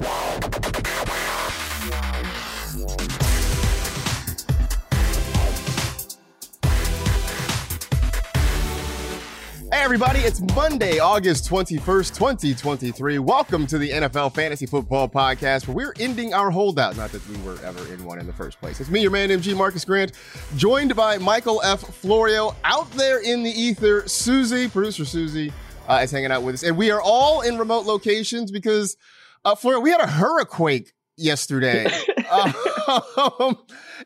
Hey, 0.00 0.06
everybody, 9.72 10.20
it's 10.20 10.40
Monday, 10.54 11.00
August 11.00 11.50
21st, 11.50 12.14
2023. 12.14 13.18
Welcome 13.18 13.66
to 13.66 13.78
the 13.78 13.90
NFL 13.90 14.34
Fantasy 14.34 14.66
Football 14.66 15.08
Podcast, 15.08 15.66
where 15.66 15.76
we're 15.76 15.94
ending 15.98 16.32
our 16.32 16.52
holdout. 16.52 16.96
Not 16.96 17.10
that 17.10 17.26
we 17.28 17.36
were 17.38 17.58
ever 17.64 17.92
in 17.92 18.04
one 18.04 18.20
in 18.20 18.26
the 18.28 18.32
first 18.32 18.60
place. 18.60 18.80
It's 18.80 18.90
me, 18.90 19.02
your 19.02 19.10
man, 19.10 19.30
MG 19.30 19.56
Marcas 19.56 19.84
Grant, 19.84 20.12
joined 20.56 20.94
by 20.94 21.18
Michael 21.18 21.60
F. 21.64 21.80
Florio. 21.80 22.54
Out 22.62 22.88
there 22.92 23.20
in 23.20 23.42
the 23.42 23.50
ether, 23.50 24.06
Susie, 24.06 24.68
producer 24.68 25.04
Susie, 25.04 25.52
uh, 25.88 26.00
is 26.04 26.12
hanging 26.12 26.30
out 26.30 26.44
with 26.44 26.54
us. 26.54 26.62
And 26.62 26.76
we 26.76 26.92
are 26.92 27.00
all 27.00 27.40
in 27.40 27.58
remote 27.58 27.84
locations 27.84 28.52
because, 28.52 28.96
uh, 29.44 29.54
Florio, 29.54 29.80
we 29.80 29.90
had 29.90 30.00
a 30.00 30.06
hurricane 30.06 30.86
yesterday. 31.16 31.86
um, 32.30 33.56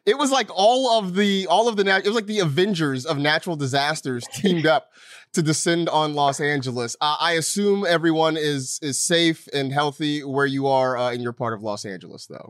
it 0.07 0.19
was 0.19 0.31
like 0.31 0.49
all 0.55 0.99
of 0.99 1.15
the 1.15 1.47
all 1.49 1.69
of 1.69 1.77
the 1.77 1.85
nat- 1.85 1.99
it 1.99 2.07
was 2.07 2.15
like 2.15 2.27
the 2.27 2.41
Avengers 2.41 3.07
of 3.07 3.19
natural 3.19 3.57
disasters 3.57 4.25
teamed 4.35 4.67
up 4.67 4.91
to 5.35 5.43
descend 5.43 5.89
on 5.89 6.15
Los 6.15 6.41
Angeles. 6.41 6.97
Uh, 7.01 7.17
I 7.21 7.33
assume 7.33 7.85
everyone 7.87 8.37
is 8.37 8.79
is 8.83 9.03
safe 9.03 9.49
and 9.53 9.73
healthy 9.73 10.25
where 10.25 10.47
you 10.47 10.67
are 10.67 10.97
uh, 10.97 11.13
in 11.13 11.21
your 11.21 11.33
part 11.33 11.55
of 11.55 11.63
Los 11.63 11.85
Angeles, 11.85 12.27
though. 12.27 12.49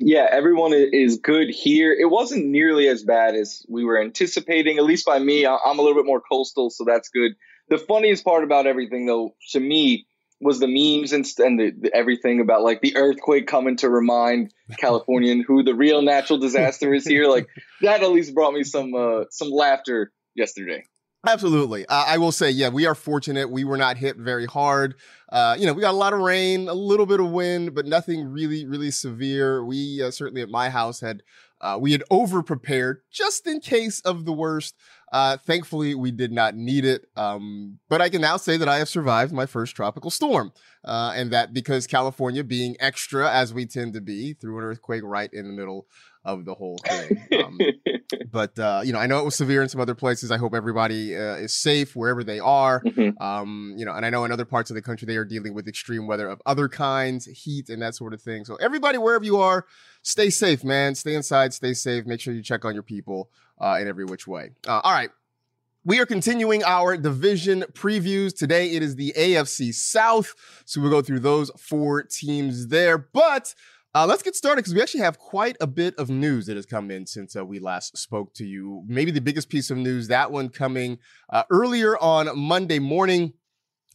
Yeah, 0.00 0.28
everyone 0.30 0.72
is 0.72 1.18
good 1.18 1.48
here. 1.50 1.92
It 1.92 2.08
wasn't 2.08 2.46
nearly 2.46 2.86
as 2.86 3.02
bad 3.02 3.34
as 3.34 3.64
we 3.68 3.84
were 3.84 4.00
anticipating, 4.00 4.78
at 4.78 4.84
least 4.84 5.04
by 5.04 5.18
me. 5.18 5.44
I'm 5.44 5.78
a 5.78 5.82
little 5.82 5.96
bit 5.96 6.06
more 6.06 6.20
coastal, 6.20 6.70
so 6.70 6.84
that's 6.84 7.08
good. 7.08 7.32
The 7.68 7.78
funniest 7.78 8.24
part 8.24 8.44
about 8.44 8.66
everything, 8.66 9.06
though, 9.06 9.34
to 9.50 9.60
me, 9.60 10.06
was 10.40 10.60
the 10.60 10.68
memes 10.68 11.12
and, 11.12 11.26
and 11.38 11.58
the, 11.58 11.72
the, 11.80 11.94
everything 11.94 12.40
about 12.40 12.62
like 12.62 12.80
the 12.80 12.96
earthquake 12.96 13.46
coming 13.46 13.76
to 13.76 13.88
remind 13.88 14.52
Californian 14.78 15.42
who 15.42 15.62
the 15.62 15.74
real 15.74 16.02
natural 16.02 16.38
disaster 16.38 16.94
is 16.94 17.04
here. 17.04 17.26
Like 17.26 17.48
that 17.82 18.02
at 18.02 18.10
least 18.10 18.34
brought 18.34 18.54
me 18.54 18.64
some 18.64 18.94
uh, 18.94 19.24
some 19.30 19.50
laughter 19.50 20.12
yesterday. 20.34 20.84
Absolutely. 21.26 21.84
Uh, 21.86 22.04
I 22.06 22.18
will 22.18 22.30
say, 22.30 22.50
yeah, 22.50 22.68
we 22.68 22.86
are 22.86 22.94
fortunate. 22.94 23.50
We 23.50 23.64
were 23.64 23.76
not 23.76 23.96
hit 23.96 24.16
very 24.16 24.46
hard. 24.46 24.94
Uh, 25.30 25.56
you 25.58 25.66
know, 25.66 25.72
we 25.72 25.82
got 25.82 25.90
a 25.90 25.96
lot 25.96 26.12
of 26.12 26.20
rain, 26.20 26.68
a 26.68 26.74
little 26.74 27.06
bit 27.06 27.18
of 27.18 27.30
wind, 27.30 27.74
but 27.74 27.86
nothing 27.86 28.24
really, 28.28 28.64
really 28.64 28.92
severe. 28.92 29.64
We 29.64 30.00
uh, 30.00 30.12
certainly 30.12 30.42
at 30.42 30.48
my 30.48 30.70
house 30.70 31.00
had 31.00 31.22
uh, 31.60 31.76
we 31.80 31.90
had 31.90 32.04
over 32.08 32.42
prepared 32.42 33.00
just 33.10 33.46
in 33.46 33.60
case 33.60 34.00
of 34.00 34.24
the 34.24 34.32
worst. 34.32 34.76
Uh, 35.10 35.36
thankfully, 35.36 35.94
we 35.94 36.10
did 36.10 36.32
not 36.32 36.54
need 36.54 36.84
it. 36.84 37.06
Um, 37.16 37.78
but 37.88 38.00
I 38.00 38.08
can 38.08 38.20
now 38.20 38.36
say 38.36 38.56
that 38.56 38.68
I 38.68 38.78
have 38.78 38.88
survived 38.88 39.32
my 39.32 39.46
first 39.46 39.74
tropical 39.74 40.10
storm. 40.10 40.52
Uh, 40.84 41.12
and 41.14 41.30
that 41.32 41.52
because 41.52 41.86
California 41.86 42.44
being 42.44 42.76
extra, 42.80 43.30
as 43.30 43.52
we 43.52 43.66
tend 43.66 43.94
to 43.94 44.00
be, 44.00 44.34
through 44.34 44.58
an 44.58 44.64
earthquake 44.64 45.02
right 45.04 45.32
in 45.32 45.46
the 45.46 45.52
middle 45.52 45.86
of 46.28 46.44
the 46.44 46.54
whole 46.54 46.78
thing. 46.86 47.26
Um, 47.42 47.58
but 48.30 48.58
uh, 48.58 48.82
you 48.84 48.92
know, 48.92 48.98
I 48.98 49.06
know 49.06 49.18
it 49.18 49.24
was 49.24 49.34
severe 49.34 49.62
in 49.62 49.68
some 49.68 49.80
other 49.80 49.94
places. 49.94 50.30
I 50.30 50.36
hope 50.36 50.54
everybody 50.54 51.16
uh, 51.16 51.36
is 51.36 51.54
safe 51.54 51.96
wherever 51.96 52.22
they 52.22 52.38
are. 52.38 52.82
Mm-hmm. 52.82 53.20
Um, 53.22 53.74
you 53.76 53.84
know, 53.84 53.92
and 53.92 54.04
I 54.04 54.10
know 54.10 54.24
in 54.24 54.32
other 54.32 54.44
parts 54.44 54.70
of 54.70 54.76
the 54.76 54.82
country 54.82 55.06
they 55.06 55.16
are 55.16 55.24
dealing 55.24 55.54
with 55.54 55.66
extreme 55.66 56.06
weather 56.06 56.28
of 56.28 56.40
other 56.46 56.68
kinds, 56.68 57.24
heat 57.26 57.70
and 57.70 57.82
that 57.82 57.94
sort 57.94 58.12
of 58.12 58.20
thing. 58.20 58.44
So 58.44 58.56
everybody, 58.56 58.98
wherever 58.98 59.24
you 59.24 59.38
are, 59.38 59.66
stay 60.02 60.30
safe, 60.30 60.62
man. 60.62 60.94
Stay 60.94 61.14
inside, 61.14 61.54
stay 61.54 61.74
safe. 61.74 62.06
Make 62.06 62.20
sure 62.20 62.34
you 62.34 62.42
check 62.42 62.64
on 62.64 62.74
your 62.74 62.82
people 62.82 63.30
uh, 63.58 63.78
in 63.80 63.88
every 63.88 64.04
which 64.04 64.26
way. 64.26 64.50
Uh, 64.66 64.80
all 64.84 64.92
right. 64.92 65.10
We 65.84 66.00
are 66.00 66.06
continuing 66.06 66.62
our 66.64 66.98
division 66.98 67.64
previews. 67.72 68.36
Today 68.36 68.72
it 68.72 68.82
is 68.82 68.96
the 68.96 69.14
AFC 69.16 69.72
South. 69.72 70.34
So 70.66 70.82
we'll 70.82 70.90
go 70.90 71.00
through 71.00 71.20
those 71.20 71.50
four 71.56 72.02
teams 72.02 72.66
there. 72.66 72.98
But 72.98 73.54
uh, 73.98 74.06
let's 74.06 74.22
get 74.22 74.36
started 74.36 74.62
because 74.62 74.74
we 74.74 74.80
actually 74.80 75.00
have 75.00 75.18
quite 75.18 75.56
a 75.60 75.66
bit 75.66 75.92
of 75.96 76.08
news 76.08 76.46
that 76.46 76.54
has 76.54 76.64
come 76.64 76.88
in 76.88 77.04
since 77.04 77.34
uh, 77.34 77.44
we 77.44 77.58
last 77.58 77.98
spoke 77.98 78.32
to 78.32 78.46
you. 78.46 78.84
Maybe 78.86 79.10
the 79.10 79.20
biggest 79.20 79.48
piece 79.48 79.72
of 79.72 79.76
news, 79.76 80.06
that 80.06 80.30
one 80.30 80.50
coming 80.50 80.98
uh, 81.30 81.42
earlier 81.50 81.98
on 81.98 82.38
Monday 82.38 82.78
morning. 82.78 83.32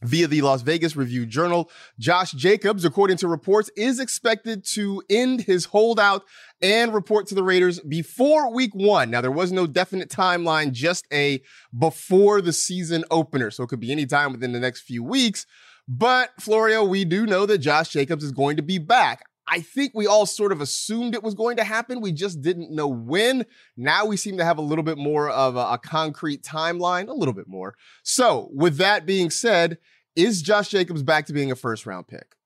Via 0.02 0.26
the 0.26 0.42
Las 0.42 0.60
Vegas 0.60 0.96
Review 0.96 1.24
Journal, 1.24 1.70
Josh 1.98 2.32
Jacobs, 2.32 2.84
according 2.84 3.16
to 3.18 3.28
reports, 3.28 3.70
is 3.74 4.00
expected 4.00 4.62
to 4.72 5.02
end 5.08 5.40
his 5.42 5.64
holdout 5.66 6.24
and 6.60 6.92
report 6.92 7.26
to 7.28 7.34
the 7.34 7.44
Raiders 7.44 7.80
before 7.80 8.52
week 8.52 8.74
one. 8.74 9.10
Now, 9.10 9.22
there 9.22 9.30
was 9.30 9.50
no 9.50 9.66
definite 9.66 10.10
timeline, 10.10 10.72
just 10.72 11.06
a 11.10 11.40
before 11.78 12.42
the 12.42 12.52
season 12.52 13.04
opener. 13.10 13.50
So 13.50 13.62
it 13.62 13.68
could 13.68 13.80
be 13.80 13.92
any 13.92 14.04
time 14.04 14.32
within 14.32 14.52
the 14.52 14.60
next 14.60 14.82
few 14.82 15.02
weeks. 15.02 15.46
But 15.88 16.30
Florio, 16.38 16.84
we 16.84 17.06
do 17.06 17.24
know 17.24 17.46
that 17.46 17.58
Josh 17.58 17.88
Jacobs 17.88 18.24
is 18.24 18.32
going 18.32 18.56
to 18.56 18.62
be 18.62 18.76
back. 18.76 19.22
I 19.46 19.60
think 19.60 19.92
we 19.94 20.06
all 20.06 20.26
sort 20.26 20.52
of 20.52 20.60
assumed 20.60 21.14
it 21.14 21.22
was 21.22 21.34
going 21.34 21.56
to 21.58 21.64
happen. 21.64 22.00
We 22.00 22.12
just 22.12 22.40
didn't 22.40 22.70
know 22.70 22.88
when. 22.88 23.44
Now 23.76 24.06
we 24.06 24.16
seem 24.16 24.38
to 24.38 24.44
have 24.44 24.58
a 24.58 24.62
little 24.62 24.84
bit 24.84 24.96
more 24.96 25.28
of 25.28 25.56
a, 25.56 25.72
a, 25.72 25.78
concrete 25.78 26.42
timeline, 26.42 27.08
a 27.08 27.12
little 27.12 27.34
bit 27.34 27.46
more. 27.46 27.74
So, 28.02 28.48
with 28.52 28.78
that 28.78 29.04
being 29.04 29.30
said, 29.30 29.78
is 30.16 30.40
Josh 30.40 30.68
Jacobs 30.68 31.02
back 31.02 31.26
to 31.26 31.32
being 31.32 31.50
a 31.50 31.56
first 31.56 31.84
round 31.84 32.08
pick? 32.08 32.36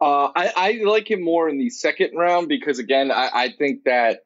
Uh, 0.00 0.30
I, 0.34 0.52
I, 0.56 0.80
like 0.84 1.10
him 1.10 1.22
more 1.22 1.48
in 1.48 1.58
the 1.58 1.70
second 1.70 2.16
round 2.16 2.48
because, 2.48 2.78
again, 2.78 3.12
I, 3.12 3.30
I, 3.32 3.48
think 3.56 3.84
that 3.84 4.20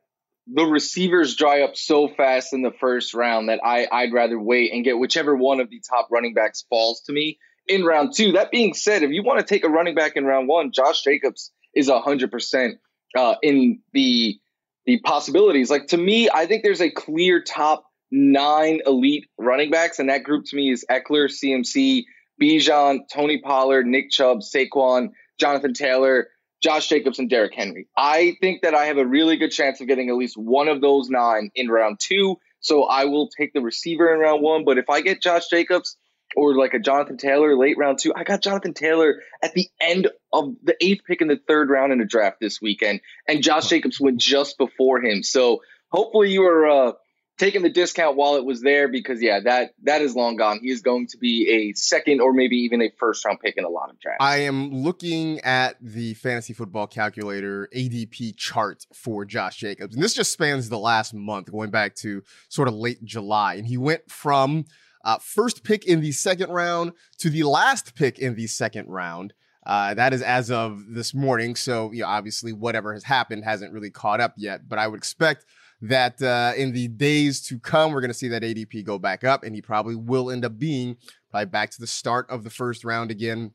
the 0.47 0.65
receivers 0.65 1.37
dry 1.37 1.61
up 1.61 1.77
so 1.77 2.09
fast 2.09 2.55
in 2.55 2.63
the 2.63 2.73
first 2.81 3.13
round 3.13 3.51
that 3.51 3.61
I, 3.63 3.87
I'd 3.93 4.13
rather 4.13 4.41
wait 4.41 4.73
and 4.73 4.83
get 4.83 4.99
whichever 4.99 5.37
one 5.37 5.61
of 5.61 5.69
the 5.69 5.83
top 5.89 6.09
running 6.11 6.33
backs 6.33 6.65
falls 6.71 7.03
to 7.03 7.13
me 7.13 7.39
in 7.69 7.85
round 7.85 8.15
two. 8.15 8.33
That 8.33 8.51
being 8.51 8.73
said, 8.73 9.03
if 9.03 9.11
you 9.11 9.23
want 9.23 9.41
to 9.41 9.45
take 9.45 9.65
a 9.65 9.69
running 9.69 9.95
back 9.95 10.17
in 10.17 10.25
round 10.25 10.49
one, 10.49 10.73
Josh 10.73 11.03
Jacobs 11.03 11.53
is 11.79 11.89
hundred 11.91 12.31
percent 12.31 12.79
uh, 13.17 13.37
in 13.43 13.81
the 13.93 14.39
the 14.85 14.99
possibilities. 15.01 15.71
Like 15.71 15.89
to 15.89 15.97
me, 15.97 16.29
I 16.33 16.47
think 16.47 16.63
there's 16.63 16.81
a 16.81 16.91
clear 16.91 17.43
top 17.43 17.85
nine 18.11 18.81
elite 18.87 19.29
running 19.39 19.71
backs, 19.71 19.99
and 19.99 20.09
that 20.09 20.25
group 20.25 20.47
to 20.47 20.57
me 20.57 20.71
is 20.71 20.85
Ekeler, 20.91 21.29
CMC, 21.29 22.05
Bijan, 22.43 23.01
Tony 23.13 23.39
Pollard, 23.39 23.87
Nick 23.87 24.11
Chubb, 24.11 24.41
Saquon, 24.41 25.11
Jonathan 25.39 25.75
Taylor, 25.75 26.29
Josh 26.63 26.89
Jacobs, 26.89 27.19
and 27.19 27.31
Derrick 27.31 27.55
Henry. 27.55 27.87
I 27.97 28.37
think 28.41 28.63
that 28.63 28.75
I 28.75 28.87
have 28.87 28.99
a 28.99 29.07
really 29.07 29.37
good 29.37 29.51
chance 29.51 29.81
of 29.81 29.87
getting 29.87 30.09
at 30.09 30.17
least 30.17 30.37
one 30.37 30.69
of 30.69 30.81
those 30.81 31.09
nine 31.09 31.51
in 31.55 31.69
round 31.69 32.01
two. 32.01 32.39
So 32.61 32.85
I 32.85 33.05
will 33.05 33.29
take 33.29 33.53
the 33.53 33.61
receiver 33.61 34.13
in 34.13 34.19
round 34.19 34.43
one. 34.43 34.65
But 34.65 34.79
if 34.79 34.91
I 34.91 35.01
get 35.01 35.23
Josh 35.23 35.49
Jacobs, 35.49 35.97
or 36.37 36.57
like 36.57 36.75
a 36.75 36.79
Jonathan 36.79 37.17
Taylor 37.17 37.57
late 37.57 37.79
round 37.79 37.99
two. 37.99 38.13
I 38.15 38.25
got 38.25 38.43
Jonathan 38.43 38.75
Taylor 38.75 39.23
at 39.43 39.55
the 39.55 39.69
end 39.81 40.09
of 40.33 40.55
the 40.63 40.77
eighth 40.81 41.03
pick 41.07 41.21
in 41.21 41.29
the 41.29 41.41
third 41.49 41.71
round 41.71 41.93
in 41.93 42.01
a 42.01 42.07
draft 42.07 42.39
this 42.41 42.61
weekend, 42.61 43.01
and 43.27 43.43
Josh 43.43 43.69
Jacobs 43.69 44.01
went 44.01 44.21
just 44.21 44.59
before 44.59 45.01
him. 45.01 45.23
So 45.23 45.63
hopefully 45.91 46.31
you 46.31 46.45
are 46.45 46.69
uh, 46.69 46.93
taking 47.39 47.63
the 47.63 47.71
discount 47.71 48.17
while 48.17 48.37
it 48.37 48.45
was 48.45 48.61
there 48.61 48.89
because 48.89 49.23
yeah, 49.23 49.41
that 49.41 49.71
that 49.85 50.03
is 50.03 50.15
long 50.15 50.37
gone. 50.37 50.61
He 50.61 50.71
is 50.71 50.83
going 50.83 51.07
to 51.09 51.19
be 51.19 51.49
a 51.49 51.73
second 51.75 52.21
or 52.21 52.33
maybe 52.33 52.57
even 52.57 52.83
a 52.83 52.91
first 52.99 53.25
round 53.25 53.41
pick 53.41 53.57
in 53.57 53.65
a 53.65 53.69
lot 53.69 53.91
of 53.91 53.99
drafts. 53.99 54.19
I 54.21 54.39
am 54.39 54.73
looking 54.73 55.41
at 55.41 55.77
the 55.81 56.15
fantasy 56.15 56.53
football 56.53 56.87
calculator 56.87 57.69
ADP 57.75 58.37
chart 58.37 58.87
for 58.93 59.25
Josh 59.25 59.57
Jacobs, 59.57 59.95
and 59.95 60.03
this 60.03 60.15
just 60.15 60.33
spans 60.33 60.69
the 60.69 60.79
last 60.79 61.15
month, 61.15 61.51
going 61.51 61.71
back 61.71 61.95
to 61.97 62.23
sort 62.49 62.69
of 62.69 62.75
late 62.75 63.03
July, 63.05 63.55
and 63.55 63.67
he 63.67 63.79
went 63.79 64.11
from 64.11 64.67
uh, 65.09 65.19
first 65.19 65.65
pick 65.65 65.87
in 65.87 66.03
the 66.03 66.13
second 66.13 66.51
round 66.51 66.93
to 67.17 67.31
the 67.31 67.43
last 67.43 67.95
pick 67.95 68.19
in 68.19 68.35
the 68.35 68.47
second 68.47 68.87
round. 68.89 69.33
Uh, 69.65 69.95
that 69.95 70.13
is 70.13 70.21
as 70.21 70.51
of 70.51 70.85
this 70.91 71.15
morning. 71.15 71.57
So, 71.57 71.91
you 71.93 72.03
know, 72.03 72.09
obviously, 72.09 72.53
whatever 72.53 72.93
has 72.93 73.05
happened 73.05 73.43
hasn't 73.43 73.73
really 73.73 73.91
caught 73.91 74.21
up 74.21 74.35
yet. 74.37 74.69
But 74.69 74.79
I 74.79 74.87
would 74.87 74.99
expect 74.99 75.47
that 75.81 76.21
uh, 76.21 76.53
in 76.59 76.73
the 76.73 76.89
days 76.89 77.41
to 77.47 77.59
come, 77.59 77.93
we're 77.93 78.03
going 78.03 78.11
to 78.11 78.15
see 78.15 78.29
that 78.29 78.43
ADP 78.43 78.85
go 78.85 78.99
back 78.99 79.25
up, 79.25 79.45
and 79.45 79.55
he 79.55 79.63
probably 79.63 79.97
will 79.97 80.31
end 80.31 80.45
up 80.45 80.59
being 80.59 80.99
probably 81.31 81.47
back 81.47 81.71
to 81.71 81.81
the 81.81 81.87
start 81.87 82.29
of 82.29 82.45
the 82.45 82.51
first 82.51 82.85
round 82.85 83.11
again. 83.11 83.53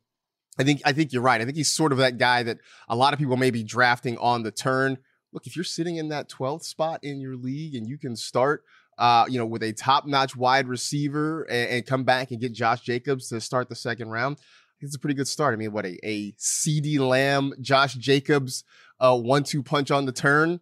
I 0.57 0.63
think 0.63 0.81
I 0.85 0.91
think 0.91 1.13
you're 1.13 1.21
right. 1.21 1.39
I 1.39 1.45
think 1.45 1.57
he's 1.57 1.71
sort 1.71 1.91
of 1.91 1.99
that 1.99 2.17
guy 2.17 2.41
that 2.41 2.57
a 2.89 2.95
lot 2.95 3.13
of 3.13 3.19
people 3.19 3.37
may 3.37 3.51
be 3.51 3.63
drafting 3.63 4.17
on 4.17 4.41
the 4.41 4.51
turn. 4.51 4.97
Look, 5.31 5.45
if 5.45 5.55
you're 5.55 5.63
sitting 5.63 5.97
in 5.97 6.09
that 6.09 6.29
12th 6.29 6.63
spot 6.63 7.03
in 7.03 7.19
your 7.19 7.35
league 7.35 7.75
and 7.75 7.87
you 7.87 7.99
can 7.99 8.15
start 8.15 8.63
uh, 8.97 9.25
you 9.27 9.37
know, 9.37 9.45
with 9.45 9.63
a 9.63 9.73
top 9.73 10.05
notch 10.05 10.35
wide 10.35 10.67
receiver 10.67 11.43
and, 11.43 11.69
and, 11.69 11.85
come 11.85 12.03
back 12.03 12.31
and 12.31 12.39
get 12.39 12.53
Josh 12.53 12.81
Jacobs 12.81 13.29
to 13.29 13.41
start 13.41 13.69
the 13.69 13.75
second 13.75 14.09
round. 14.09 14.37
it's 14.79 14.95
a 14.95 14.99
pretty 14.99 15.15
good 15.15 15.27
start. 15.27 15.53
I 15.53 15.57
mean, 15.57 15.71
what 15.71 15.85
a, 15.85 15.97
a 16.03 16.33
CeeDee 16.33 16.99
Lamb, 16.99 17.53
Josh 17.59 17.95
Jacobs, 17.95 18.63
uh, 18.99 19.17
one 19.17 19.43
two 19.43 19.63
punch 19.63 19.91
on 19.91 20.05
the 20.05 20.11
turn. 20.11 20.59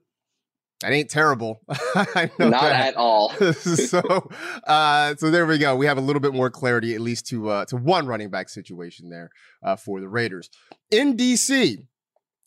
That 0.81 0.93
ain't 0.93 1.11
terrible. 1.11 1.61
Not 1.95 2.35
that. 2.37 2.87
at 2.87 2.95
all. 2.95 3.29
so, 3.53 4.29
uh, 4.65 5.15
so 5.15 5.29
there 5.29 5.45
we 5.45 5.59
go. 5.59 5.75
We 5.75 5.85
have 5.85 5.99
a 5.99 6.01
little 6.01 6.19
bit 6.19 6.33
more 6.33 6.49
clarity, 6.49 6.95
at 6.95 7.01
least 7.01 7.27
to 7.27 7.49
uh, 7.49 7.65
to 7.65 7.77
one 7.77 8.07
running 8.07 8.29
back 8.29 8.49
situation 8.49 9.09
there 9.09 9.29
uh, 9.61 9.75
for 9.75 10.01
the 10.01 10.09
Raiders. 10.09 10.49
In 10.89 11.15
DC, 11.15 11.85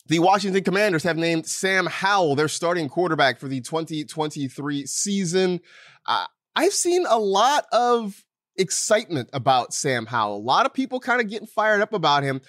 the 0.06 0.18
Washington 0.18 0.62
Commanders 0.62 1.02
have 1.04 1.16
named 1.16 1.46
Sam 1.46 1.86
Howell 1.86 2.36
their 2.36 2.48
starting 2.48 2.88
quarterback 2.88 3.38
for 3.38 3.48
the 3.48 3.60
2023 3.60 4.86
season. 4.86 5.60
Uh, 6.06 6.26
I've 6.54 6.72
seen 6.72 7.06
a 7.08 7.18
lot 7.18 7.66
of 7.72 8.24
excitement 8.56 9.30
about 9.32 9.72
Sam 9.72 10.06
Howell. 10.06 10.36
A 10.36 10.38
lot 10.38 10.66
of 10.66 10.74
people 10.74 11.00
kind 11.00 11.20
of 11.20 11.28
getting 11.28 11.46
fired 11.46 11.80
up 11.80 11.92
about 11.92 12.22
him. 12.22 12.40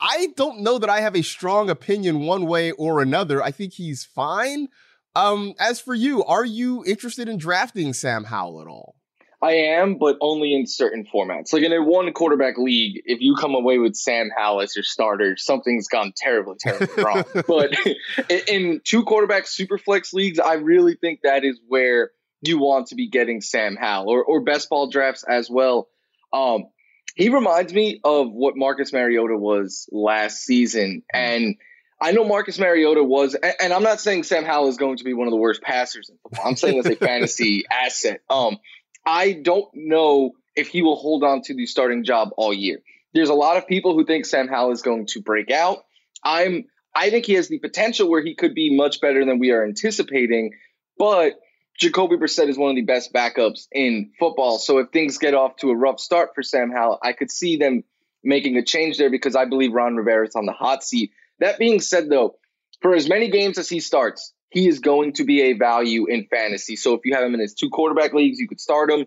I 0.00 0.28
don't 0.36 0.60
know 0.60 0.78
that 0.78 0.90
I 0.90 1.00
have 1.00 1.16
a 1.16 1.22
strong 1.22 1.70
opinion 1.70 2.20
one 2.20 2.46
way 2.46 2.72
or 2.72 3.00
another. 3.00 3.42
I 3.42 3.52
think 3.52 3.74
he's 3.74 4.04
fine. 4.04 4.68
Um, 5.14 5.54
as 5.60 5.80
for 5.80 5.94
you, 5.94 6.24
are 6.24 6.44
you 6.44 6.84
interested 6.84 7.28
in 7.28 7.38
drafting 7.38 7.92
Sam 7.92 8.24
Howell 8.24 8.60
at 8.60 8.66
all? 8.66 8.96
I 9.44 9.52
am, 9.76 9.98
but 9.98 10.16
only 10.22 10.54
in 10.54 10.66
certain 10.66 11.04
formats. 11.04 11.52
Like 11.52 11.64
in 11.64 11.72
a 11.74 11.82
one 11.82 12.10
quarterback 12.14 12.56
league, 12.56 13.02
if 13.04 13.20
you 13.20 13.34
come 13.34 13.54
away 13.54 13.76
with 13.76 13.94
Sam 13.94 14.30
Howell 14.34 14.62
as 14.62 14.74
your 14.74 14.84
starter, 14.84 15.36
something's 15.36 15.86
gone 15.86 16.14
terribly, 16.16 16.56
terribly 16.58 17.02
wrong. 17.04 17.24
But 17.46 17.74
in 18.48 18.80
two 18.84 19.04
quarterback 19.04 19.46
super 19.46 19.76
flex 19.76 20.14
leagues, 20.14 20.38
I 20.38 20.54
really 20.54 20.94
think 20.94 21.20
that 21.24 21.44
is 21.44 21.60
where 21.68 22.10
you 22.40 22.58
want 22.58 22.86
to 22.86 22.94
be 22.94 23.10
getting 23.10 23.42
Sam 23.42 23.76
Howell 23.76 24.08
or, 24.08 24.24
or 24.24 24.40
best 24.40 24.70
ball 24.70 24.88
drafts 24.88 25.24
as 25.28 25.50
well. 25.50 25.88
Um, 26.32 26.64
he 27.14 27.28
reminds 27.28 27.74
me 27.74 28.00
of 28.02 28.32
what 28.32 28.56
Marcus 28.56 28.94
Mariota 28.94 29.36
was 29.36 29.90
last 29.92 30.38
season. 30.38 31.02
And 31.12 31.56
I 32.00 32.12
know 32.12 32.24
Marcus 32.24 32.58
Mariota 32.58 33.04
was, 33.04 33.34
and 33.34 33.74
I'm 33.74 33.82
not 33.82 34.00
saying 34.00 34.22
Sam 34.22 34.46
Howell 34.46 34.68
is 34.68 34.78
going 34.78 34.96
to 34.96 35.04
be 35.04 35.12
one 35.12 35.26
of 35.26 35.32
the 35.32 35.36
worst 35.36 35.60
passers 35.60 36.08
in 36.08 36.16
football. 36.22 36.46
I'm 36.46 36.56
saying 36.56 36.78
as 36.78 36.86
a 36.86 36.96
fantasy 36.96 37.64
asset. 37.70 38.22
Um, 38.30 38.56
I 39.06 39.32
don't 39.32 39.68
know 39.74 40.32
if 40.56 40.68
he 40.68 40.82
will 40.82 40.96
hold 40.96 41.24
on 41.24 41.42
to 41.42 41.54
the 41.54 41.66
starting 41.66 42.04
job 42.04 42.30
all 42.36 42.52
year. 42.52 42.78
There's 43.12 43.28
a 43.28 43.34
lot 43.34 43.56
of 43.56 43.66
people 43.66 43.94
who 43.94 44.04
think 44.04 44.26
Sam 44.26 44.48
Howell 44.48 44.72
is 44.72 44.82
going 44.82 45.06
to 45.08 45.20
break 45.20 45.50
out. 45.50 45.84
I'm, 46.22 46.64
I 46.94 47.10
think 47.10 47.26
he 47.26 47.34
has 47.34 47.48
the 47.48 47.58
potential 47.58 48.08
where 48.08 48.22
he 48.22 48.34
could 48.34 48.54
be 48.54 48.74
much 48.74 49.00
better 49.00 49.24
than 49.24 49.38
we 49.38 49.50
are 49.50 49.64
anticipating, 49.64 50.52
but 50.98 51.34
Jacoby 51.78 52.16
Brissett 52.16 52.48
is 52.48 52.56
one 52.56 52.70
of 52.70 52.76
the 52.76 52.82
best 52.82 53.12
backups 53.12 53.66
in 53.72 54.12
football. 54.18 54.58
So 54.58 54.78
if 54.78 54.90
things 54.90 55.18
get 55.18 55.34
off 55.34 55.56
to 55.56 55.70
a 55.70 55.76
rough 55.76 55.98
start 55.98 56.30
for 56.34 56.42
Sam 56.42 56.70
Howell, 56.70 56.98
I 57.02 57.12
could 57.12 57.30
see 57.30 57.56
them 57.56 57.84
making 58.22 58.56
a 58.56 58.64
change 58.64 58.96
there 58.96 59.10
because 59.10 59.36
I 59.36 59.44
believe 59.44 59.72
Ron 59.72 59.96
Rivera 59.96 60.26
is 60.26 60.36
on 60.36 60.46
the 60.46 60.52
hot 60.52 60.84
seat. 60.84 61.10
That 61.40 61.58
being 61.58 61.80
said, 61.80 62.08
though, 62.08 62.36
for 62.80 62.94
as 62.94 63.08
many 63.08 63.28
games 63.28 63.58
as 63.58 63.68
he 63.68 63.80
starts, 63.80 64.32
he 64.54 64.68
is 64.68 64.78
going 64.78 65.12
to 65.14 65.24
be 65.24 65.42
a 65.42 65.52
value 65.54 66.06
in 66.06 66.28
fantasy. 66.30 66.76
So 66.76 66.94
if 66.94 67.00
you 67.04 67.12
have 67.14 67.24
him 67.24 67.34
in 67.34 67.40
his 67.40 67.54
two 67.54 67.70
quarterback 67.70 68.14
leagues, 68.14 68.38
you 68.38 68.46
could 68.46 68.60
start 68.60 68.88
him, 68.88 69.06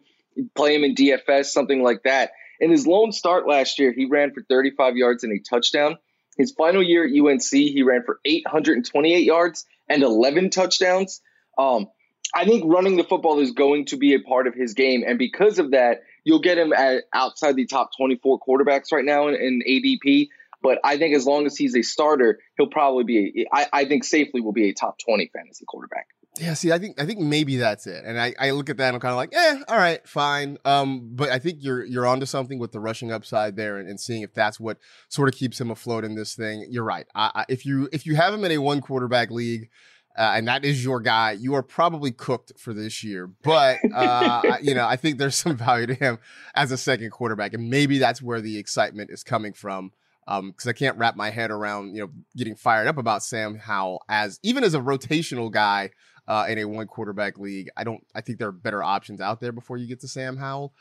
play 0.55 0.75
him 0.75 0.83
in 0.83 0.93
DFS, 0.93 1.45
something 1.45 1.81
like 1.81 2.03
that. 2.03 2.31
In 2.59 2.69
his 2.69 2.85
lone 2.85 3.13
start 3.13 3.47
last 3.47 3.79
year, 3.79 3.93
he 3.93 4.05
ran 4.05 4.33
for 4.33 4.43
35 4.49 4.97
yards 4.97 5.23
and 5.23 5.31
a 5.31 5.39
touchdown. 5.39 5.95
His 6.37 6.51
final 6.51 6.83
year 6.83 7.05
at 7.05 7.11
UNC, 7.11 7.49
he 7.49 7.81
ran 7.81 8.03
for 8.03 8.19
828 8.25 9.23
yards 9.23 9.65
and 9.87 10.03
11 10.03 10.49
touchdowns. 10.49 11.21
Um, 11.57 11.87
I 12.35 12.43
think 12.43 12.65
running 12.67 12.97
the 12.97 13.05
football 13.05 13.39
is 13.39 13.51
going 13.51 13.85
to 13.85 13.95
be 13.95 14.15
a 14.15 14.19
part 14.19 14.47
of 14.47 14.53
his 14.53 14.73
game, 14.73 15.05
and 15.07 15.17
because 15.17 15.59
of 15.59 15.71
that, 15.71 16.01
you'll 16.25 16.41
get 16.41 16.57
him 16.57 16.73
at 16.73 17.05
outside 17.13 17.55
the 17.55 17.65
top 17.65 17.91
24 17.97 18.41
quarterbacks 18.41 18.91
right 18.91 19.05
now 19.05 19.29
in, 19.29 19.35
in 19.35 19.63
ADP. 19.65 20.27
But 20.61 20.79
I 20.83 20.97
think 20.97 21.15
as 21.15 21.25
long 21.25 21.45
as 21.45 21.55
he's 21.55 21.75
a 21.75 21.83
starter, 21.83 22.39
he'll 22.57 22.67
probably 22.67 23.03
be. 23.03 23.47
I 23.51 23.85
think 23.85 24.03
safely 24.03 24.41
will 24.41 24.53
be 24.53 24.69
a 24.69 24.73
top 24.73 24.97
twenty 24.99 25.29
fantasy 25.33 25.65
quarterback. 25.65 26.07
Yeah, 26.39 26.53
see, 26.53 26.71
I 26.71 26.79
think 26.79 27.01
I 27.01 27.05
think 27.05 27.19
maybe 27.19 27.57
that's 27.57 27.87
it. 27.87 28.03
And 28.05 28.19
I, 28.19 28.33
I 28.39 28.51
look 28.51 28.69
at 28.69 28.77
that 28.77 28.87
and 28.87 28.95
I'm 28.95 29.01
kind 29.01 29.11
of 29.11 29.17
like, 29.17 29.33
eh, 29.33 29.63
all 29.67 29.77
right, 29.77 30.07
fine. 30.07 30.57
Um, 30.65 31.09
but 31.13 31.29
I 31.29 31.39
think 31.39 31.59
you're 31.61 31.83
you're 31.83 32.05
onto 32.05 32.25
something 32.25 32.59
with 32.59 32.71
the 32.71 32.79
rushing 32.79 33.11
upside 33.11 33.55
there 33.55 33.77
and, 33.77 33.89
and 33.89 33.99
seeing 33.99 34.21
if 34.21 34.33
that's 34.33 34.59
what 34.59 34.77
sort 35.09 35.29
of 35.29 35.35
keeps 35.35 35.59
him 35.59 35.71
afloat 35.71 36.03
in 36.03 36.15
this 36.15 36.35
thing. 36.35 36.67
You're 36.69 36.83
right. 36.83 37.07
I, 37.15 37.31
I, 37.33 37.45
if 37.49 37.65
you 37.65 37.89
if 37.91 38.05
you 38.05 38.15
have 38.15 38.33
him 38.33 38.43
in 38.43 38.51
a 38.51 38.57
one 38.59 38.81
quarterback 38.81 39.31
league, 39.31 39.69
uh, 40.17 40.33
and 40.35 40.47
that 40.47 40.63
is 40.63 40.83
your 40.83 40.99
guy, 40.99 41.31
you 41.31 41.55
are 41.55 41.63
probably 41.63 42.11
cooked 42.11 42.53
for 42.57 42.73
this 42.73 43.03
year. 43.03 43.29
But 43.43 43.79
uh, 43.93 44.57
you 44.61 44.75
know, 44.75 44.85
I 44.85 44.95
think 44.95 45.17
there's 45.17 45.35
some 45.35 45.57
value 45.57 45.87
to 45.87 45.95
him 45.95 46.19
as 46.55 46.71
a 46.71 46.77
second 46.77 47.09
quarterback, 47.11 47.53
and 47.53 47.69
maybe 47.69 47.97
that's 47.97 48.21
where 48.21 48.41
the 48.41 48.57
excitement 48.57 49.09
is 49.11 49.23
coming 49.23 49.53
from 49.53 49.91
because 50.27 50.65
um, 50.65 50.69
I 50.69 50.73
can't 50.73 50.97
wrap 50.97 51.15
my 51.15 51.29
head 51.29 51.51
around 51.51 51.95
you 51.95 52.01
know 52.01 52.09
getting 52.35 52.55
fired 52.55 52.87
up 52.87 52.97
about 52.97 53.23
Sam 53.23 53.55
Howell 53.55 54.03
as 54.09 54.39
even 54.43 54.63
as 54.63 54.73
a 54.73 54.79
rotational 54.79 55.49
guy 55.49 55.91
uh, 56.27 56.45
in 56.49 56.57
a 56.57 56.65
one 56.65 56.87
quarterback 56.87 57.37
league. 57.37 57.69
I 57.77 57.83
don't. 57.83 58.05
I 58.13 58.21
think 58.21 58.39
there 58.39 58.49
are 58.49 58.53
better 58.53 58.83
options 58.83 59.21
out 59.21 59.39
there 59.39 59.51
before 59.51 59.77
you 59.77 59.87
get 59.87 60.01
to 60.01 60.07
Sam 60.07 60.37
Howell. 60.37 60.73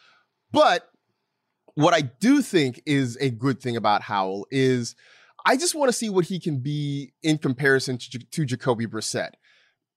But 0.53 0.89
what 1.75 1.95
I 1.95 2.01
do 2.01 2.43
think 2.43 2.83
is 2.87 3.17
a 3.21 3.31
good 3.31 3.61
thing 3.61 3.77
about 3.77 4.03
Howell 4.03 4.47
is 4.51 4.97
I 5.45 5.57
just 5.57 5.75
want 5.75 5.89
to 5.89 5.93
see 5.93 6.11
what 6.11 6.25
he 6.25 6.41
can 6.41 6.59
be 6.59 7.13
in 7.23 7.39
comparison 7.39 7.99
to, 7.99 8.19
to 8.19 8.45
Jacoby 8.45 8.87
Brissett 8.87 9.33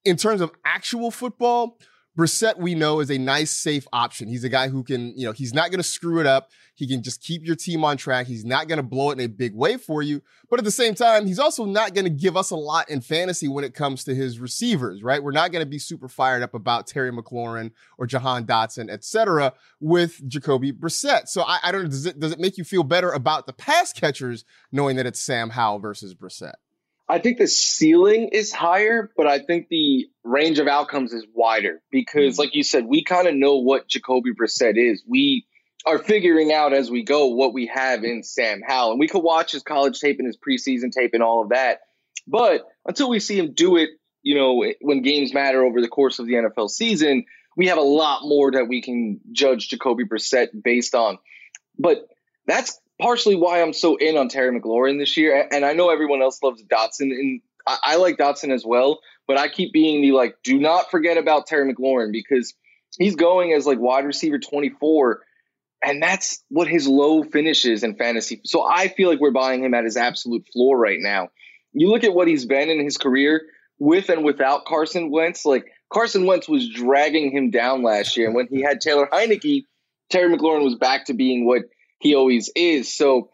in 0.05 0.15
terms 0.15 0.41
of 0.41 0.51
actual 0.63 1.09
football. 1.09 1.79
Brissett, 2.19 2.57
we 2.57 2.75
know, 2.75 2.99
is 2.99 3.09
a 3.09 3.17
nice, 3.17 3.49
safe 3.49 3.87
option. 3.93 4.27
He's 4.27 4.43
a 4.43 4.49
guy 4.49 4.67
who 4.67 4.83
can, 4.83 5.17
you 5.17 5.25
know, 5.25 5.31
he's 5.31 5.53
not 5.53 5.71
going 5.71 5.79
to 5.79 5.87
screw 5.87 6.19
it 6.19 6.25
up. 6.25 6.49
He 6.75 6.85
can 6.85 7.01
just 7.01 7.21
keep 7.21 7.45
your 7.45 7.55
team 7.55 7.85
on 7.85 7.95
track. 7.95 8.27
He's 8.27 8.43
not 8.43 8.67
going 8.67 8.75
to 8.75 8.83
blow 8.83 9.11
it 9.11 9.13
in 9.13 9.23
a 9.23 9.29
big 9.29 9.55
way 9.55 9.77
for 9.77 10.01
you. 10.01 10.21
But 10.49 10.59
at 10.59 10.65
the 10.65 10.71
same 10.71 10.95
time, 10.95 11.25
he's 11.25 11.39
also 11.39 11.63
not 11.63 11.93
going 11.93 12.03
to 12.03 12.09
give 12.09 12.35
us 12.35 12.51
a 12.51 12.57
lot 12.57 12.89
in 12.89 12.99
fantasy 12.99 13.47
when 13.47 13.63
it 13.63 13.73
comes 13.73 14.03
to 14.03 14.13
his 14.13 14.37
receivers, 14.37 15.01
right? 15.01 15.23
We're 15.23 15.31
not 15.31 15.53
going 15.53 15.63
to 15.63 15.69
be 15.69 15.79
super 15.79 16.09
fired 16.09 16.43
up 16.43 16.53
about 16.53 16.87
Terry 16.87 17.09
McLaurin 17.09 17.71
or 17.97 18.05
Jahan 18.05 18.45
Dotson, 18.45 18.89
etc., 18.89 19.53
with 19.79 20.21
Jacoby 20.27 20.73
Brissett. 20.73 21.29
So 21.29 21.43
I, 21.43 21.59
I 21.63 21.71
don't 21.71 21.83
know. 21.83 21.89
Does 21.89 22.05
it, 22.05 22.19
does 22.19 22.33
it 22.33 22.39
make 22.39 22.57
you 22.57 22.65
feel 22.65 22.83
better 22.83 23.13
about 23.13 23.47
the 23.47 23.53
pass 23.53 23.93
catchers 23.93 24.43
knowing 24.73 24.97
that 24.97 25.05
it's 25.05 25.21
Sam 25.21 25.51
Howell 25.51 25.79
versus 25.79 26.13
Brissett? 26.13 26.55
I 27.09 27.17
think 27.17 27.39
the 27.39 27.47
ceiling 27.47 28.29
is 28.31 28.53
higher, 28.53 29.11
but 29.17 29.25
I 29.25 29.39
think 29.39 29.67
the 29.67 30.07
range 30.23 30.59
of 30.59 30.67
outcomes 30.67 31.11
is 31.11 31.25
wider 31.33 31.81
because, 31.89 32.33
mm-hmm. 32.33 32.41
like 32.41 32.55
you 32.55 32.63
said, 32.63 32.85
we 32.85 33.03
kind 33.03 33.27
of 33.27 33.33
know 33.33 33.57
what 33.57 33.87
Jacoby 33.87 34.29
Brissett 34.39 34.77
is. 34.77 35.03
We 35.07 35.47
are 35.87 35.97
figuring 35.97 36.53
out 36.53 36.71
as 36.71 36.91
we 36.91 37.03
go 37.03 37.27
what 37.27 37.51
we 37.51 37.65
have 37.65 38.03
in 38.03 38.21
Sam 38.21 38.61
Howell, 38.65 38.91
and 38.91 38.99
we 38.99 39.07
could 39.07 39.23
watch 39.23 39.53
his 39.53 39.63
college 39.63 39.99
tape 39.99 40.19
and 40.19 40.27
his 40.27 40.37
preseason 40.37 40.91
tape 40.91 41.15
and 41.15 41.23
all 41.23 41.41
of 41.41 41.49
that. 41.49 41.79
But 42.27 42.67
until 42.85 43.09
we 43.09 43.19
see 43.19 43.39
him 43.39 43.53
do 43.53 43.77
it, 43.77 43.89
you 44.21 44.35
know, 44.35 44.63
when 44.81 45.01
games 45.01 45.33
matter 45.33 45.63
over 45.63 45.81
the 45.81 45.87
course 45.87 46.19
of 46.19 46.27
the 46.27 46.33
NFL 46.33 46.69
season, 46.69 47.25
we 47.57 47.67
have 47.67 47.79
a 47.79 47.81
lot 47.81 48.21
more 48.23 48.51
that 48.51 48.67
we 48.67 48.83
can 48.83 49.19
judge 49.31 49.69
Jacoby 49.69 50.03
Brissett 50.03 50.49
based 50.63 50.93
on. 50.93 51.17
But 51.79 52.07
that's 52.45 52.79
partially 52.99 53.35
why 53.35 53.61
I'm 53.61 53.73
so 53.73 53.95
in 53.95 54.17
on 54.17 54.29
Terry 54.29 54.57
McLaurin 54.57 54.99
this 54.99 55.17
year. 55.17 55.47
And 55.51 55.65
I 55.65 55.73
know 55.73 55.89
everyone 55.89 56.21
else 56.21 56.41
loves 56.43 56.63
Dotson, 56.63 57.11
and 57.11 57.41
I, 57.65 57.95
like 57.97 58.17
Dotson 58.17 58.53
as 58.53 58.65
well. 58.65 58.99
But 59.27 59.37
I 59.37 59.47
keep 59.47 59.73
being 59.73 60.01
the 60.01 60.11
like, 60.11 60.35
do 60.43 60.59
not 60.59 60.91
forget 60.91 61.17
about 61.17 61.47
Terry 61.47 61.71
McLaurin 61.71 62.11
because 62.11 62.53
he's 62.97 63.15
going 63.15 63.53
as 63.53 63.65
like 63.65 63.79
wide 63.79 64.05
receiver 64.05 64.39
24 64.39 65.21
and 65.83 66.01
that's 66.01 66.43
what 66.49 66.67
his 66.67 66.87
low 66.87 67.23
finishes 67.23 67.83
in 67.83 67.95
fantasy. 67.95 68.41
So 68.43 68.63
I 68.67 68.89
feel 68.89 69.09
like 69.09 69.19
we're 69.19 69.31
buying 69.31 69.63
him 69.63 69.73
at 69.73 69.85
his 69.85 69.97
absolute 69.97 70.45
floor 70.51 70.77
right 70.77 70.99
now. 70.99 71.29
You 71.71 71.89
look 71.89 72.03
at 72.03 72.13
what 72.13 72.27
he's 72.27 72.45
been 72.45 72.69
in 72.69 72.83
his 72.83 72.97
career 72.97 73.43
with 73.77 74.09
and 74.09 74.23
without 74.23 74.65
Carson 74.65 75.09
Wentz. 75.09 75.45
Like 75.45 75.65
Carson 75.91 76.25
Wentz 76.25 76.49
was 76.49 76.67
dragging 76.69 77.31
him 77.31 77.49
down 77.49 77.83
last 77.83 78.17
year, 78.17 78.27
and 78.27 78.35
when 78.35 78.47
he 78.47 78.61
had 78.61 78.81
Taylor 78.81 79.07
Heinicke, 79.11 79.63
Terry 80.09 80.35
McLaurin 80.35 80.63
was 80.63 80.75
back 80.75 81.05
to 81.05 81.13
being 81.13 81.45
what 81.45 81.63
he 81.99 82.15
always 82.15 82.49
is. 82.55 82.95
So 82.95 83.29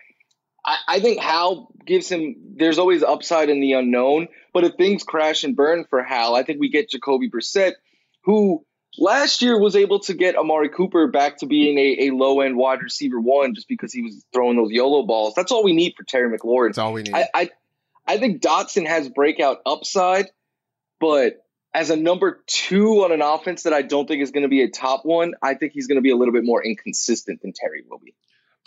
I, 0.65 0.77
I 0.87 0.99
think 0.99 1.19
Howell 1.19 1.71
gives 1.85 2.09
him. 2.09 2.35
There's 2.57 2.79
always 2.79 3.03
upside 3.03 3.49
in 3.49 3.61
the 3.61 3.73
unknown, 3.73 4.27
but 4.53 4.63
if 4.63 4.75
things 4.75 5.03
crash 5.03 5.43
and 5.43 5.55
burn 5.55 5.85
for 5.89 6.03
Howell, 6.03 6.35
I 6.35 6.43
think 6.43 6.59
we 6.59 6.69
get 6.69 6.89
Jacoby 6.89 7.29
Brissett, 7.29 7.73
who 8.23 8.65
last 8.97 9.41
year 9.41 9.59
was 9.59 9.75
able 9.75 9.99
to 9.99 10.13
get 10.13 10.35
Amari 10.35 10.69
Cooper 10.69 11.07
back 11.07 11.37
to 11.37 11.45
being 11.45 11.77
a, 11.77 12.07
a 12.07 12.11
low 12.11 12.41
end 12.41 12.57
wide 12.57 12.81
receiver 12.81 13.19
one 13.19 13.53
just 13.55 13.67
because 13.67 13.93
he 13.93 14.01
was 14.01 14.25
throwing 14.33 14.57
those 14.57 14.71
YOLO 14.71 15.03
balls. 15.03 15.33
That's 15.35 15.51
all 15.51 15.63
we 15.63 15.73
need 15.73 15.93
for 15.95 16.03
Terry 16.03 16.35
McLaurin. 16.35 16.69
That's 16.69 16.77
all 16.79 16.93
we 16.93 17.03
need. 17.03 17.13
I, 17.13 17.27
I, 17.33 17.49
I 18.07 18.17
think 18.17 18.41
Dotson 18.41 18.87
has 18.87 19.09
breakout 19.09 19.59
upside, 19.65 20.27
but 20.99 21.45
as 21.73 21.89
a 21.89 21.95
number 21.95 22.41
two 22.47 23.03
on 23.03 23.11
an 23.11 23.21
offense 23.21 23.63
that 23.63 23.73
I 23.73 23.81
don't 23.81 24.07
think 24.07 24.23
is 24.23 24.31
going 24.31 24.43
to 24.43 24.49
be 24.49 24.61
a 24.61 24.69
top 24.69 25.01
one, 25.03 25.33
I 25.41 25.55
think 25.55 25.73
he's 25.73 25.87
going 25.87 25.97
to 25.97 26.01
be 26.01 26.11
a 26.11 26.15
little 26.15 26.33
bit 26.33 26.45
more 26.45 26.63
inconsistent 26.63 27.41
than 27.41 27.51
Terry 27.53 27.83
will 27.87 27.99
be. 27.99 28.15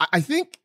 I 0.00 0.20
think 0.20 0.58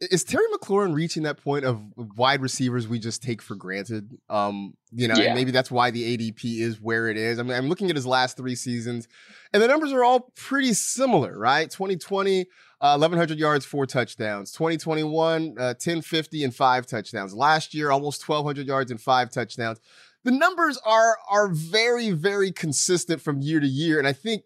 is 0.00 0.24
Terry 0.24 0.44
McLaurin 0.52 0.94
reaching 0.94 1.22
that 1.22 1.42
point 1.42 1.64
of 1.64 1.80
wide 2.16 2.42
receivers 2.42 2.88
we 2.88 2.98
just 2.98 3.22
take 3.22 3.40
for 3.40 3.54
granted? 3.54 4.10
Um, 4.28 4.74
you 4.90 5.08
know, 5.08 5.14
yeah. 5.14 5.34
maybe 5.34 5.50
that's 5.50 5.70
why 5.70 5.90
the 5.90 6.16
ADP 6.16 6.60
is 6.60 6.80
where 6.80 7.08
it 7.08 7.16
is. 7.16 7.38
I 7.38 7.42
mean, 7.42 7.52
I'm 7.56 7.68
looking 7.68 7.90
at 7.90 7.96
his 7.96 8.06
last 8.06 8.36
three 8.36 8.56
seasons, 8.56 9.08
and 9.52 9.62
the 9.62 9.68
numbers 9.68 9.92
are 9.92 10.02
all 10.02 10.32
pretty 10.36 10.74
similar, 10.74 11.36
right? 11.38 11.70
2020, 11.70 12.46
Uh, 12.80 12.98
1,100 12.98 13.38
yards, 13.38 13.64
four 13.64 13.86
touchdowns. 13.86 14.52
2021, 14.52 15.54
uh, 15.58 15.72
1050 15.74 16.44
and 16.44 16.54
five 16.54 16.86
touchdowns. 16.86 17.32
Last 17.32 17.72
year, 17.72 17.90
almost 17.90 18.22
1,200 18.28 18.66
yards 18.66 18.90
and 18.90 19.00
five 19.00 19.30
touchdowns. 19.30 19.80
The 20.24 20.30
numbers 20.30 20.78
are 20.84 21.18
are 21.28 21.48
very 21.48 22.10
very 22.10 22.50
consistent 22.50 23.20
from 23.20 23.42
year 23.42 23.60
to 23.60 23.66
year, 23.66 23.98
and 23.98 24.08
I 24.08 24.14
think 24.14 24.44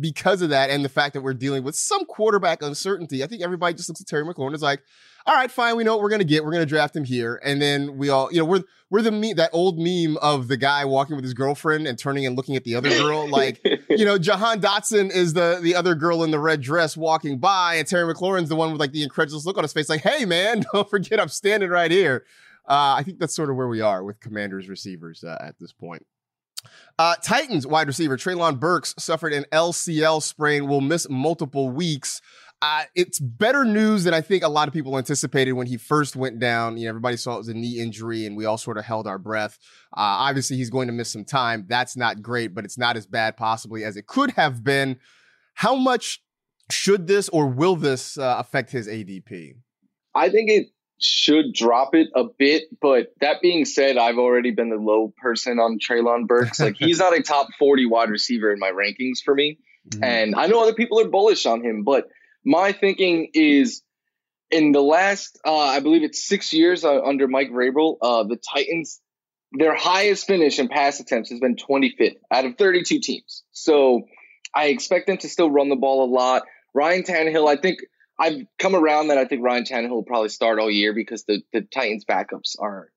because 0.00 0.42
of 0.42 0.50
that 0.50 0.70
and 0.70 0.84
the 0.84 0.88
fact 0.88 1.14
that 1.14 1.22
we're 1.22 1.34
dealing 1.34 1.62
with 1.62 1.76
some 1.76 2.04
quarterback 2.04 2.60
uncertainty, 2.60 3.22
I 3.22 3.28
think 3.28 3.40
everybody 3.40 3.74
just 3.74 3.88
looks 3.88 4.00
at 4.00 4.08
Terry 4.08 4.24
McLaurin 4.24 4.48
and 4.48 4.56
is 4.56 4.62
like, 4.62 4.82
all 5.24 5.34
right, 5.36 5.50
fine, 5.50 5.76
we 5.76 5.84
know 5.84 5.92
what 5.92 6.02
we're 6.02 6.10
gonna 6.10 6.24
get. 6.24 6.44
We're 6.44 6.50
gonna 6.50 6.66
draft 6.66 6.96
him 6.96 7.04
here, 7.04 7.40
and 7.44 7.62
then 7.62 7.96
we 7.96 8.08
all, 8.08 8.32
you 8.32 8.38
know, 8.38 8.44
we're 8.44 8.64
we're 8.90 9.02
the 9.02 9.12
me 9.12 9.32
that 9.34 9.50
old 9.52 9.78
meme 9.78 10.16
of 10.18 10.48
the 10.48 10.56
guy 10.56 10.84
walking 10.84 11.14
with 11.14 11.24
his 11.24 11.34
girlfriend 11.34 11.86
and 11.86 11.98
turning 11.98 12.26
and 12.26 12.36
looking 12.36 12.56
at 12.56 12.64
the 12.64 12.74
other 12.74 12.90
girl, 12.90 13.28
like 13.30 13.60
you 13.88 14.04
know, 14.04 14.18
Jahan 14.18 14.60
Dotson 14.60 15.10
is 15.10 15.34
the 15.34 15.60
the 15.62 15.74
other 15.76 15.94
girl 15.94 16.24
in 16.24 16.32
the 16.32 16.40
red 16.40 16.60
dress 16.60 16.96
walking 16.96 17.38
by, 17.38 17.76
and 17.76 17.86
Terry 17.86 18.12
McLaurin's 18.12 18.48
the 18.48 18.56
one 18.56 18.72
with 18.72 18.80
like 18.80 18.92
the 18.92 19.04
incredulous 19.04 19.46
look 19.46 19.56
on 19.56 19.62
his 19.62 19.72
face, 19.72 19.88
like, 19.88 20.02
hey 20.02 20.24
man, 20.24 20.64
don't 20.72 20.90
forget 20.90 21.20
I'm 21.20 21.28
standing 21.28 21.70
right 21.70 21.90
here. 21.90 22.24
Uh, 22.68 22.94
I 22.96 23.02
think 23.02 23.18
that's 23.18 23.34
sort 23.34 23.50
of 23.50 23.56
where 23.56 23.68
we 23.68 23.80
are 23.80 24.04
with 24.04 24.20
Commanders 24.20 24.68
receivers 24.68 25.24
uh, 25.24 25.38
at 25.40 25.58
this 25.58 25.72
point. 25.72 26.06
Uh, 26.98 27.16
Titans 27.16 27.66
wide 27.66 27.88
receiver 27.88 28.16
Treylon 28.16 28.60
Burks 28.60 28.94
suffered 28.98 29.32
an 29.32 29.44
LCL 29.52 30.22
sprain, 30.22 30.68
will 30.68 30.80
miss 30.80 31.08
multiple 31.08 31.70
weeks. 31.70 32.20
Uh, 32.60 32.84
it's 32.94 33.18
better 33.18 33.64
news 33.64 34.04
than 34.04 34.14
I 34.14 34.20
think 34.20 34.44
a 34.44 34.48
lot 34.48 34.68
of 34.68 34.74
people 34.74 34.96
anticipated 34.96 35.54
when 35.54 35.66
he 35.66 35.76
first 35.76 36.14
went 36.14 36.38
down. 36.38 36.76
You 36.76 36.84
know, 36.84 36.90
everybody 36.90 37.16
saw 37.16 37.34
it 37.34 37.38
was 37.38 37.48
a 37.48 37.54
knee 37.54 37.80
injury, 37.80 38.24
and 38.24 38.36
we 38.36 38.44
all 38.44 38.56
sort 38.56 38.78
of 38.78 38.84
held 38.84 39.08
our 39.08 39.18
breath. 39.18 39.58
Uh, 39.92 40.22
obviously, 40.22 40.56
he's 40.56 40.70
going 40.70 40.86
to 40.86 40.92
miss 40.92 41.10
some 41.10 41.24
time. 41.24 41.66
That's 41.68 41.96
not 41.96 42.22
great, 42.22 42.54
but 42.54 42.64
it's 42.64 42.78
not 42.78 42.96
as 42.96 43.04
bad 43.04 43.36
possibly 43.36 43.82
as 43.82 43.96
it 43.96 44.06
could 44.06 44.30
have 44.32 44.62
been. 44.62 45.00
How 45.54 45.74
much 45.74 46.22
should 46.70 47.08
this 47.08 47.28
or 47.30 47.48
will 47.48 47.74
this 47.74 48.16
uh, 48.16 48.36
affect 48.38 48.70
his 48.70 48.86
ADP? 48.86 49.56
I 50.14 50.28
think 50.28 50.48
it 50.48 50.68
should 51.02 51.52
drop 51.52 51.94
it 51.94 52.08
a 52.14 52.24
bit. 52.24 52.64
But 52.80 53.12
that 53.20 53.42
being 53.42 53.64
said, 53.64 53.96
I've 53.96 54.18
already 54.18 54.50
been 54.50 54.70
the 54.70 54.76
low 54.76 55.12
person 55.16 55.58
on 55.58 55.78
Treylon 55.78 56.26
Burks. 56.26 56.60
Like 56.60 56.76
he's 56.76 56.98
not 56.98 57.16
a 57.16 57.22
top 57.22 57.48
40 57.58 57.86
wide 57.86 58.10
receiver 58.10 58.52
in 58.52 58.58
my 58.58 58.70
rankings 58.70 59.18
for 59.24 59.34
me. 59.34 59.58
Mm-hmm. 59.88 60.04
And 60.04 60.34
I 60.34 60.46
know 60.46 60.62
other 60.62 60.74
people 60.74 61.00
are 61.00 61.08
bullish 61.08 61.46
on 61.46 61.62
him, 61.64 61.82
but 61.84 62.08
my 62.44 62.72
thinking 62.72 63.30
is 63.34 63.82
in 64.50 64.72
the 64.72 64.82
last, 64.82 65.38
uh, 65.44 65.56
I 65.56 65.80
believe 65.80 66.02
it's 66.02 66.26
six 66.26 66.52
years 66.52 66.84
uh, 66.84 67.02
under 67.02 67.26
Mike 67.26 67.50
Vrabel, 67.50 67.96
uh, 68.00 68.24
the 68.24 68.36
Titans, 68.36 69.00
their 69.52 69.74
highest 69.74 70.26
finish 70.26 70.58
in 70.58 70.68
pass 70.68 71.00
attempts 71.00 71.30
has 71.30 71.40
been 71.40 71.56
25th 71.56 72.16
out 72.30 72.44
of 72.44 72.56
32 72.56 73.00
teams. 73.00 73.42
So 73.52 74.02
I 74.54 74.66
expect 74.66 75.06
them 75.06 75.16
to 75.18 75.28
still 75.28 75.50
run 75.50 75.68
the 75.68 75.76
ball 75.76 76.04
a 76.04 76.10
lot. 76.12 76.42
Ryan 76.74 77.02
Tannehill, 77.02 77.48
I 77.48 77.60
think 77.60 77.80
I've 78.22 78.46
come 78.56 78.76
around 78.76 79.08
that 79.08 79.18
I 79.18 79.24
think 79.24 79.42
Ryan 79.42 79.64
Tannehill 79.64 79.90
will 79.90 80.04
probably 80.04 80.28
start 80.28 80.60
all 80.60 80.70
year 80.70 80.92
because 80.92 81.24
the, 81.24 81.42
the 81.52 81.62
Titans 81.62 82.04
backups 82.04 82.54
are 82.56 82.88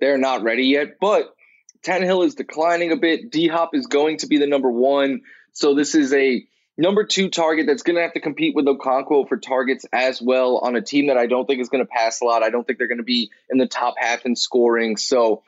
they're 0.00 0.16
not 0.16 0.42
ready 0.42 0.64
yet. 0.64 0.96
But 0.98 1.34
Tannehill 1.82 2.24
is 2.24 2.34
declining 2.34 2.90
a 2.90 2.96
bit. 2.96 3.30
D 3.30 3.46
Hop 3.48 3.74
is 3.74 3.86
going 3.86 4.16
to 4.18 4.26
be 4.26 4.38
the 4.38 4.46
number 4.46 4.70
one. 4.70 5.20
So 5.52 5.74
this 5.74 5.94
is 5.94 6.14
a 6.14 6.46
number 6.78 7.04
two 7.04 7.28
target 7.28 7.66
that's 7.66 7.82
going 7.82 7.96
to 7.96 8.02
have 8.02 8.14
to 8.14 8.20
compete 8.20 8.54
with 8.54 8.64
Okonkwo 8.64 9.28
for 9.28 9.36
targets 9.36 9.84
as 9.92 10.22
well 10.22 10.56
on 10.56 10.76
a 10.76 10.80
team 10.80 11.08
that 11.08 11.18
I 11.18 11.26
don't 11.26 11.44
think 11.44 11.60
is 11.60 11.68
going 11.68 11.84
to 11.84 11.90
pass 11.90 12.22
a 12.22 12.24
lot. 12.24 12.42
I 12.42 12.48
don't 12.48 12.66
think 12.66 12.78
they're 12.78 12.88
going 12.88 12.98
to 12.98 13.04
be 13.04 13.30
in 13.50 13.58
the 13.58 13.68
top 13.68 13.96
half 13.98 14.24
in 14.24 14.34
scoring. 14.34 14.96
So 14.96 15.42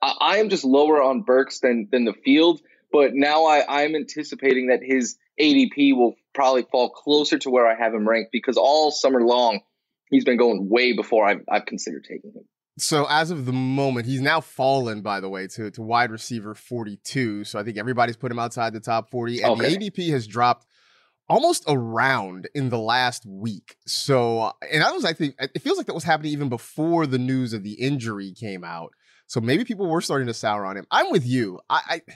I, 0.00 0.14
I 0.20 0.36
am 0.36 0.50
just 0.50 0.64
lower 0.64 1.02
on 1.02 1.22
Burks 1.22 1.58
than 1.58 1.88
than 1.90 2.04
the 2.04 2.14
field. 2.14 2.60
But 2.92 3.10
now 3.12 3.46
I, 3.46 3.82
I'm 3.82 3.96
anticipating 3.96 4.68
that 4.68 4.84
his 4.84 5.16
ADP 5.40 5.96
will 5.96 6.14
probably 6.34 6.66
fall 6.70 6.90
closer 6.90 7.38
to 7.38 7.50
where 7.50 7.66
I 7.66 7.74
have 7.74 7.94
him 7.94 8.08
ranked 8.08 8.30
because 8.32 8.56
all 8.56 8.90
summer 8.90 9.22
long 9.22 9.60
he's 10.10 10.24
been 10.24 10.38
going 10.38 10.68
way 10.68 10.94
before 10.94 11.26
I've, 11.26 11.42
I've 11.50 11.66
considered 11.66 12.04
taking 12.08 12.32
him. 12.34 12.44
So 12.78 13.06
as 13.10 13.30
of 13.30 13.44
the 13.44 13.52
moment, 13.52 14.06
he's 14.06 14.20
now 14.20 14.40
fallen, 14.40 15.02
by 15.02 15.18
the 15.20 15.28
way, 15.28 15.48
to, 15.48 15.70
to 15.72 15.82
wide 15.82 16.12
receiver 16.12 16.54
42. 16.54 17.44
So 17.44 17.58
I 17.58 17.64
think 17.64 17.76
everybody's 17.76 18.16
put 18.16 18.30
him 18.30 18.38
outside 18.38 18.72
the 18.72 18.80
top 18.80 19.10
40. 19.10 19.42
And 19.42 19.52
okay. 19.52 19.76
the 19.76 19.90
ADP 19.90 20.10
has 20.10 20.28
dropped 20.28 20.64
almost 21.28 21.64
around 21.66 22.48
in 22.54 22.68
the 22.68 22.78
last 22.78 23.26
week. 23.26 23.76
So, 23.86 24.52
and 24.70 24.82
that 24.82 24.94
was, 24.94 25.04
I 25.04 25.12
think, 25.12 25.34
it 25.40 25.60
feels 25.60 25.76
like 25.76 25.86
that 25.86 25.94
was 25.94 26.04
happening 26.04 26.32
even 26.32 26.48
before 26.48 27.06
the 27.06 27.18
news 27.18 27.52
of 27.52 27.64
the 27.64 27.74
injury 27.74 28.32
came 28.32 28.62
out. 28.62 28.92
So 29.26 29.40
maybe 29.40 29.64
people 29.64 29.88
were 29.88 30.00
starting 30.00 30.28
to 30.28 30.34
sour 30.34 30.64
on 30.64 30.76
him. 30.76 30.86
I'm 30.90 31.10
with 31.10 31.26
you. 31.26 31.60
I, 31.68 31.80
I 31.88 32.12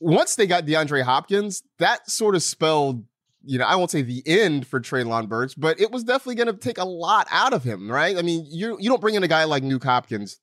once 0.00 0.36
they 0.36 0.46
got 0.46 0.64
DeAndre 0.66 1.02
Hopkins, 1.02 1.62
that 1.78 2.10
sort 2.10 2.34
of 2.34 2.42
spelled 2.42 3.04
you 3.44 3.58
know, 3.58 3.64
I 3.64 3.76
won't 3.76 3.90
say 3.90 4.02
the 4.02 4.22
end 4.26 4.66
for 4.66 4.80
Treylon 4.80 5.28
Burks, 5.28 5.54
but 5.54 5.80
it 5.80 5.90
was 5.90 6.04
definitely 6.04 6.34
going 6.34 6.48
to 6.48 6.52
take 6.52 6.76
a 6.76 6.84
lot 6.84 7.26
out 7.30 7.52
of 7.52 7.64
him, 7.64 7.90
right? 7.90 8.16
I 8.16 8.22
mean, 8.22 8.44
you 8.48 8.76
you 8.80 8.90
don't 8.90 9.00
bring 9.00 9.14
in 9.14 9.22
a 9.22 9.28
guy 9.28 9.44
like 9.44 9.62
Nuke 9.62 9.84
Hopkins 9.84 10.38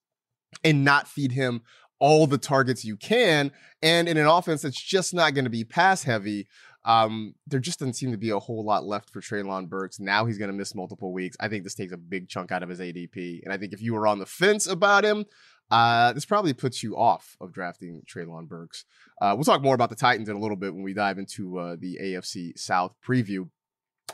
and 0.63 0.83
not 0.83 1.07
feed 1.07 1.31
him 1.31 1.61
all 1.99 2.25
the 2.25 2.37
targets 2.37 2.83
you 2.83 2.97
can, 2.97 3.51
and 3.81 4.07
in 4.07 4.17
an 4.17 4.25
offense 4.25 4.61
that's 4.61 4.81
just 4.81 5.13
not 5.13 5.33
going 5.33 5.45
to 5.45 5.51
be 5.51 5.63
pass 5.63 6.03
heavy. 6.03 6.47
Um, 6.83 7.33
there 7.47 7.59
just 7.59 7.79
doesn't 7.79 7.93
seem 7.93 8.11
to 8.11 8.17
be 8.17 8.29
a 8.29 8.39
whole 8.39 8.63
lot 8.63 8.85
left 8.85 9.09
for 9.09 9.19
Treylon 9.19 9.67
Burks. 9.67 9.99
Now 9.99 10.25
he's 10.25 10.37
going 10.37 10.51
to 10.51 10.57
miss 10.57 10.75
multiple 10.75 11.11
weeks. 11.11 11.35
I 11.39 11.47
think 11.47 11.63
this 11.63 11.73
takes 11.73 11.91
a 11.91 11.97
big 11.97 12.29
chunk 12.29 12.51
out 12.51 12.63
of 12.63 12.69
his 12.69 12.79
ADP, 12.79 13.41
and 13.43 13.51
I 13.51 13.57
think 13.57 13.73
if 13.73 13.81
you 13.81 13.93
were 13.93 14.07
on 14.07 14.19
the 14.19 14.25
fence 14.25 14.67
about 14.67 15.03
him, 15.03 15.25
uh, 15.71 16.13
this 16.13 16.25
probably 16.25 16.53
puts 16.53 16.83
you 16.83 16.95
off 16.95 17.35
of 17.41 17.51
drafting 17.51 18.03
Treylon 18.05 18.47
Burks. 18.47 18.85
Uh, 19.21 19.33
we'll 19.35 19.43
talk 19.43 19.61
more 19.61 19.75
about 19.75 19.89
the 19.89 19.95
Titans 19.95 20.29
in 20.29 20.35
a 20.35 20.39
little 20.39 20.57
bit 20.57 20.73
when 20.73 20.83
we 20.83 20.93
dive 20.93 21.17
into 21.17 21.57
uh, 21.57 21.75
the 21.79 21.97
AFC 22.01 22.57
South 22.57 22.93
preview. 23.05 23.49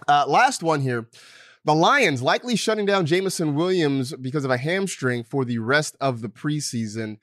Uh, 0.08 0.26
last 0.28 0.64
one 0.64 0.82
here. 0.82 1.08
The 1.64 1.76
Lions 1.76 2.22
likely 2.22 2.56
shutting 2.56 2.86
down 2.86 3.06
Jameson 3.06 3.54
Williams 3.54 4.16
because 4.16 4.46
of 4.46 4.52
a 4.52 4.58
hamstring 4.58 5.24
for 5.24 5.46
the 5.46 5.60
rest 5.60 5.96
of 6.02 6.22
the 6.22 6.30
preseason. 6.30 7.18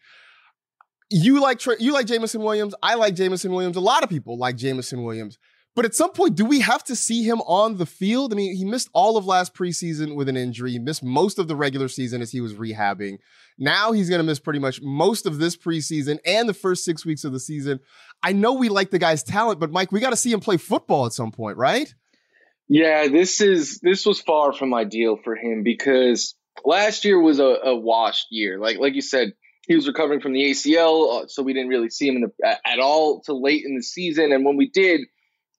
You 1.11 1.41
like 1.41 1.65
you 1.81 1.93
like 1.93 2.07
Jameson 2.07 2.43
Williams. 2.43 2.75
I 2.83 2.95
like 2.95 3.15
Jameson 3.15 3.51
Williams. 3.51 3.77
A 3.77 3.81
lot 3.81 4.05
of 4.05 4.11
people 4.11 4.37
like 4.37 4.57
Jameson 4.57 5.03
Williams. 5.03 5.39
But 5.79 5.85
at 5.85 5.95
some 5.95 6.11
point, 6.11 6.35
do 6.35 6.45
we 6.45 6.59
have 6.59 6.83
to 6.87 6.97
see 6.97 7.23
him 7.23 7.41
on 7.43 7.77
the 7.77 7.87
field? 7.87 8.33
I 8.33 8.37
mean, 8.37 8.57
he 8.57 8.65
missed 8.65 8.91
all 8.93 9.17
of 9.17 9.27
last 9.27 9.55
preseason 9.55 10.17
with 10.17 10.29
an 10.29 10.37
injury. 10.37 10.73
He 10.73 10.81
missed 10.81 11.05
most 11.05 11.39
of 11.39 11.47
the 11.47 11.55
regular 11.55 11.87
season 11.87 12.21
as 12.21 12.33
he 12.33 12.41
was 12.41 12.55
rehabbing. 12.55 13.19
Now 13.59 13.93
he's 13.93 14.09
going 14.09 14.19
to 14.19 14.25
miss 14.25 14.41
pretty 14.41 14.59
much 14.59 14.83
most 14.83 15.25
of 15.25 15.39
this 15.39 15.57
preseason 15.57 16.19
and 16.27 16.49
the 16.49 16.53
first 16.53 16.85
six 16.85 17.07
weeks 17.07 17.23
of 17.23 17.31
the 17.31 17.39
season. 17.39 17.79
I 18.25 18.33
know 18.33 18.55
we 18.55 18.71
like 18.71 18.91
the 18.91 18.99
guy's 18.99 19.23
talent, 19.23 19.61
but 19.61 19.71
Mike, 19.71 19.93
we 19.93 20.01
got 20.01 20.11
to 20.11 20.17
see 20.17 20.33
him 20.33 20.41
play 20.41 20.57
football 20.57 21.07
at 21.07 21.13
some 21.13 21.31
point, 21.31 21.59
right? 21.59 21.95
Yeah, 22.67 23.07
this 23.07 23.41
is 23.41 23.79
this 23.79 24.05
was 24.05 24.21
far 24.21 24.53
from 24.53 24.75
ideal 24.75 25.17
for 25.23 25.37
him 25.37 25.63
because 25.63 26.35
last 26.65 27.05
year 27.05 27.21
was 27.21 27.39
a, 27.39 27.45
a 27.45 27.77
washed 27.77 28.27
year. 28.33 28.59
Like 28.59 28.79
like 28.79 28.95
you 28.97 29.01
said, 29.01 29.29
he 29.69 29.77
was 29.77 29.87
recovering 29.87 30.23
from 30.23 30.33
the 30.33 30.43
ACL, 30.43 31.23
uh, 31.23 31.27
so 31.29 31.45
we 31.45 31.53
didn't 31.53 31.69
really 31.69 31.89
see 31.89 32.09
him 32.09 32.21
the, 32.21 32.59
at 32.67 32.81
all 32.81 33.21
till 33.21 33.41
late 33.41 33.63
in 33.65 33.77
the 33.77 33.83
season. 33.85 34.33
And 34.33 34.45
when 34.45 34.57
we 34.57 34.69
did, 34.69 35.03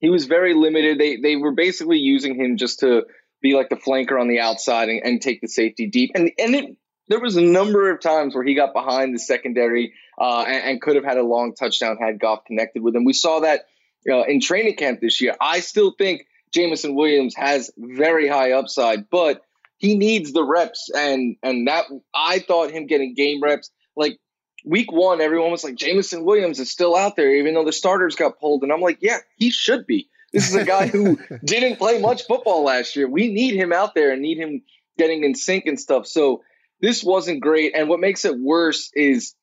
he 0.00 0.10
was 0.10 0.26
very 0.26 0.54
limited. 0.54 0.98
They 0.98 1.16
they 1.16 1.36
were 1.36 1.52
basically 1.52 1.98
using 1.98 2.34
him 2.34 2.56
just 2.56 2.80
to 2.80 3.04
be 3.40 3.54
like 3.54 3.68
the 3.68 3.76
flanker 3.76 4.20
on 4.20 4.28
the 4.28 4.40
outside 4.40 4.88
and, 4.88 5.02
and 5.04 5.22
take 5.22 5.40
the 5.40 5.48
safety 5.48 5.86
deep. 5.86 6.12
And 6.14 6.30
and 6.38 6.54
it, 6.54 6.76
there 7.08 7.20
was 7.20 7.36
a 7.36 7.42
number 7.42 7.90
of 7.90 8.00
times 8.00 8.34
where 8.34 8.44
he 8.44 8.54
got 8.54 8.72
behind 8.72 9.14
the 9.14 9.18
secondary 9.18 9.94
uh, 10.20 10.44
and, 10.46 10.64
and, 10.64 10.82
could 10.82 10.96
have 10.96 11.04
had 11.04 11.16
a 11.16 11.24
long 11.24 11.54
touchdown 11.54 11.96
had 11.96 12.20
Goff 12.20 12.44
connected 12.44 12.82
with 12.82 12.94
him. 12.94 13.04
We 13.04 13.14
saw 13.14 13.40
that 13.40 13.66
uh, 14.08 14.22
in 14.24 14.40
training 14.40 14.76
camp 14.76 15.00
this 15.00 15.20
year. 15.20 15.34
I 15.40 15.60
still 15.60 15.92
think 15.96 16.26
Jameson 16.52 16.94
Williams 16.94 17.34
has 17.36 17.70
very 17.76 18.28
high 18.28 18.52
upside, 18.52 19.10
but 19.10 19.42
he 19.78 19.96
needs 19.96 20.32
the 20.32 20.44
reps. 20.44 20.90
And 20.94 21.36
and 21.42 21.68
that 21.68 21.86
I 22.14 22.38
thought 22.38 22.70
him 22.70 22.86
getting 22.86 23.14
game 23.14 23.42
reps 23.42 23.70
like 23.96 24.18
week 24.64 24.92
one, 24.92 25.20
everyone 25.20 25.50
was 25.50 25.64
like, 25.64 25.74
Jameson 25.74 26.24
Williams 26.24 26.60
is 26.60 26.70
still 26.70 26.96
out 26.96 27.16
there, 27.16 27.34
even 27.36 27.54
though 27.54 27.64
the 27.64 27.72
starters 27.72 28.16
got 28.16 28.38
pulled. 28.38 28.62
And 28.62 28.72
I'm 28.72 28.80
like, 28.80 28.98
yeah, 29.00 29.18
he 29.36 29.50
should 29.50 29.86
be. 29.86 30.08
This 30.32 30.48
is 30.48 30.54
a 30.54 30.64
guy 30.64 30.86
who 30.86 31.18
didn't 31.44 31.76
play 31.76 32.00
much 32.00 32.26
football 32.26 32.64
last 32.64 32.96
year. 32.96 33.08
We 33.08 33.32
need 33.32 33.54
him 33.54 33.72
out 33.72 33.94
there 33.94 34.12
and 34.12 34.22
need 34.22 34.38
him 34.38 34.62
getting 34.96 35.24
in 35.24 35.34
sync 35.34 35.66
and 35.66 35.78
stuff. 35.78 36.06
So 36.06 36.42
this 36.80 37.02
wasn't 37.02 37.40
great. 37.40 37.74
And 37.74 37.88
what 37.88 38.00
makes 38.00 38.24
it 38.24 38.38
worse 38.38 38.90
is 38.94 39.34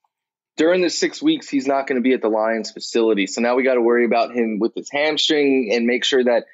during 0.56 0.82
the 0.82 0.90
six 0.90 1.22
weeks, 1.22 1.50
he's 1.50 1.68
not 1.68 1.88
going 1.88 1.98
to 1.98 2.02
be 2.02 2.14
at 2.14 2.22
the 2.22 2.30
Lions 2.30 2.72
facility. 2.72 3.28
So 3.28 3.42
now 3.42 3.56
we 3.56 3.64
got 3.64 3.76
to 3.76 3.82
worry 3.82 4.06
about 4.06 4.34
him 4.34 4.60
with 4.60 4.74
his 4.76 4.90
hamstring 4.90 5.72
and 5.74 5.86
make 5.86 6.04
sure 6.04 6.24
that 6.24 6.46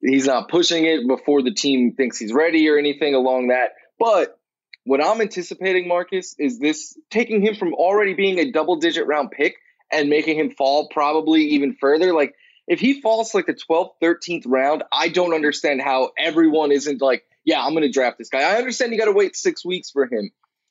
he's 0.00 0.26
not 0.26 0.48
pushing 0.48 0.84
it 0.84 1.06
before 1.06 1.42
the 1.42 1.54
team 1.54 1.94
thinks 1.94 2.18
he's 2.18 2.32
ready 2.32 2.68
or 2.68 2.78
anything 2.78 3.14
along 3.14 3.48
that. 3.48 3.70
But 3.98 4.38
what 4.86 5.04
I'm 5.04 5.20
anticipating, 5.20 5.88
Marcas, 5.88 6.36
is 6.38 6.58
this 6.58 6.96
taking 7.10 7.42
him 7.42 7.56
from 7.56 7.74
already 7.74 8.14
being 8.14 8.38
a 8.38 8.52
double 8.52 8.76
digit 8.76 9.06
round 9.06 9.32
pick 9.32 9.56
and 9.92 10.08
making 10.08 10.38
him 10.38 10.50
fall 10.50 10.88
probably 10.88 11.42
even 11.42 11.74
further. 11.74 12.14
Like, 12.14 12.34
if 12.68 12.80
he 12.80 13.00
falls 13.00 13.34
like 13.34 13.46
the 13.46 13.54
12th, 13.54 13.90
13th 14.02 14.44
round, 14.46 14.84
I 14.92 15.08
don't 15.08 15.34
understand 15.34 15.82
how 15.82 16.10
everyone 16.16 16.72
isn't 16.72 17.02
like, 17.02 17.24
yeah, 17.44 17.64
I'm 17.64 17.72
going 17.72 17.82
to 17.82 17.90
draft 17.90 18.18
this 18.18 18.28
guy. 18.28 18.40
I 18.40 18.58
understand 18.58 18.92
you 18.92 18.98
got 18.98 19.06
to 19.06 19.12
wait 19.12 19.36
six 19.36 19.64
weeks 19.64 19.90
for 19.90 20.06
him. 20.06 20.30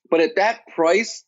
But 0.10 0.22
at 0.22 0.36
that 0.36 0.62
price, 0.74 1.24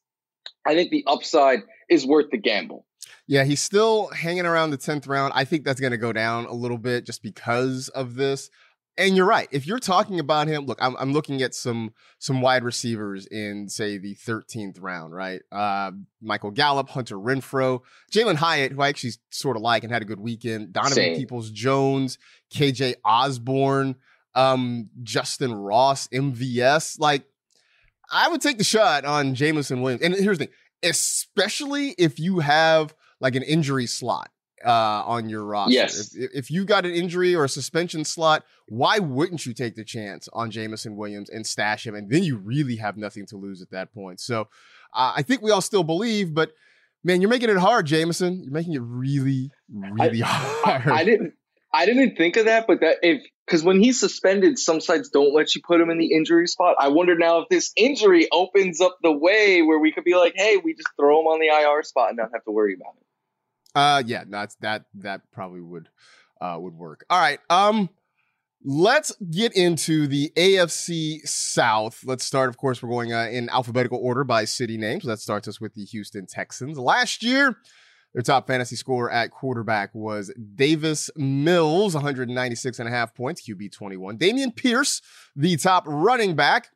I 0.66 0.76
think 0.76 0.92
the 0.92 1.04
upside 1.08 1.64
is 1.90 2.06
worth 2.06 2.30
the 2.32 2.38
gamble. 2.38 2.86
Yeah, 3.28 3.44
he's 3.44 3.62
still 3.62 4.08
hanging 4.08 4.46
around 4.46 4.72
the 4.72 4.78
10th 4.78 5.08
round. 5.08 5.34
I 5.36 5.44
think 5.44 5.66
that's 5.66 5.82
going 5.82 5.92
to 5.92 5.98
go 5.98 6.14
down 6.14 6.46
a 6.46 6.54
little 6.54 6.78
bit 6.78 7.06
just 7.06 7.22
because 7.22 7.90
of 7.90 8.16
this 8.16 8.50
And 8.98 9.16
you're 9.16 9.28
right. 9.28 9.48
If 9.52 9.68
you're 9.68 9.80
talking 9.80 10.20
about 10.20 10.48
him, 10.48 10.66
look, 10.66 10.80
I'm, 10.82 10.96
I'm 10.98 11.14
looking 11.14 11.44
at 11.44 11.54
some 11.54 11.94
some 12.18 12.42
wide 12.42 12.64
receivers 12.64 13.28
in 13.28 13.70
say 13.70 14.00
the 14.00 14.16
13th 14.16 14.78
round, 14.82 15.14
right? 15.14 15.42
Uh, 15.52 15.92
Michael 16.20 16.50
Gallup, 16.50 16.90
Hunter 16.90 17.18
Renfrow, 17.18 17.82
Jalin 18.12 18.36
Hyatt, 18.36 18.72
who 18.72 18.82
I 18.82 18.88
actually 18.88 19.14
sort 19.30 19.56
of 19.56 19.62
like 19.62 19.84
and 19.84 19.94
had 19.94 20.02
a 20.02 20.06
good 20.06 20.20
weekend. 20.20 20.74
Donovan 20.74 21.16
Peoples 21.16 21.52
Jones, 21.52 22.18
KJ 22.52 22.96
Osborn, 23.06 23.96
um, 24.34 24.90
Justyn 25.04 25.54
Ross, 25.56 26.08
MVS. 26.08 27.00
Like, 27.00 27.24
I 28.12 28.30
would 28.30 28.42
take 28.42 28.58
the 28.58 28.64
shot 28.64 29.06
on 29.06 29.36
Jameson 29.36 29.82
Williams. 29.82 30.02
And 30.02 30.16
here's 30.16 30.40
the 30.40 30.46
thing, 30.46 30.54
especially 30.82 31.90
if 32.00 32.20
you 32.20 32.40
have 32.40 32.96
like 33.20 33.36
an 33.36 33.44
injury 33.44 33.86
slot 33.86 34.30
uh, 34.66 35.04
on 35.06 35.30
your 35.30 35.44
roster. 35.44 35.74
Yes. 35.74 36.16
If, 36.16 36.32
if 36.34 36.52
you 36.52 36.66
got 36.66 36.86
an 36.86 36.92
injury 36.92 37.36
or 37.36 37.46
a 37.46 37.50
suspension 37.50 38.04
slot, 38.04 38.44
why 38.68 39.00
wouldn't 39.00 39.46
you 39.46 39.54
take 39.54 39.76
the 39.76 39.84
chance 39.84 40.28
on 40.34 40.52
Jameson 40.52 40.96
Williams 40.96 41.30
and 41.30 41.46
stash 41.46 41.86
him? 41.86 41.96
And 41.96 42.10
then 42.10 42.24
you 42.24 42.38
really 42.38 42.78
have 42.78 42.98
nothing 42.98 43.26
to 43.28 43.38
lose 43.38 43.62
at 43.62 43.72
that 43.72 43.94
point. 43.94 44.20
So 44.20 44.42
uh, 44.94 45.14
I 45.16 45.22
think 45.22 45.42
we 45.42 45.52
all 45.52 45.62
still 45.62 45.84
believe, 45.84 46.34
but 46.34 46.52
man, 47.04 47.22
you're 47.22 47.30
making 47.30 47.50
it 47.50 47.58
hard, 47.58 47.86
Jameson. 47.86 48.42
You're 48.44 48.54
making 48.54 48.74
it 48.74 48.82
really, 48.84 49.52
really 49.70 50.24
I, 50.24 50.28
hard. 50.28 50.88
I, 50.88 51.00
I 51.00 51.04
didn't. 51.04 51.34
I 51.74 51.86
didn't 51.86 52.16
think 52.16 52.38
of 52.38 52.46
that, 52.46 52.66
but 52.66 52.80
that 52.80 52.98
if 53.04 53.22
because 53.46 53.64
when 53.64 53.82
he's 53.82 54.00
suspended, 54.00 54.58
some 54.60 54.82
sites 54.82 55.10
don't 55.10 55.34
let 55.34 55.56
you 55.56 55.62
put 55.66 55.80
him 55.80 55.90
in 55.90 55.98
the 55.98 56.14
injury 56.14 56.48
spot. 56.48 56.76
I 56.80 56.90
wonder 56.90 57.16
now 57.16 57.40
if 57.40 57.50
this 57.50 57.72
injury 57.78 58.28
opens 58.32 58.82
up 58.82 58.98
the 59.04 59.12
way 59.12 59.62
where 59.62 59.80
we 59.80 59.92
could 59.92 60.04
be 60.04 60.16
like, 60.16 60.34
hey, 60.36 60.58
we 60.58 60.74
just 60.74 60.90
throw 61.00 61.22
him 61.22 61.28
on 61.28 61.40
the 61.40 61.48
IR 61.48 61.84
spot 61.84 62.10
and 62.10 62.18
not 62.18 62.32
have 62.34 62.44
to 62.46 62.52
worry 62.52 62.74
about 62.74 62.96
it. 63.00 63.07
Uh, 63.78 64.02
yeah, 64.08 64.24
that's 64.28 64.56
that 64.56 64.86
that 64.96 65.22
probably 65.32 65.62
would 65.62 65.88
uh 66.42 66.58
would 66.60 66.74
work. 66.74 67.06
All 67.12 67.20
right, 67.20 67.40
um, 67.52 67.90
let's 68.66 69.16
get 69.30 69.56
into 69.56 70.08
the 70.08 70.32
AFC 70.36 71.20
South. 71.28 72.02
Let's 72.04 72.26
start, 72.26 72.50
of 72.50 72.58
course, 72.58 72.82
we're 72.82 72.90
going 72.90 73.14
uh, 73.14 73.28
in 73.32 73.50
alphabetical 73.50 74.00
order 74.02 74.24
by 74.24 74.46
city 74.46 74.78
names. 74.78 75.06
That 75.06 75.20
starts 75.20 75.48
us 75.48 75.62
with 75.62 75.76
the 75.76 75.86
Houston 75.86 76.26
Texans. 76.26 76.80
Last 76.80 77.22
year, 77.22 77.56
their 78.16 78.24
top 78.24 78.48
fantasy 78.48 78.76
scorer 78.76 79.12
at 79.12 79.30
quarterback 79.30 79.94
was 79.94 80.34
Davis 80.56 81.12
Mills, 81.16 81.94
196 81.94 82.80
and 82.80 82.90
a 82.90 82.92
half 82.92 83.14
points, 83.14 83.48
QB 83.48 83.72
21. 83.74 84.18
Dameon 84.18 84.56
Pierce, 84.56 85.04
the 85.36 85.56
top 85.56 85.84
running 85.86 86.36
back, 86.36 86.70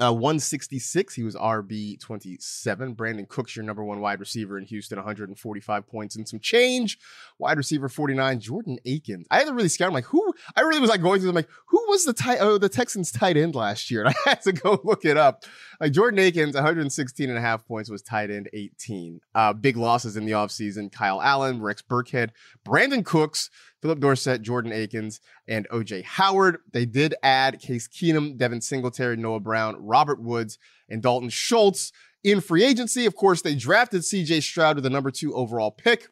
uh, 0.00 0.12
166. 0.12 1.14
He 1.14 1.22
was 1.22 1.36
RB 1.36 2.00
27. 2.00 2.96
Brandin 2.96 3.28
Cooks, 3.28 3.54
your 3.54 3.64
number 3.64 3.84
one 3.84 4.00
wide 4.00 4.18
receiver 4.18 4.58
in 4.58 4.64
Houston, 4.64 4.96
145 4.96 5.86
points 5.86 6.16
and 6.16 6.28
some 6.28 6.40
change. 6.40 6.98
Wide 7.38 7.56
receiver 7.56 7.88
49, 7.88 8.40
Jordan 8.40 8.78
Akins. 8.84 9.26
I 9.30 9.38
had 9.38 9.46
to 9.46 9.54
really 9.54 9.68
scout. 9.68 9.88
I'm 9.88 9.94
like, 9.94 10.06
who? 10.06 10.34
I 10.56 10.62
really 10.62 10.80
was 10.80 10.90
like 10.90 11.00
going 11.02 11.20
through 11.20 11.28
them, 11.28 11.36
like, 11.36 11.48
who 11.66 11.84
was 11.88 12.04
the 12.04 12.12
tight, 12.12 12.38
oh, 12.40 12.58
the 12.58 12.68
Texans 12.68 13.12
tight 13.12 13.36
end 13.36 13.54
last 13.54 13.90
year? 13.90 14.04
And 14.04 14.14
I 14.26 14.30
had 14.30 14.42
to 14.42 14.52
go 14.52 14.80
look 14.84 15.06
it 15.06 15.16
up. 15.16 15.44
Like 15.80 15.92
Jordan 15.92 16.18
Akins, 16.18 16.54
116 16.54 17.28
and 17.28 17.38
a 17.38 17.40
half 17.40 17.66
points 17.66 17.88
was 17.88 18.02
tight 18.02 18.30
end 18.30 18.50
18. 18.52 19.20
Uh, 19.34 19.52
big 19.54 19.76
losses 19.76 20.16
in 20.16 20.26
the 20.26 20.32
offseason. 20.32 20.92
Kyle 20.92 21.22
Allen, 21.22 21.62
Rex 21.62 21.80
Burkhead, 21.80 22.30
Brandin 22.66 23.04
Cooks, 23.04 23.48
Phillip 23.84 24.00
Dorsett, 24.00 24.40
Jordan 24.40 24.72
Akins, 24.72 25.20
and 25.46 25.68
OJ 25.68 26.04
Howard. 26.04 26.56
They 26.72 26.86
did 26.86 27.14
add 27.22 27.60
Case 27.60 27.86
Keenum, 27.86 28.38
Devin 28.38 28.62
Singletary, 28.62 29.18
Noah 29.18 29.40
Brown, 29.40 29.76
Robert 29.78 30.22
Woods, 30.22 30.58
and 30.88 31.02
Dalton 31.02 31.28
Schultz 31.28 31.92
in 32.22 32.40
free 32.40 32.64
agency. 32.64 33.04
Of 33.04 33.14
course, 33.14 33.42
they 33.42 33.54
drafted 33.54 34.00
CJ 34.00 34.42
Stroud 34.42 34.76
with 34.76 34.84
the 34.84 34.90
number 34.90 35.10
two 35.10 35.34
overall 35.34 35.70
pick, 35.70 36.08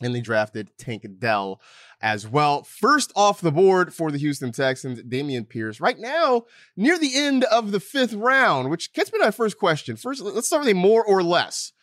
and 0.00 0.14
they 0.14 0.22
drafted 0.22 0.70
Tank 0.78 1.04
Dell 1.18 1.60
as 2.00 2.26
well. 2.26 2.62
First 2.62 3.12
off 3.14 3.42
the 3.42 3.52
board 3.52 3.92
for 3.92 4.10
the 4.10 4.16
Houston 4.16 4.50
Texans, 4.50 5.02
Dameon 5.02 5.46
Pierce. 5.46 5.82
Right 5.82 5.98
now, 5.98 6.44
near 6.74 6.98
the 6.98 7.14
end 7.18 7.44
of 7.44 7.70
the 7.70 7.80
fifth 7.80 8.14
round, 8.14 8.70
which 8.70 8.94
gets 8.94 9.12
me 9.12 9.18
to 9.18 9.26
my 9.26 9.30
first 9.30 9.58
question. 9.58 9.96
First, 9.96 10.22
let's 10.22 10.46
start 10.46 10.64
with 10.64 10.72
a 10.72 10.74
more 10.74 11.04
or 11.04 11.22
less. 11.22 11.74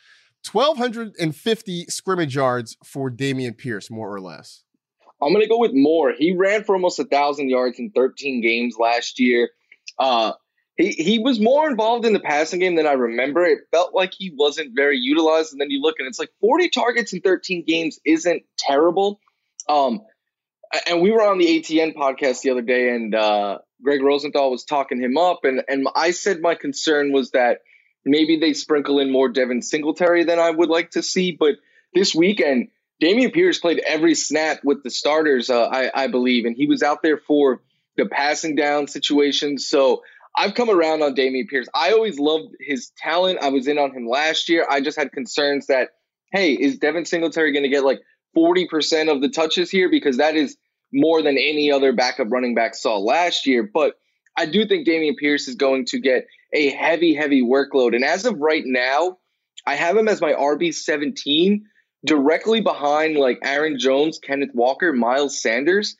1,250 0.51 1.86
scrimmage 1.90 2.36
yards 2.36 2.75
for 2.84 3.12
Dameon 3.12 3.55
Pierce, 3.55 3.92
more 3.92 4.12
or 4.12 4.20
less. 4.20 4.64
I'm 5.22 5.34
gonna 5.34 5.48
go 5.48 5.60
with 5.60 5.74
more. 5.74 6.14
He 6.14 6.34
ran 6.36 6.64
for 6.64 6.75
almost 6.75 7.00
a 7.00 7.05
thousand 7.05 7.50
yards 7.50 7.79
in 7.79 7.92
13 7.92 8.42
games 8.42 8.75
last 8.79 9.20
year. 9.20 9.50
Uh, 10.00 10.34
he 10.77 10.92
he 10.92 11.20
was 11.20 11.40
more 11.40 11.70
involved 11.70 12.05
in 12.05 12.14
the 12.14 12.20
passing 12.20 12.60
game 12.60 12.75
than 12.75 12.88
I 12.88 12.94
remember. 12.94 13.44
It 13.46 13.60
felt 13.72 13.94
like 13.94 14.14
he 14.18 14.34
wasn't 14.36 14.75
very 14.75 14.98
utilized, 14.98 15.51
and 15.51 15.62
then 15.62 15.70
you 15.70 15.81
look 15.81 15.96
and 16.00 16.07
it's 16.07 16.20
like 16.20 16.31
40 16.42 16.70
targets 16.70 17.14
in 17.14 17.22
13 17.22 17.64
games 17.66 18.00
isn't 18.05 18.44
terrible. 18.57 19.20
Um, 19.70 20.01
and 20.88 21.01
we 21.01 21.12
were 21.12 21.22
on 21.22 21.38
the 21.38 21.46
ATN 21.46 21.94
podcast 21.94 22.42
the 22.42 22.51
other 22.51 22.62
day, 22.62 22.90
and 22.90 23.14
uh, 23.14 23.60
Gregg 23.84 24.01
Rosenthal 24.01 24.50
was 24.51 24.64
talking 24.64 25.00
him 25.01 25.18
up, 25.18 25.42
and 25.44 25.62
and 25.68 25.88
I 25.96 26.12
said 26.12 26.42
my 26.42 26.55
concern 26.55 27.12
was 27.12 27.31
that 27.31 27.60
maybe 28.05 28.40
they 28.40 28.53
sprinkle 28.53 29.00
in 29.00 29.12
more 29.12 29.29
Devin 29.29 29.62
Singletary 29.62 30.24
than 30.24 30.40
I 30.40 30.50
would 30.50 30.70
like 30.70 30.92
to 30.92 31.03
see, 31.03 31.31
but 31.31 31.55
this 31.94 32.16
weekend 32.16 32.70
Dameon 33.01 33.33
Pierce 33.33 33.59
played 33.59 33.81
every 33.87 34.14
snap 34.14 34.59
with 34.64 34.83
the 34.83 34.92
starters, 34.92 35.50
uh, 35.50 35.66
I, 35.66 36.03
I 36.03 36.07
believe, 36.07 36.46
and 36.46 36.55
he 36.55 36.68
was 36.68 36.83
out 36.83 37.01
there 37.01 37.18
for 37.18 37.61
the 37.98 38.05
passing 38.05 38.55
down 38.55 38.87
situations. 38.87 39.68
So 39.68 40.03
I've 40.35 40.53
come 40.53 40.70
around 40.70 41.01
on 41.01 41.16
Dameon 41.16 41.48
Pierce. 41.50 41.68
I 41.74 41.92
always 41.92 42.20
loved 42.20 42.55
his 42.59 42.92
talent. 42.98 43.40
I 43.42 43.50
was 43.50 43.68
in 43.68 43.77
on 43.77 43.92
him 43.92 44.07
last 44.07 44.50
year. 44.50 44.66
I 44.70 44.81
just 44.81 44.98
had 44.98 45.11
concerns 45.11 45.68
that, 45.68 45.90
hey, 46.31 46.53
is 46.53 46.77
Devin 46.77 47.05
Singletary 47.05 47.51
going 47.51 47.64
to 47.64 47.70
get 47.70 47.83
like 47.83 48.00
40% 48.37 49.11
of 49.11 49.22
the 49.22 49.29
touches 49.29 49.72
here? 49.72 49.90
Because 49.90 50.18
that 50.18 50.35
is 50.35 50.55
more 50.94 51.22
than 51.22 51.37
any 51.37 51.72
other 51.72 51.94
backup 51.94 52.31
running 52.31 52.53
back 52.53 52.75
saw 52.75 52.98
last 52.98 53.48
year. 53.48 53.64
But 53.64 53.96
I 54.37 54.46
do 54.46 54.66
think 54.66 54.87
Dameon 54.87 55.18
Pierce 55.18 55.48
is 55.48 55.55
going 55.55 55.85
to 55.87 56.00
get 56.00 56.27
a 56.53 56.70
heavy, 56.70 57.16
heavy 57.16 57.42
workload. 57.42 57.96
And 57.96 58.05
as 58.05 58.25
of 58.25 58.40
right 58.40 58.64
now, 58.66 59.18
I 59.66 59.75
have 59.75 59.98
him 59.98 60.07
as 60.07 60.22
my 60.22 60.33
RB 60.33 60.74
17 60.74 61.66
directly 62.05 62.61
behind 62.61 63.18
like 63.18 63.40
Aaron 63.44 63.77
Jones, 63.79 64.20
Kenneth 64.20 64.51
Walker, 64.53 64.94
Miles 64.94 65.42
Sanders, 65.42 65.96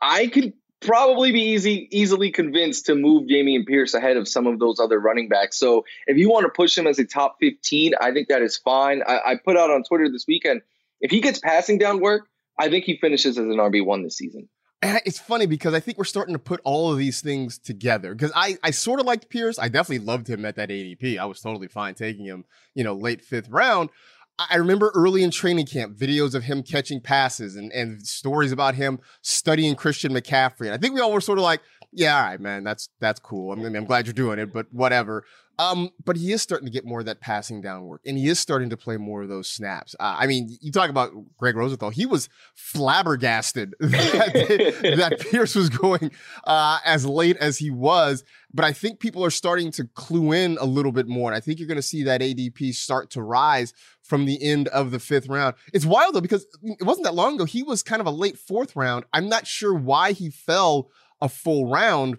I 0.00 0.30
could 0.32 0.54
probably 0.80 1.32
be 1.32 1.40
easy 1.40 1.88
easily 1.90 2.30
convinced 2.30 2.86
to 2.86 2.94
move 2.94 3.28
Dameon 3.28 3.66
Pierce 3.66 3.94
ahead 3.94 4.16
of 4.16 4.28
some 4.28 4.46
of 4.46 4.58
those 4.58 4.78
other 4.78 4.98
running 4.98 5.28
backs. 5.28 5.58
So 5.58 5.84
if 6.06 6.16
you 6.16 6.30
want 6.30 6.44
to 6.44 6.50
push 6.50 6.76
him 6.76 6.86
as 6.86 6.98
a 6.98 7.04
top 7.04 7.36
15, 7.40 7.94
I 8.00 8.12
think 8.12 8.28
that 8.28 8.42
is 8.42 8.56
fine. 8.56 9.02
I, 9.06 9.18
I 9.26 9.34
put 9.44 9.56
out 9.56 9.70
on 9.70 9.82
Twitter 9.82 10.08
this 10.10 10.24
weekend, 10.26 10.62
if 11.00 11.10
he 11.10 11.20
gets 11.20 11.38
passing 11.38 11.78
down 11.78 12.00
work, 12.00 12.28
I 12.58 12.70
think 12.70 12.84
he 12.84 12.96
finishes 12.96 13.38
as 13.38 13.44
an 13.44 13.56
RB1 13.56 14.04
this 14.04 14.16
season. 14.16 14.48
It's 14.80 15.18
funny 15.18 15.46
because 15.46 15.74
I 15.74 15.80
think 15.80 15.98
we're 15.98 16.04
starting 16.04 16.34
to 16.34 16.38
put 16.38 16.60
all 16.62 16.92
of 16.92 16.98
these 16.98 17.20
things 17.20 17.58
together. 17.58 18.14
Because 18.14 18.30
I, 18.34 18.58
I 18.62 18.70
sort 18.70 19.00
of 19.00 19.06
liked 19.06 19.28
Pierce. 19.28 19.58
I 19.58 19.68
definitely 19.68 20.06
loved 20.06 20.28
him 20.28 20.44
at 20.44 20.54
that 20.54 20.68
ADP. 20.68 21.18
I 21.18 21.24
was 21.24 21.40
totally 21.40 21.66
fine 21.66 21.94
taking 21.94 22.24
him, 22.24 22.44
you 22.74 22.84
know, 22.84 22.94
late 22.94 23.22
fifth 23.22 23.48
round. 23.48 23.90
I 24.38 24.56
remember 24.56 24.92
early 24.94 25.24
in 25.24 25.32
training 25.32 25.66
camp, 25.66 25.96
videos 25.96 26.34
of 26.34 26.44
him 26.44 26.62
catching 26.62 27.00
passes 27.00 27.56
and, 27.56 27.72
and 27.72 28.06
stories 28.06 28.52
about 28.52 28.76
him 28.76 29.00
studying 29.20 29.74
Christian 29.74 30.12
McCaffrey. 30.12 30.66
And 30.66 30.74
I 30.74 30.76
think 30.76 30.94
we 30.94 31.00
all 31.00 31.12
were 31.12 31.20
sort 31.20 31.38
of 31.38 31.42
like, 31.42 31.60
yeah, 31.98 32.16
all 32.16 32.22
right, 32.28 32.40
man, 32.40 32.62
that's 32.62 32.88
that's 33.00 33.18
cool. 33.18 33.50
I 33.50 33.56
mean, 33.56 33.74
I'm 33.74 33.84
glad 33.84 34.06
you're 34.06 34.14
doing 34.14 34.38
it, 34.38 34.52
but 34.52 34.72
whatever. 34.72 35.24
Um, 35.60 35.90
but 36.04 36.16
he 36.16 36.30
is 36.30 36.40
starting 36.40 36.66
to 36.66 36.72
get 36.72 36.84
more 36.84 37.00
of 37.00 37.06
that 37.06 37.20
passing 37.20 37.60
down 37.60 37.82
work, 37.86 38.02
and 38.06 38.16
he 38.16 38.28
is 38.28 38.38
starting 38.38 38.70
to 38.70 38.76
play 38.76 38.96
more 38.96 39.22
of 39.22 39.28
those 39.28 39.50
snaps. 39.50 39.96
Uh, 39.98 40.14
I 40.16 40.28
mean, 40.28 40.56
you 40.60 40.70
talk 40.70 40.90
about 40.90 41.10
Gregg 41.36 41.56
Rosenthal; 41.56 41.90
he 41.90 42.06
was 42.06 42.28
flabbergasted 42.54 43.74
that, 43.80 44.94
that 44.96 45.18
Pierce 45.18 45.56
was 45.56 45.68
going 45.68 46.12
uh, 46.44 46.78
as 46.84 47.04
late 47.04 47.36
as 47.38 47.58
he 47.58 47.70
was. 47.70 48.22
But 48.54 48.64
I 48.64 48.72
think 48.72 49.00
people 49.00 49.24
are 49.24 49.30
starting 49.30 49.72
to 49.72 49.84
clue 49.94 50.30
in 50.30 50.56
a 50.60 50.64
little 50.64 50.92
bit 50.92 51.08
more, 51.08 51.28
and 51.28 51.36
I 51.36 51.40
think 51.40 51.58
you're 51.58 51.68
going 51.68 51.74
to 51.76 51.82
see 51.82 52.04
that 52.04 52.20
ADP 52.20 52.74
start 52.74 53.10
to 53.10 53.22
rise 53.22 53.74
from 54.02 54.26
the 54.26 54.40
end 54.40 54.68
of 54.68 54.92
the 54.92 55.00
fifth 55.00 55.28
round. 55.28 55.56
It's 55.74 55.84
wild 55.84 56.14
though 56.14 56.20
because 56.20 56.46
it 56.62 56.84
wasn't 56.84 57.04
that 57.04 57.14
long 57.16 57.34
ago. 57.34 57.44
He 57.44 57.64
was 57.64 57.82
kind 57.82 58.00
of 58.00 58.06
a 58.06 58.12
late 58.12 58.38
fourth 58.38 58.76
round. 58.76 59.06
I'm 59.12 59.28
not 59.28 59.48
sure 59.48 59.74
why 59.74 60.12
he 60.12 60.30
fell 60.30 60.88
a 61.20 61.28
full 61.28 61.70
round, 61.70 62.18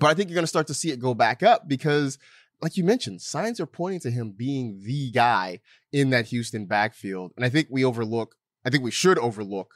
but 0.00 0.08
I 0.08 0.14
think 0.14 0.28
you're 0.28 0.34
going 0.34 0.44
to 0.44 0.48
start 0.48 0.66
to 0.68 0.74
see 0.74 0.90
it 0.90 1.00
go 1.00 1.14
back 1.14 1.42
up 1.42 1.68
because 1.68 2.18
like 2.62 2.76
you 2.76 2.84
mentioned, 2.84 3.20
signs 3.20 3.60
are 3.60 3.66
pointing 3.66 4.00
to 4.00 4.10
him 4.10 4.30
being 4.30 4.80
the 4.84 5.10
guy 5.10 5.60
in 5.92 6.10
that 6.10 6.26
Houston 6.26 6.66
backfield. 6.66 7.32
And 7.36 7.44
I 7.44 7.48
think 7.48 7.68
we 7.70 7.84
overlook, 7.84 8.36
I 8.64 8.70
think 8.70 8.82
we 8.82 8.90
should 8.90 9.18
overlook 9.18 9.74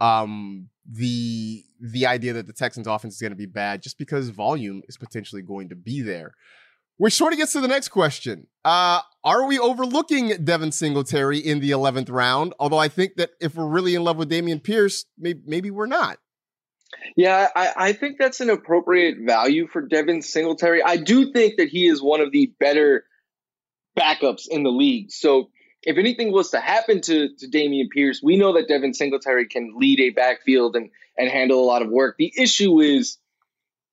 um, 0.00 0.68
the 0.88 1.64
the 1.80 2.06
idea 2.06 2.32
that 2.34 2.46
the 2.46 2.52
Texans 2.52 2.86
offense 2.86 3.14
is 3.14 3.20
going 3.20 3.32
to 3.32 3.36
be 3.36 3.46
bad 3.46 3.82
just 3.82 3.98
because 3.98 4.28
volume 4.28 4.82
is 4.88 4.96
potentially 4.96 5.42
going 5.42 5.68
to 5.70 5.76
be 5.76 6.02
there. 6.02 6.34
Which 6.96 7.14
sort 7.14 7.32
of 7.32 7.38
gets 7.38 7.52
to 7.52 7.60
the 7.60 7.68
next 7.68 7.88
question. 7.88 8.46
Uh, 8.62 9.00
are 9.24 9.46
we 9.46 9.58
overlooking 9.58 10.44
Devin 10.44 10.72
Singletary 10.72 11.38
in 11.38 11.60
the 11.60 11.70
11th 11.70 12.10
round? 12.10 12.52
Although 12.58 12.78
I 12.78 12.88
think 12.88 13.16
that 13.16 13.30
if 13.40 13.54
we're 13.54 13.66
really 13.66 13.94
in 13.94 14.04
love 14.04 14.18
with 14.18 14.30
Dameon 14.30 14.62
Pierce, 14.62 15.06
maybe 15.18 15.70
we're 15.70 15.86
not. 15.86 16.18
Yeah, 17.16 17.48
I, 17.54 17.72
I 17.76 17.92
think 17.92 18.18
that's 18.18 18.40
an 18.40 18.50
appropriate 18.50 19.18
value 19.20 19.66
for 19.66 19.82
Devin 19.82 20.22
Singletary. 20.22 20.82
I 20.82 20.96
do 20.96 21.32
think 21.32 21.56
that 21.58 21.68
he 21.68 21.86
is 21.86 22.02
one 22.02 22.20
of 22.20 22.32
the 22.32 22.52
better 22.58 23.04
backups 23.98 24.46
in 24.48 24.62
the 24.62 24.70
league. 24.70 25.10
So 25.10 25.50
if 25.82 25.98
anything 25.98 26.32
was 26.32 26.50
to 26.50 26.60
happen 26.60 27.00
to, 27.02 27.28
to 27.36 27.48
Dameon 27.48 27.90
Pierce, 27.90 28.20
we 28.22 28.36
know 28.36 28.54
that 28.54 28.68
Devin 28.68 28.94
Singletary 28.94 29.46
can 29.46 29.74
lead 29.76 30.00
a 30.00 30.10
backfield 30.10 30.76
and, 30.76 30.90
and 31.16 31.28
handle 31.28 31.60
a 31.60 31.66
lot 31.66 31.82
of 31.82 31.88
work. 31.88 32.16
The 32.18 32.32
issue 32.36 32.80
is 32.80 33.18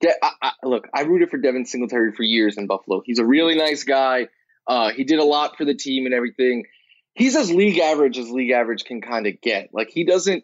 I, 0.03 0.31
I, 0.41 0.51
look, 0.63 0.87
I 0.93 1.01
rooted 1.01 1.29
for 1.29 1.37
Devin 1.37 1.65
Singletary 1.65 2.11
for 2.11 2.23
years 2.23 2.57
in 2.57 2.67
Buffalo. 2.67 3.01
He's 3.03 3.19
a 3.19 3.25
really 3.25 3.55
nice 3.55 3.83
guy. 3.83 4.27
Uh, 4.67 4.91
he 4.91 5.03
did 5.03 5.19
a 5.19 5.23
lot 5.23 5.57
for 5.57 5.65
the 5.65 5.73
team 5.73 6.05
and 6.05 6.13
everything. 6.13 6.65
He's 7.13 7.35
as 7.35 7.51
league 7.51 7.79
average 7.79 8.17
as 8.17 8.29
league 8.29 8.51
average 8.51 8.83
can 8.83 9.01
kind 9.01 9.25
of 9.25 9.41
get. 9.41 9.69
Like 9.73 9.89
he 9.89 10.03
doesn't 10.03 10.43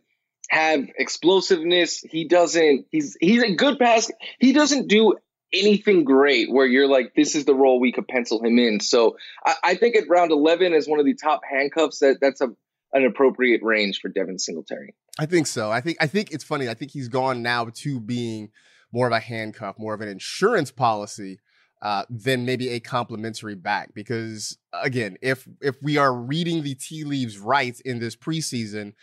have 0.54 0.86
explosiveness. 0.98 2.02
He 2.02 2.28
doesn't. 2.28 2.86
He's 2.92 3.18
he's 3.20 3.42
a 3.42 3.56
good 3.56 3.80
pass. 3.80 4.12
He 4.40 4.54
doesn't 4.54 4.88
do 4.88 5.16
anything 5.52 6.04
great 6.04 6.52
where 6.52 6.66
you're 6.66 6.88
like, 6.88 7.14
this 7.16 7.36
is 7.36 7.46
the 7.46 7.56
role 7.56 7.80
we 7.80 7.92
could 7.92 8.08
pencil 8.08 8.44
him 8.44 8.58
in. 8.58 8.80
So 8.80 9.18
I, 9.46 9.56
I 9.64 9.76
think 9.76 9.96
at 9.96 10.10
round 10.10 10.32
11 10.32 10.74
as 10.74 10.88
one 10.88 11.00
of 11.00 11.06
the 11.06 11.16
top 11.16 11.42
handcuffs, 11.50 12.00
that 12.00 12.18
that's 12.22 12.42
a 12.42 12.50
an 12.94 13.06
appropriate 13.06 13.64
range 13.64 14.00
for 14.00 14.10
Devin 14.10 14.38
Singletary. 14.38 14.94
I 15.20 15.26
think 15.26 15.48
so. 15.48 15.72
I 15.72 15.82
think 15.82 15.98
I 16.00 16.08
think 16.08 16.32
it's 16.32 16.44
funny. 16.44 16.70
I 16.70 16.76
think 16.76 16.92
he's 16.92 17.08
gone 17.08 17.42
now 17.42 17.70
to 17.74 18.00
being 18.00 18.52
more 18.92 19.08
of 19.08 19.14
a 19.14 19.20
handcuff, 19.20 19.80
more 19.80 19.96
of 19.96 20.02
an 20.02 20.08
insurance 20.08 20.72
policy 20.72 21.40
uh, 21.82 22.06
than 22.10 22.46
maybe 22.46 22.70
a 22.70 22.80
complimentary 22.80 23.56
back. 23.56 23.96
Because 23.96 24.58
again, 24.72 25.18
if 25.22 25.48
if 25.62 25.82
we 25.82 25.98
are 25.98 26.14
reading 26.14 26.62
the 26.62 26.76
tea 26.76 27.04
leaves 27.04 27.40
right 27.40 27.80
in 27.84 28.00
this 28.00 28.16
preseason, 28.16 28.94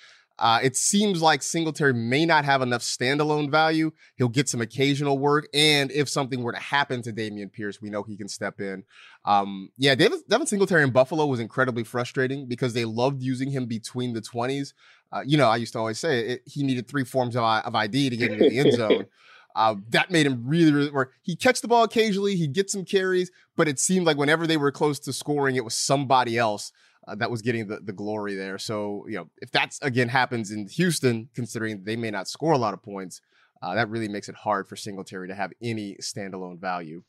uh, 0.41 0.59
it 0.63 0.75
seems 0.75 1.21
like 1.21 1.43
Singletary 1.43 1.93
may 1.93 2.25
not 2.25 2.47
have 2.47 2.63
enough 2.63 2.81
standalone 2.81 3.51
value. 3.51 3.93
He'll 4.17 4.29
get 4.29 4.49
some 4.49 4.63
occasional 4.63 5.19
work, 5.19 5.47
and 5.53 5.93
if 5.93 6.09
something 6.09 6.43
were 6.43 6.53
to 6.53 6.59
happen 6.59 7.03
to 7.03 7.13
Dameon 7.13 7.53
Pierce, 7.53 7.83
we 7.83 7.91
know 7.91 8.03
he 8.03 8.17
can 8.17 8.27
step 8.27 8.59
in. 8.59 8.85
Um, 9.27 9.71
yeah, 9.77 9.95
David, 9.95 10.21
Devin 10.29 10.47
Singletary 10.47 10.83
in 10.83 10.93
Buffalo 10.93 11.27
was 11.27 11.41
incredibly 11.41 11.85
frustrating 11.85 12.47
because 12.49 12.73
they 12.73 12.87
loved 12.87 13.23
using 13.23 13.51
him 13.51 13.67
between 13.67 14.15
the 14.15 14.23
twenties. 14.23 14.73
Uh, 15.13 15.23
you 15.27 15.37
know, 15.37 15.49
I 15.49 15.57
used 15.57 15.75
to 15.75 15.79
always 15.79 15.99
say 15.99 16.21
it, 16.21 16.43
he 16.47 16.63
needed 16.63 16.89
three 16.89 17.05
forms 17.05 17.37
of, 17.37 17.45
of 17.45 17.75
ID 17.75 18.09
to 18.09 18.17
get 18.17 18.33
into 18.33 18.49
the 18.49 18.59
end 18.59 18.73
zone. 18.77 19.07
Uh, 19.55 19.75
that 19.91 20.11
made 20.11 20.27
him 20.27 20.43
really, 20.47 20.73
really 20.73 20.91
work. 20.91 21.13
He 21.23 21.37
catch 21.37 21.61
the 21.61 21.69
ball 21.69 21.83
occasionally, 21.85 22.37
he'd 22.37 22.55
get 22.55 22.71
some 22.71 22.85
carries, 22.85 23.31
but 23.57 23.69
it 23.69 23.79
seemed 23.79 24.07
like 24.07 24.17
whenever 24.17 24.47
they 24.47 24.57
were 24.57 24.73
close 24.73 24.99
to 25.01 25.13
scoring, 25.13 25.57
it 25.57 25.65
was 25.65 25.75
somebody 25.75 26.39
else 26.39 26.73
uh, 27.09 27.15
that 27.17 27.31
was 27.31 27.43
getting 27.43 27.67
the, 27.67 27.81
the 27.81 27.93
glory 27.93 28.35
there. 28.35 28.59
So, 28.59 29.05
you 29.09 29.17
know, 29.17 29.31
if 29.39 29.51
that's 29.51 29.81
again 29.83 30.09
happens 30.09 30.51
in 30.51 30.69
Houston, 30.69 31.29
considering 31.35 31.85
they 31.85 31.97
may 31.97 32.11
not 32.11 32.29
score 32.29 32.53
a 32.53 32.59
lot 32.59 32.75
of 32.75 32.83
points, 32.83 33.21
uh, 33.63 33.75
that 33.75 33.89
really 33.89 34.09
makes 34.09 34.29
it 34.29 34.35
hard 34.35 34.69
for 34.69 34.77
Singletary 34.77 35.29
to 35.29 35.35
have 35.35 35.53
any 35.63 35.97
standalone 36.03 36.59
value. 36.59 37.03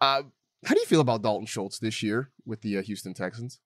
Uh, 0.00 0.22
how 0.64 0.74
do 0.74 0.80
you 0.80 0.86
feel 0.86 1.00
about 1.00 1.22
Dalton 1.22 1.46
Schultz 1.46 1.78
this 1.78 2.02
year 2.02 2.30
with 2.44 2.60
the 2.62 2.78
uh, 2.78 2.82
Houston 2.82 3.14
Texans? 3.14 3.60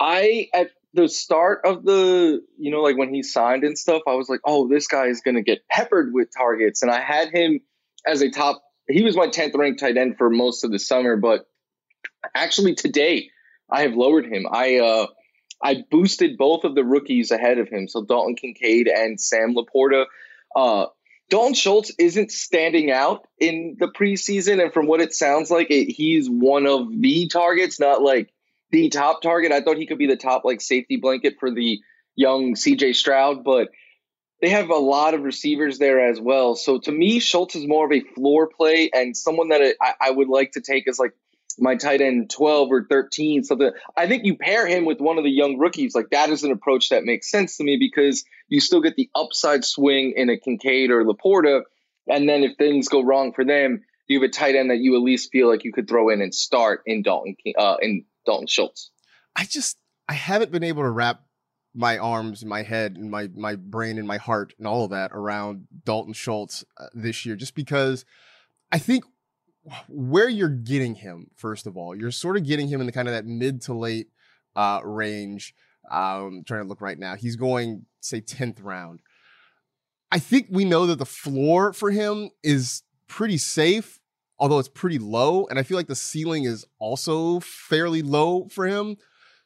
I 0.00 0.48
at 0.52 0.70
the 0.92 1.08
start 1.08 1.62
of 1.64 1.84
the, 1.84 2.40
you 2.58 2.70
know, 2.70 2.80
like 2.80 2.96
when 2.96 3.12
he 3.12 3.22
signed 3.22 3.64
and 3.64 3.76
stuff, 3.76 4.02
I 4.06 4.14
was 4.14 4.28
like, 4.28 4.40
oh, 4.44 4.68
this 4.68 4.86
guy 4.86 5.06
is 5.06 5.20
going 5.20 5.34
to 5.36 5.42
get 5.42 5.66
peppered 5.68 6.12
with 6.12 6.28
targets, 6.36 6.82
and 6.82 6.90
I 6.90 7.00
had 7.00 7.30
him 7.30 7.60
as 8.06 8.22
a 8.22 8.30
top. 8.30 8.62
He 8.88 9.02
was 9.02 9.16
my 9.16 9.28
tenth 9.28 9.54
ranked 9.54 9.80
tight 9.80 9.96
end 9.96 10.18
for 10.18 10.28
most 10.28 10.62
of 10.62 10.70
the 10.70 10.78
summer, 10.78 11.16
but 11.16 11.46
actually 12.34 12.74
today 12.74 13.30
I 13.70 13.82
have 13.82 13.94
lowered 13.94 14.26
him. 14.26 14.46
I 14.50 14.78
uh, 14.78 15.06
I 15.62 15.84
boosted 15.90 16.36
both 16.36 16.64
of 16.64 16.74
the 16.74 16.84
rookies 16.84 17.30
ahead 17.30 17.58
of 17.58 17.68
him, 17.68 17.88
so 17.88 18.04
Dalton 18.04 18.36
Kincaid 18.36 18.88
and 18.88 19.20
Sam 19.20 19.54
LaPorta. 19.54 20.06
Uh, 20.54 20.86
Dalton 21.30 21.54
Schultz 21.54 21.90
isn't 21.98 22.30
standing 22.30 22.90
out 22.90 23.26
in 23.38 23.76
the 23.78 23.88
preseason, 23.88 24.62
and 24.62 24.72
from 24.72 24.86
what 24.86 25.00
it 25.00 25.14
sounds 25.14 25.50
like, 25.50 25.70
it, 25.70 25.90
he's 25.90 26.28
one 26.28 26.66
of 26.66 26.88
the 27.00 27.28
targets, 27.28 27.80
not 27.80 28.02
like 28.02 28.32
the 28.70 28.90
top 28.90 29.22
target. 29.22 29.52
I 29.52 29.62
thought 29.62 29.78
he 29.78 29.86
could 29.86 29.98
be 29.98 30.06
the 30.06 30.16
top 30.16 30.44
like 30.44 30.60
safety 30.60 30.96
blanket 30.96 31.36
for 31.40 31.50
the 31.50 31.80
young 32.14 32.54
CJ 32.54 32.94
Stroud, 32.94 33.42
but 33.42 33.68
they 34.40 34.50
have 34.50 34.68
a 34.68 34.76
lot 34.76 35.14
of 35.14 35.22
receivers 35.22 35.78
there 35.78 36.10
as 36.10 36.20
well. 36.20 36.54
So 36.54 36.78
to 36.80 36.92
me, 36.92 37.20
Schultz 37.20 37.56
is 37.56 37.66
more 37.66 37.86
of 37.86 37.92
a 37.92 38.00
floor 38.14 38.48
play 38.48 38.90
and 38.92 39.16
someone 39.16 39.48
that 39.48 39.76
I, 39.80 39.94
I 40.00 40.10
would 40.10 40.28
like 40.28 40.52
to 40.52 40.60
take 40.60 40.86
as 40.86 40.98
like 40.98 41.12
my 41.58 41.76
tight 41.76 42.00
end 42.00 42.30
12 42.30 42.68
or 42.70 42.86
13 42.88 43.44
something. 43.44 43.70
I 43.96 44.06
think 44.06 44.24
you 44.24 44.36
pair 44.36 44.66
him 44.66 44.84
with 44.84 45.00
one 45.00 45.18
of 45.18 45.24
the 45.24 45.30
young 45.30 45.58
rookies. 45.58 45.94
Like 45.94 46.10
that 46.10 46.30
is 46.30 46.44
an 46.44 46.52
approach 46.52 46.88
that 46.90 47.04
makes 47.04 47.30
sense 47.30 47.56
to 47.58 47.64
me 47.64 47.76
because 47.78 48.24
you 48.48 48.60
still 48.60 48.80
get 48.80 48.96
the 48.96 49.10
upside 49.14 49.64
swing 49.64 50.14
in 50.16 50.30
a 50.30 50.38
kincaid 50.38 50.90
or 50.90 51.04
laporta. 51.04 51.62
And 52.06 52.28
then 52.28 52.42
if 52.42 52.56
things 52.56 52.88
go 52.88 53.02
wrong 53.02 53.32
for 53.32 53.44
them 53.44 53.84
you 54.06 54.20
have 54.20 54.28
a 54.28 54.32
tight 54.32 54.54
end 54.54 54.70
that 54.70 54.78
you 54.78 54.96
at 54.96 55.02
least 55.02 55.30
feel 55.30 55.48
like 55.48 55.64
you 55.64 55.72
could 55.72 55.88
throw 55.88 56.10
in 56.10 56.20
and 56.20 56.34
start 56.34 56.82
in 56.86 57.02
dalton 57.02 57.36
uh, 57.56 57.76
in 57.80 58.04
dalton 58.26 58.46
schultz. 58.46 58.90
I 59.36 59.44
just 59.44 59.78
i 60.08 60.14
haven't 60.14 60.52
been 60.52 60.64
able 60.64 60.82
to 60.82 60.90
wrap 60.90 61.22
my 61.74 61.98
arms 61.98 62.44
my 62.44 62.62
head 62.62 62.96
and 62.96 63.10
my 63.10 63.28
my 63.34 63.56
brain 63.56 63.98
and 63.98 64.06
my 64.06 64.18
heart 64.18 64.54
and 64.58 64.66
all 64.66 64.84
of 64.84 64.90
that 64.90 65.10
around 65.12 65.66
dalton 65.84 66.12
schultz 66.12 66.64
uh, 66.78 66.86
this 66.92 67.26
year 67.26 67.34
just 67.34 67.54
because 67.54 68.04
i 68.70 68.78
think 68.78 69.04
where 69.88 70.28
you're 70.28 70.48
getting 70.48 70.94
him, 70.94 71.30
first 71.36 71.66
of 71.66 71.76
all, 71.76 71.96
you're 71.96 72.10
sort 72.10 72.36
of 72.36 72.46
getting 72.46 72.68
him 72.68 72.80
in 72.80 72.86
the 72.86 72.92
kind 72.92 73.08
of 73.08 73.14
that 73.14 73.26
mid 73.26 73.62
to 73.62 73.74
late 73.74 74.08
uh, 74.56 74.80
range. 74.84 75.54
Um, 75.90 76.44
trying 76.46 76.62
to 76.62 76.68
look 76.68 76.80
right 76.80 76.98
now. 76.98 77.14
He's 77.14 77.36
going, 77.36 77.84
say, 78.00 78.22
10th 78.22 78.58
round. 78.62 79.00
I 80.10 80.18
think 80.18 80.46
we 80.48 80.64
know 80.64 80.86
that 80.86 80.98
the 80.98 81.04
floor 81.04 81.72
for 81.72 81.90
him 81.90 82.30
is 82.42 82.82
pretty 83.06 83.36
safe, 83.36 84.00
although 84.38 84.58
it's 84.58 84.68
pretty 84.68 84.98
low. 84.98 85.46
And 85.46 85.58
I 85.58 85.62
feel 85.62 85.76
like 85.76 85.88
the 85.88 85.94
ceiling 85.94 86.44
is 86.44 86.64
also 86.78 87.40
fairly 87.40 88.00
low 88.00 88.48
for 88.48 88.66
him. 88.66 88.96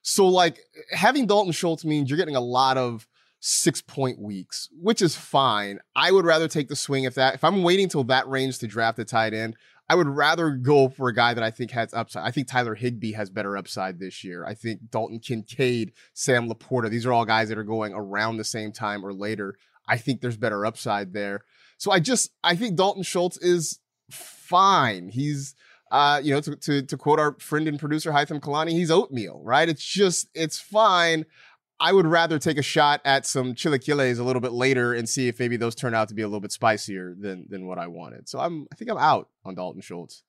So, 0.02 0.26
like, 0.26 0.60
having 0.92 1.26
Dalton 1.26 1.52
Schultz 1.52 1.84
means 1.84 2.08
you're 2.08 2.18
getting 2.18 2.36
a 2.36 2.40
lot 2.40 2.76
of 2.76 3.08
six 3.40 3.80
point 3.80 4.18
weeks, 4.20 4.68
which 4.72 5.02
is 5.02 5.16
fine. 5.16 5.80
I 5.96 6.12
would 6.12 6.24
rather 6.24 6.48
take 6.48 6.68
the 6.68 6.76
swing 6.76 7.04
if 7.04 7.14
that, 7.14 7.34
if 7.34 7.44
I'm 7.44 7.62
waiting 7.62 7.88
till 7.88 8.04
that 8.04 8.28
range 8.28 8.58
to 8.58 8.66
draft 8.66 8.98
a 8.98 9.04
tight 9.04 9.34
end, 9.34 9.56
I 9.88 9.94
would 9.94 10.08
rather 10.08 10.50
go 10.50 10.88
for 10.88 11.08
a 11.08 11.14
guy 11.14 11.32
that 11.34 11.42
I 11.42 11.50
think 11.50 11.70
has 11.70 11.94
upside. 11.94 12.26
I 12.26 12.30
think 12.30 12.48
Tyler 12.48 12.74
Higbee 12.74 13.12
has 13.12 13.30
better 13.30 13.56
upside 13.56 13.98
this 13.98 14.22
year. 14.22 14.44
I 14.44 14.54
think 14.54 14.90
Dalton 14.90 15.18
Kincaid, 15.18 15.92
Sam 16.12 16.48
LaPorta, 16.48 16.90
these 16.90 17.06
are 17.06 17.12
all 17.12 17.24
guys 17.24 17.48
that 17.48 17.58
are 17.58 17.64
going 17.64 17.94
around 17.94 18.36
the 18.36 18.44
same 18.44 18.70
time 18.70 19.04
or 19.04 19.14
later. 19.14 19.56
I 19.86 19.96
think 19.96 20.20
there's 20.20 20.36
better 20.36 20.66
upside 20.66 21.14
there. 21.14 21.40
So 21.78 21.90
I 21.90 22.00
just 22.00 22.30
I 22.44 22.54
think 22.54 22.76
Dalton 22.76 23.02
Schultz 23.02 23.38
is 23.38 23.80
fine. 24.10 25.08
He's 25.08 25.54
uh, 25.90 26.20
you 26.22 26.34
know, 26.34 26.40
to, 26.40 26.56
to, 26.56 26.82
to 26.82 26.96
quote 26.96 27.18
our 27.18 27.34
friend 27.38 27.66
and 27.66 27.78
producer 27.78 28.12
Hytham 28.12 28.40
Kalani, 28.40 28.72
he's 28.72 28.90
oatmeal, 28.90 29.40
right? 29.42 29.68
It's 29.68 29.84
just 29.84 30.28
it's 30.34 30.58
fine. 30.58 31.24
I 31.80 31.92
would 31.92 32.06
rather 32.06 32.38
take 32.38 32.58
a 32.58 32.62
shot 32.62 33.00
at 33.04 33.24
some 33.24 33.54
chilaquiles 33.54 34.18
a 34.18 34.24
little 34.24 34.40
bit 34.40 34.52
later 34.52 34.94
and 34.94 35.08
see 35.08 35.28
if 35.28 35.38
maybe 35.38 35.56
those 35.56 35.74
turn 35.74 35.94
out 35.94 36.08
to 36.08 36.14
be 36.14 36.22
a 36.22 36.26
little 36.26 36.40
bit 36.40 36.52
spicier 36.52 37.14
than 37.18 37.46
than 37.48 37.66
what 37.66 37.78
I 37.78 37.86
wanted. 37.86 38.28
So 38.28 38.40
I'm 38.40 38.66
I 38.72 38.74
think 38.74 38.90
I'm 38.90 38.98
out 38.98 39.28
on 39.44 39.54
Dalton 39.54 39.80
Schultz. 39.80 40.24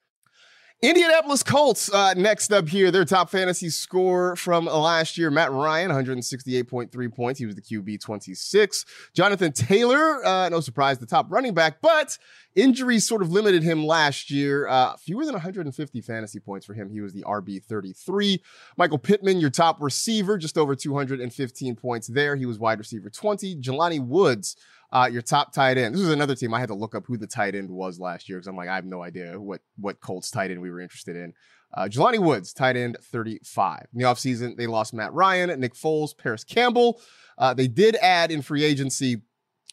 Indianapolis 0.82 1.44
Colts, 1.44 1.92
uh, 1.92 2.14
next 2.14 2.54
up 2.54 2.70
here, 2.70 2.90
their 2.90 3.04
top 3.04 3.30
fantasy 3.30 3.70
score 3.70 4.38
from 4.38 4.64
last 4.64 5.18
year. 5.18 5.30
Matt 5.30 5.52
Ryan, 5.52 5.92
168.3 5.92 7.14
points. 7.14 7.38
He 7.38 7.46
was 7.46 7.56
the 7.56 7.62
QB 7.62 8.00
26. 8.00 8.86
Jonathan 9.14 9.52
Taylor, 9.52 10.26
uh, 10.26 10.48
no 10.48 10.62
surprise, 10.62 10.98
the 10.98 11.06
top 11.06 11.30
running 11.30 11.54
back, 11.54 11.82
but 11.82 12.18
injuries 12.56 13.06
sort 13.06 13.22
of 13.22 13.30
limited 13.30 13.62
him 13.62 13.86
last 13.86 14.32
year. 14.32 14.70
Uh, 14.70 14.96
fewer 14.96 15.26
than 15.26 15.34
150 15.34 16.00
fantasy 16.00 16.40
points 16.40 16.66
for 16.66 16.74
him. 16.74 16.90
He 16.90 17.02
was 17.02 17.12
the 17.12 17.24
RB 17.24 17.62
33. 17.62 18.42
Michael 18.78 19.00
Pittman, 19.00 19.42
your 19.42 19.50
top 19.50 19.82
receiver, 19.82 20.38
just 20.38 20.58
over 20.58 20.76
215 20.76 21.76
points 21.76 22.08
there. 22.08 22.38
He 22.38 22.46
was 22.46 22.58
wide 22.58 22.80
receiver 22.80 23.10
20. 23.10 23.58
Jelani 23.58 24.00
Woods, 24.00 24.56
uh, 24.92 25.10
your 25.12 25.22
top 25.22 25.54
tight 25.54 25.78
end. 25.78 25.94
This 25.94 26.02
is 26.02 26.10
another 26.10 26.36
team 26.36 26.54
I 26.54 26.60
had 26.60 26.70
to 26.70 26.76
look 26.76 26.96
up 26.96 27.06
who 27.06 27.18
the 27.18 27.28
tight 27.28 27.56
end 27.56 27.70
was 27.70 28.00
last 28.00 28.30
year 28.30 28.38
because 28.38 28.48
I'm 28.48 28.56
like, 28.56 28.70
I 28.70 28.76
have 28.76 28.86
no 28.86 29.04
idea 29.04 29.40
what 29.40 29.62
what 29.78 30.00
Colts 30.00 30.32
tight 30.32 30.52
end 30.52 30.62
we 30.62 30.72
were 30.72 30.82
interested 30.82 31.16
in. 31.16 31.34
Uh, 31.74 31.84
Jelani 31.84 32.20
Woods, 32.20 32.54
tight 32.54 32.76
end 32.76 32.98
35. 33.02 33.88
In 33.94 34.00
the 34.00 34.06
offseason, 34.06 34.58
they 34.58 34.68
lost 34.68 34.94
Matt 34.94 35.14
Ryan, 35.14 35.60
Nick 35.60 35.76
Foles, 35.76 36.18
Parris 36.18 36.44
Campbell. 36.44 37.00
Uh, 37.38 37.54
they 37.54 37.68
did 37.68 37.96
add 37.98 38.32
in 38.32 38.42
free 38.42 38.64
agency 38.64 39.22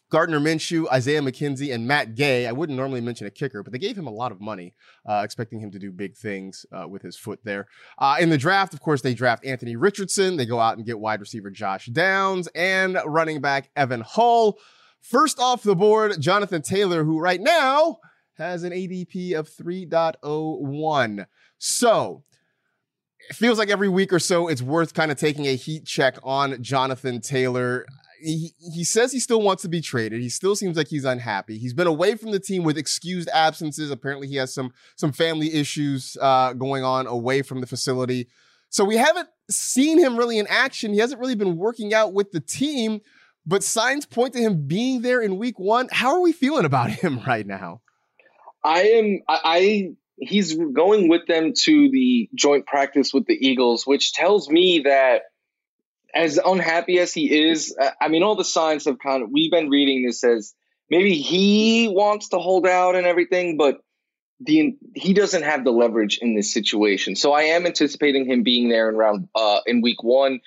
Gardner 0.08 0.38
Minshew, 0.38 0.88
Isaiah 0.92 1.20
McKenzie, 1.20 1.74
and 1.74 1.86
Matt 1.86 2.14
Gay. 2.14 2.46
I 2.46 2.52
wouldn't 2.52 2.76
normally 2.76 3.00
mention 3.00 3.26
a 3.26 3.30
kicker, 3.30 3.62
but 3.62 3.72
they 3.72 3.78
gave 3.78 3.98
him 3.98 4.06
a 4.06 4.12
lot 4.12 4.30
of 4.30 4.40
money, 4.40 4.74
uh, 5.08 5.22
expecting 5.24 5.58
him 5.58 5.72
to 5.72 5.78
do 5.80 5.90
big 5.90 6.16
things 6.16 6.64
uh, 6.70 6.86
with 6.86 7.02
his 7.02 7.16
foot 7.16 7.40
there. 7.42 7.66
Uh, 7.98 8.16
in 8.20 8.30
the 8.30 8.38
draft, 8.38 8.72
of 8.72 8.80
course, 8.80 9.02
they 9.02 9.14
draft 9.14 9.44
Anthony 9.44 9.74
Richardson. 9.74 10.36
They 10.36 10.46
go 10.46 10.60
out 10.60 10.76
and 10.76 10.86
get 10.86 11.00
wide 11.00 11.20
receiver 11.20 11.50
Josh 11.50 11.86
Downs 11.86 12.46
and 12.54 12.98
running 13.04 13.40
back 13.40 13.70
Evan 13.74 14.02
Hull. 14.02 14.58
First 15.08 15.38
off 15.38 15.62
the 15.62 15.76
board, 15.76 16.20
Jonathan 16.20 16.62
Taylor, 16.62 17.04
who 17.04 17.20
right 17.20 17.40
now 17.40 17.98
has 18.38 18.64
an 18.64 18.72
ADP 18.72 19.38
of 19.38 19.48
3.01. 19.48 21.26
So 21.58 22.24
it 23.30 23.36
feels 23.36 23.56
like 23.56 23.70
every 23.70 23.88
week 23.88 24.12
or 24.12 24.18
so 24.18 24.48
it's 24.48 24.62
worth 24.62 24.94
kind 24.94 25.12
of 25.12 25.16
taking 25.16 25.46
a 25.46 25.54
heat 25.54 25.86
check 25.86 26.16
on 26.24 26.60
Jonathan 26.60 27.20
Taylor. 27.20 27.86
He, 28.20 28.54
he 28.74 28.82
says 28.82 29.12
he 29.12 29.20
still 29.20 29.40
wants 29.40 29.62
to 29.62 29.68
be 29.68 29.80
traded. 29.80 30.20
He 30.20 30.28
still 30.28 30.56
seems 30.56 30.76
like 30.76 30.88
he's 30.88 31.04
unhappy. 31.04 31.56
He's 31.56 31.74
been 31.74 31.86
away 31.86 32.16
from 32.16 32.32
the 32.32 32.40
team 32.40 32.64
with 32.64 32.76
excused 32.76 33.28
absences. 33.32 33.92
Apparently, 33.92 34.26
he 34.26 34.36
has 34.36 34.52
some 34.52 34.72
some 34.96 35.12
family 35.12 35.54
issues 35.54 36.16
uh, 36.20 36.52
going 36.54 36.82
on 36.82 37.06
away 37.06 37.42
from 37.42 37.60
the 37.60 37.66
facility. 37.68 38.28
So 38.70 38.84
we 38.84 38.96
haven't 38.96 39.28
seen 39.48 39.98
him 39.98 40.16
really 40.16 40.38
in 40.38 40.46
action. 40.48 40.92
He 40.92 40.98
hasn't 40.98 41.20
really 41.20 41.36
been 41.36 41.56
working 41.56 41.94
out 41.94 42.12
with 42.12 42.32
the 42.32 42.40
team, 42.40 43.00
but 43.46 43.62
signs 43.62 44.06
point 44.06 44.34
to 44.34 44.40
him 44.40 44.66
being 44.66 45.02
there 45.02 45.20
in 45.20 45.38
week 45.38 45.58
one. 45.58 45.88
How 45.90 46.14
are 46.14 46.20
we 46.20 46.32
feeling 46.32 46.64
about 46.64 46.90
him 46.90 47.20
right 47.26 47.46
now? 47.46 47.80
I 48.64 48.80
am, 48.82 49.20
I, 49.28 49.40
I 49.44 49.90
he's 50.18 50.54
going 50.54 51.08
with 51.08 51.26
them 51.26 51.52
to 51.54 51.90
the 51.90 52.28
joint 52.34 52.66
practice 52.66 53.12
with 53.14 53.26
the 53.26 53.34
Eagles, 53.34 53.86
which 53.86 54.12
tells 54.12 54.48
me 54.48 54.80
that 54.80 55.22
as 56.14 56.38
unhappy 56.44 56.98
as 56.98 57.12
he 57.12 57.50
is, 57.50 57.76
I 58.00 58.08
mean, 58.08 58.22
all 58.22 58.36
the 58.36 58.44
signs 58.44 58.86
have 58.86 58.98
kind 58.98 59.22
of, 59.22 59.30
we've 59.30 59.50
been 59.50 59.68
reading 59.68 60.04
this 60.06 60.24
as 60.24 60.54
maybe 60.88 61.14
he 61.14 61.88
wants 61.88 62.30
to 62.30 62.38
hold 62.38 62.66
out 62.66 62.96
and 62.96 63.06
everything, 63.06 63.56
but 63.56 63.80
the 64.40 64.76
he 64.94 65.14
doesn't 65.14 65.44
have 65.44 65.64
the 65.64 65.70
leverage 65.70 66.18
in 66.20 66.34
this 66.34 66.52
situation. 66.52 67.16
So 67.16 67.32
I 67.32 67.42
am 67.42 67.66
anticipating 67.66 68.26
him 68.26 68.42
being 68.42 68.68
there 68.68 68.88
in 68.88 68.96
round 68.96 69.28
uh, 69.34 69.60
in 69.66 69.80
week 69.80 70.02
one. 70.02 70.40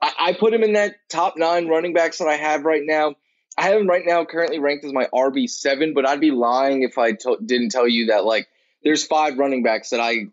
I, 0.00 0.12
I 0.18 0.32
put 0.32 0.54
him 0.54 0.62
in 0.62 0.74
that 0.74 0.96
top 1.08 1.34
nine 1.36 1.68
running 1.68 1.92
backs 1.92 2.18
that 2.18 2.28
I 2.28 2.36
have 2.36 2.64
right 2.64 2.82
now. 2.84 3.14
I 3.56 3.62
have 3.64 3.80
him 3.80 3.88
right 3.88 4.04
now 4.06 4.24
currently 4.24 4.58
ranked 4.60 4.84
as 4.84 4.92
my 4.92 5.08
RB 5.12 5.50
seven, 5.50 5.94
but 5.94 6.06
I'd 6.06 6.20
be 6.20 6.30
lying 6.30 6.82
if 6.82 6.96
I 6.96 7.12
to- 7.12 7.38
didn't 7.44 7.70
tell 7.70 7.88
you 7.88 8.06
that 8.06 8.24
like 8.24 8.48
there's 8.84 9.04
five 9.04 9.38
running 9.38 9.62
backs 9.62 9.90
that 9.90 10.00
I 10.00 10.26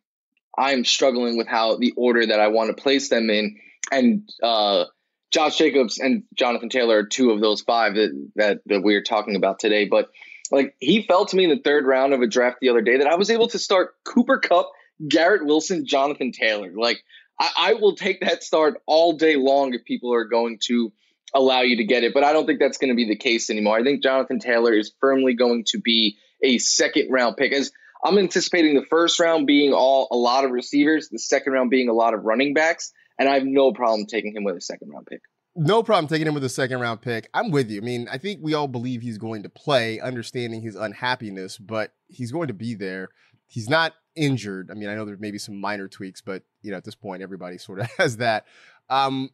I'm 0.57 0.85
struggling 0.85 1.37
with 1.37 1.47
how 1.47 1.77
the 1.77 1.93
order 1.97 2.25
that 2.25 2.39
I 2.39 2.47
want 2.47 2.75
to 2.75 2.81
place 2.81 3.09
them 3.09 3.29
in, 3.29 3.57
and 3.91 4.29
uh, 4.41 4.85
Josh 5.31 5.57
Jacobs 5.57 5.99
and 5.99 6.23
Jonathan 6.33 6.69
Taylor 6.69 6.99
are 6.99 7.05
two 7.05 7.31
of 7.31 7.41
those 7.41 7.61
five 7.61 7.95
that 7.95 8.29
that, 8.35 8.61
that 8.67 8.83
we 8.83 8.95
are 8.95 9.01
talking 9.01 9.35
about 9.35 9.59
today. 9.59 9.85
But 9.85 10.09
like 10.51 10.75
he 10.79 11.01
fell 11.01 11.25
to 11.25 11.35
me 11.35 11.45
in 11.45 11.49
the 11.49 11.61
third 11.61 11.85
round 11.85 12.13
of 12.13 12.21
a 12.21 12.27
draft 12.27 12.57
the 12.61 12.69
other 12.69 12.81
day 12.81 12.97
that 12.97 13.07
I 13.07 13.15
was 13.15 13.29
able 13.29 13.47
to 13.49 13.59
start 13.59 13.95
Cooper 14.03 14.37
Kupp, 14.37 14.71
Garrett 15.07 15.45
Wilson, 15.45 15.85
Jonathan 15.85 16.31
Taylor. 16.31 16.71
Like 16.75 17.03
I, 17.39 17.49
I 17.57 17.73
will 17.73 17.95
take 17.95 18.21
that 18.21 18.43
start 18.43 18.81
all 18.85 19.13
day 19.13 19.35
long 19.35 19.73
if 19.73 19.83
people 19.83 20.13
are 20.13 20.25
going 20.25 20.59
to 20.67 20.91
allow 21.33 21.61
you 21.61 21.77
to 21.77 21.83
get 21.83 22.03
it. 22.03 22.13
But 22.13 22.23
I 22.23 22.33
don't 22.33 22.45
think 22.45 22.59
that's 22.59 22.77
going 22.77 22.89
to 22.89 22.95
be 22.95 23.07
the 23.07 23.17
case 23.17 23.49
anymore. 23.49 23.77
I 23.77 23.83
think 23.83 24.01
Jonathan 24.01 24.39
Taylor 24.39 24.73
is 24.73 24.93
firmly 24.99 25.33
going 25.33 25.65
to 25.67 25.79
be 25.79 26.17
a 26.41 26.57
second 26.57 27.11
round 27.11 27.37
pick. 27.37 27.53
As 27.53 27.71
I'm 28.03 28.17
anticipating 28.17 28.75
the 28.75 28.85
first 28.85 29.19
round 29.19 29.47
being 29.47 29.73
all 29.73 30.07
a 30.11 30.15
lot 30.15 30.45
of 30.45 30.51
receivers, 30.51 31.09
the 31.09 31.19
second 31.19 31.53
round 31.53 31.69
being 31.69 31.89
a 31.89 31.93
lot 31.93 32.13
of 32.13 32.23
running 32.23 32.53
backs, 32.53 32.93
and 33.17 33.27
I 33.27 33.33
have 33.33 33.45
no 33.45 33.73
problem 33.73 34.05
taking 34.05 34.35
him 34.35 34.43
with 34.43 34.55
a 34.55 34.61
second 34.61 34.89
round 34.89 35.07
pick. 35.07 35.21
No 35.57 35.83
problem 35.83 36.09
taking 36.09 36.27
him 36.27 36.33
with 36.33 36.43
a 36.43 36.49
second 36.49 36.81
round 36.81 37.01
pick. 37.01 37.29
I'm 37.33 37.49
with 37.49 37.71
you. 37.71 37.81
I 37.81 37.83
mean, 37.83 38.07
I 38.11 38.17
think 38.17 38.41
we 38.43 38.53
all 38.53 38.67
believe 38.67 39.01
he's 39.01 39.17
going 39.17 39.43
to 39.43 39.49
play, 39.49 40.01
understanding 40.01 40.61
his 40.61 40.75
unhappiness, 40.75 41.57
but 41.57 41.93
he's 42.07 42.31
going 42.31 42.49
to 42.49 42.53
be 42.53 42.75
there. 42.75 43.09
He's 43.47 43.69
not 43.69 43.93
injured. 44.15 44.69
I 44.71 44.73
mean, 44.73 44.89
I 44.89 44.95
know 44.95 45.05
there 45.05 45.17
may 45.17 45.31
be 45.31 45.37
some 45.37 45.59
minor 45.59 45.87
tweaks, 45.87 46.21
but 46.21 46.43
you 46.61 46.71
know, 46.71 46.77
at 46.77 46.83
this 46.83 46.95
point, 46.95 47.21
everybody 47.21 47.57
sort 47.57 47.79
of 47.79 47.89
has 47.97 48.17
that. 48.17 48.45
Um, 48.89 49.29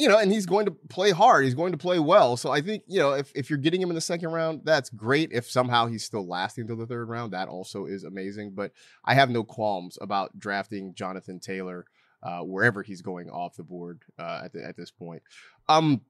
you 0.00 0.08
know, 0.08 0.18
and 0.18 0.32
he's 0.32 0.46
going 0.46 0.64
to 0.64 0.70
play 0.70 1.10
hard. 1.10 1.44
He's 1.44 1.54
going 1.54 1.72
to 1.72 1.78
play 1.78 1.98
well. 1.98 2.38
So 2.38 2.50
I 2.50 2.62
think, 2.62 2.84
you 2.86 2.98
know, 2.98 3.12
if, 3.12 3.30
if 3.34 3.50
you're 3.50 3.58
getting 3.58 3.82
him 3.82 3.90
in 3.90 3.94
the 3.94 4.00
second 4.00 4.30
round, 4.30 4.62
that's 4.64 4.88
great. 4.88 5.30
If 5.30 5.50
somehow 5.50 5.88
he's 5.88 6.04
still 6.04 6.26
lasting 6.26 6.66
till 6.66 6.78
the 6.78 6.86
third 6.86 7.10
round, 7.10 7.34
that 7.34 7.48
also 7.48 7.84
is 7.84 8.04
amazing. 8.04 8.52
But 8.54 8.72
I 9.04 9.12
have 9.12 9.28
no 9.28 9.44
qualms 9.44 9.98
about 10.00 10.38
drafting 10.38 10.94
Jonathan 10.94 11.38
Taylor 11.38 11.84
uh, 12.22 12.40
wherever 12.40 12.82
he's 12.82 13.02
going 13.02 13.28
off 13.28 13.56
the 13.56 13.62
board 13.62 14.02
uh, 14.18 14.42
at, 14.44 14.54
the, 14.54 14.64
at 14.64 14.76
this 14.76 14.90
point. 14.90 15.22
Um, 15.68 16.00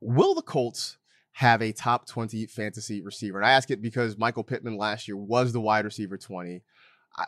will 0.00 0.34
the 0.34 0.42
Colts 0.42 0.98
have 1.32 1.62
a 1.62 1.72
top 1.72 2.06
20 2.06 2.46
fantasy 2.46 3.02
receiver? 3.02 3.38
And 3.38 3.46
I 3.46 3.52
ask 3.52 3.72
it 3.72 3.82
because 3.82 4.18
Michael 4.18 4.44
Pittman 4.44 4.76
last 4.76 5.08
year 5.08 5.16
was 5.16 5.52
the 5.52 5.60
wide 5.60 5.84
receiver 5.84 6.16
20. 6.16 6.62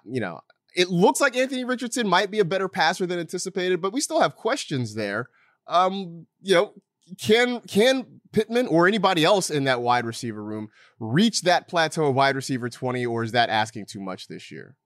You 0.05 0.21
know, 0.21 0.41
it 0.75 0.89
looks 0.89 1.21
like 1.21 1.37
Anthony 1.37 1.65
Richardson 1.65 2.09
might 2.09 2.31
be 2.31 2.39
a 2.39 2.45
better 2.45 2.69
passer 2.69 3.07
than 3.07 3.19
anticipated, 3.19 3.81
but 3.81 3.93
we 3.93 4.01
still 4.01 4.21
have 4.21 4.37
questions 4.37 4.95
there. 4.95 5.29
Um, 5.67 6.27
you 6.41 6.55
know, 6.55 6.73
can 7.21 7.61
can 7.63 8.21
Pittman 8.33 8.67
or 8.67 8.89
anybody 8.89 9.25
else 9.25 9.51
in 9.51 9.65
that 9.65 9.83
wide 9.83 10.07
receiver 10.07 10.43
room 10.43 10.69
reach 10.99 11.43
that 11.43 11.69
plateau 11.69 12.07
of 12.07 12.15
wide 12.15 12.37
receiver 12.37 12.69
20, 12.69 13.05
or 13.05 13.23
is 13.23 13.33
that 13.33 13.51
asking 13.51 13.87
too 13.87 14.01
much 14.01 14.29
this 14.29 14.51
year? 14.51 14.77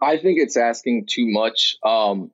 I 0.00 0.16
think 0.16 0.38
it's 0.40 0.56
asking 0.56 1.06
too 1.08 1.26
much. 1.28 1.76
Um, 1.84 2.30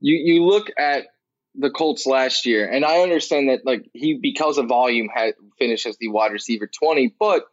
you 0.00 0.16
you 0.16 0.44
look 0.44 0.68
at 0.78 1.06
the 1.54 1.70
Colts 1.70 2.06
last 2.06 2.46
year, 2.46 2.68
and 2.68 2.84
I 2.84 3.00
understand 3.00 3.48
that 3.48 3.64
like 3.64 3.88
he 3.92 4.18
because 4.20 4.58
of 4.58 4.66
volume 4.66 5.08
had 5.12 5.34
finished 5.58 5.86
as 5.86 5.96
the 5.98 6.08
wide 6.08 6.32
receiver 6.32 6.66
twenty, 6.66 7.14
but 7.18 7.44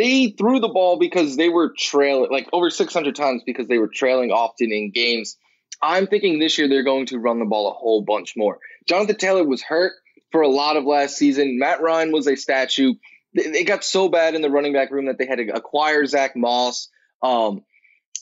they 0.00 0.30
threw 0.30 0.60
the 0.60 0.68
ball 0.68 0.98
because 0.98 1.36
they 1.36 1.50
were 1.50 1.74
trailing 1.76 2.30
like 2.30 2.48
over 2.54 2.70
six 2.70 2.94
hundred 2.94 3.16
times 3.16 3.42
because 3.44 3.68
they 3.68 3.76
were 3.76 3.88
trailing 3.88 4.30
often 4.30 4.72
in 4.72 4.90
games. 4.90 5.36
I'm 5.82 6.06
thinking 6.06 6.38
this 6.38 6.56
year 6.56 6.68
they're 6.68 6.84
going 6.84 7.06
to 7.06 7.18
run 7.18 7.38
the 7.38 7.44
ball 7.44 7.70
a 7.70 7.74
whole 7.74 8.00
bunch 8.02 8.34
more. 8.34 8.58
Jonathan 8.86 9.16
Taylor 9.16 9.44
was 9.44 9.62
hurt 9.62 9.92
for 10.32 10.40
a 10.40 10.48
lot 10.48 10.76
of 10.76 10.84
last 10.84 11.16
season. 11.16 11.58
Matt 11.58 11.82
Ryan 11.82 12.12
was 12.12 12.26
a 12.26 12.36
statue. 12.36 12.94
It 13.34 13.66
got 13.66 13.84
so 13.84 14.08
bad 14.08 14.34
in 14.34 14.40
the 14.40 14.50
running 14.50 14.72
back 14.72 14.90
room 14.90 15.06
that 15.06 15.18
they 15.18 15.26
had 15.26 15.36
to 15.36 15.48
acquire 15.54 16.04
Zack 16.06 16.34
Moss. 16.34 16.88
Um, 17.22 17.62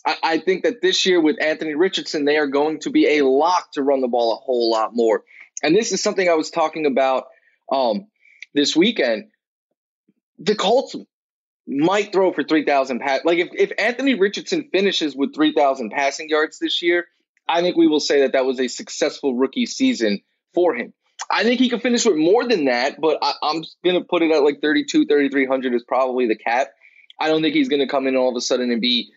I, 0.05 0.17
I 0.23 0.39
think 0.39 0.65
that 0.65 0.83
this 0.83 1.07
year 1.07 1.21
with 1.21 1.41
Anthony 1.41 1.75
Richardson, 1.75 2.25
they 2.25 2.39
are 2.39 2.49
going 2.49 2.81
to 2.81 2.91
be 2.91 3.19
a 3.19 3.25
lock 3.25 3.73
to 3.73 3.83
run 3.83 4.01
the 4.01 4.09
ball 4.09 4.33
a 4.33 4.37
whole 4.37 4.71
lot 4.71 4.91
more. 4.95 5.23
And 5.63 5.77
this 5.77 5.93
is 5.93 6.03
something 6.03 6.29
I 6.29 6.35
was 6.35 6.51
talking 6.51 6.87
about 6.87 7.27
um, 7.71 8.09
this 8.53 8.75
weekend. 8.75 9.29
The 10.41 10.55
Colts 10.55 10.95
might 11.69 12.13
throw 12.13 12.33
for 12.33 12.43
3,000 12.43 12.99
pass. 13.01 13.21
Like 13.25 13.39
if, 13.39 13.49
if 13.53 13.73
Anthony 13.79 14.15
Richardson 14.15 14.69
finishes 14.73 15.15
with 15.15 15.35
3,000 15.35 15.91
passing 15.91 16.29
yards 16.31 16.59
this 16.59 16.81
year, 16.81 17.07
I 17.47 17.61
think 17.61 17.77
we 17.77 17.87
will 17.87 18.01
say 18.01 18.23
that 18.23 18.33
that 18.33 18.47
was 18.47 18.59
a 18.59 18.69
successful 18.69 19.35
rookie 19.35 19.67
season 19.67 20.23
for 20.55 20.75
him. 20.75 20.95
I 21.31 21.43
think 21.43 21.61
he 21.61 21.69
could 21.69 21.83
finish 21.83 22.07
with 22.07 22.17
more 22.17 22.49
than 22.49 22.67
that, 22.67 23.01
but 23.01 23.19
I, 23.21 23.35
am 23.43 23.63
going 23.85 23.97
to 23.97 24.05
put 24.05 24.23
it 24.23 24.31
at 24.31 24.43
like 24.43 24.61
32, 24.63 25.07
3,300 25.07 25.75
is 25.75 25.85
probably 25.85 26.27
the 26.27 26.37
cap. 26.37 26.69
I 27.21 27.29
don't 27.29 27.43
think 27.43 27.55
he's 27.55 27.69
going 27.69 27.81
to 27.81 27.89
come 27.89 28.07
in 28.07 28.17
all 28.17 28.31
of 28.31 28.37
a 28.37 28.41
sudden 28.41 28.71
and 28.71 28.81
be 28.81 29.13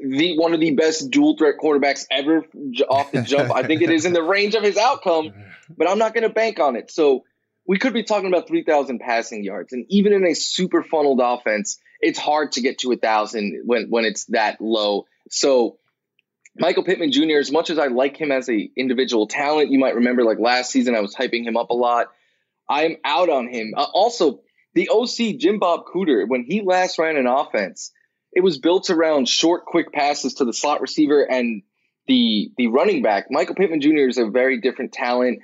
the 0.00 0.38
one 0.38 0.54
of 0.54 0.60
the 0.60 0.70
best 0.70 1.10
dual 1.10 1.36
threat 1.36 1.56
quarterbacks 1.62 2.06
ever 2.10 2.46
off 2.88 3.12
the 3.12 3.22
jump. 3.22 3.50
I 3.54 3.64
think 3.64 3.82
it 3.82 3.90
is 3.90 4.06
in 4.06 4.12
the 4.12 4.22
range 4.22 4.54
of 4.54 4.62
his 4.62 4.76
outcome, 4.76 5.32
but 5.76 5.90
I'm 5.90 5.98
not 5.98 6.14
going 6.14 6.22
to 6.22 6.32
bank 6.32 6.60
on 6.60 6.76
it. 6.76 6.90
So 6.90 7.24
we 7.66 7.78
could 7.78 7.92
be 7.92 8.02
talking 8.02 8.28
about 8.28 8.48
3,000 8.48 8.98
passing 8.98 9.44
yards, 9.44 9.72
and 9.72 9.86
even 9.88 10.12
in 10.12 10.26
a 10.26 10.34
super 10.34 10.82
funneled 10.82 11.20
offense, 11.22 11.78
it's 12.00 12.18
hard 12.18 12.52
to 12.52 12.60
get 12.60 12.78
to 12.78 12.92
a 12.92 12.96
thousand 12.96 13.62
when 13.64 13.88
when 13.90 14.04
it's 14.04 14.24
that 14.26 14.60
low. 14.60 15.06
So 15.30 15.78
Michael 16.56 16.84
Pittman 16.84 17.12
Jr. 17.12 17.38
As 17.38 17.52
much 17.52 17.70
as 17.70 17.78
I 17.78 17.86
like 17.86 18.16
him 18.16 18.32
as 18.32 18.48
a 18.48 18.70
individual 18.76 19.26
talent, 19.26 19.70
you 19.70 19.78
might 19.78 19.94
remember 19.94 20.24
like 20.24 20.38
last 20.38 20.70
season 20.70 20.94
I 20.94 21.00
was 21.00 21.14
hyping 21.14 21.44
him 21.44 21.56
up 21.56 21.70
a 21.70 21.74
lot. 21.74 22.08
I'm 22.68 22.96
out 23.04 23.28
on 23.28 23.48
him. 23.48 23.74
Uh, 23.76 23.86
also, 23.92 24.40
the 24.74 24.88
OC 24.88 25.38
Jim 25.38 25.58
Bob 25.58 25.84
Cooter 25.86 26.28
when 26.28 26.44
he 26.44 26.62
last 26.62 26.98
ran 26.98 27.16
an 27.16 27.26
offense 27.26 27.92
it 28.32 28.42
was 28.42 28.58
built 28.58 28.90
around 28.90 29.28
short, 29.28 29.66
quick 29.66 29.92
passes 29.92 30.34
to 30.34 30.44
the 30.44 30.52
slot 30.52 30.80
receiver 30.80 31.22
and 31.22 31.62
the 32.08 32.50
the 32.56 32.68
running 32.68 33.02
back. 33.02 33.26
Michael 33.30 33.54
Pittman 33.54 33.80
Jr. 33.80 34.08
is 34.08 34.18
a 34.18 34.26
very 34.26 34.60
different 34.60 34.92
talent. 34.92 35.40